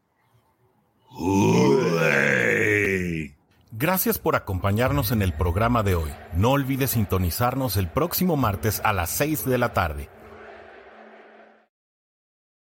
Gracias 3.74 4.20
por 4.20 4.36
acompañarnos 4.36 5.14
en 5.14 5.22
el 5.22 5.32
programa 5.32 5.82
de 5.82 5.96
hoy. 5.96 6.12
No 6.34 6.52
olvides 6.52 6.92
sintonizarnos 6.92 7.78
el 7.78 7.88
próximo 7.88 8.36
martes 8.36 8.82
a 8.84 8.92
las 8.92 9.10
6 9.12 9.46
de 9.46 9.58
la 9.58 9.72
tarde. 9.72 10.10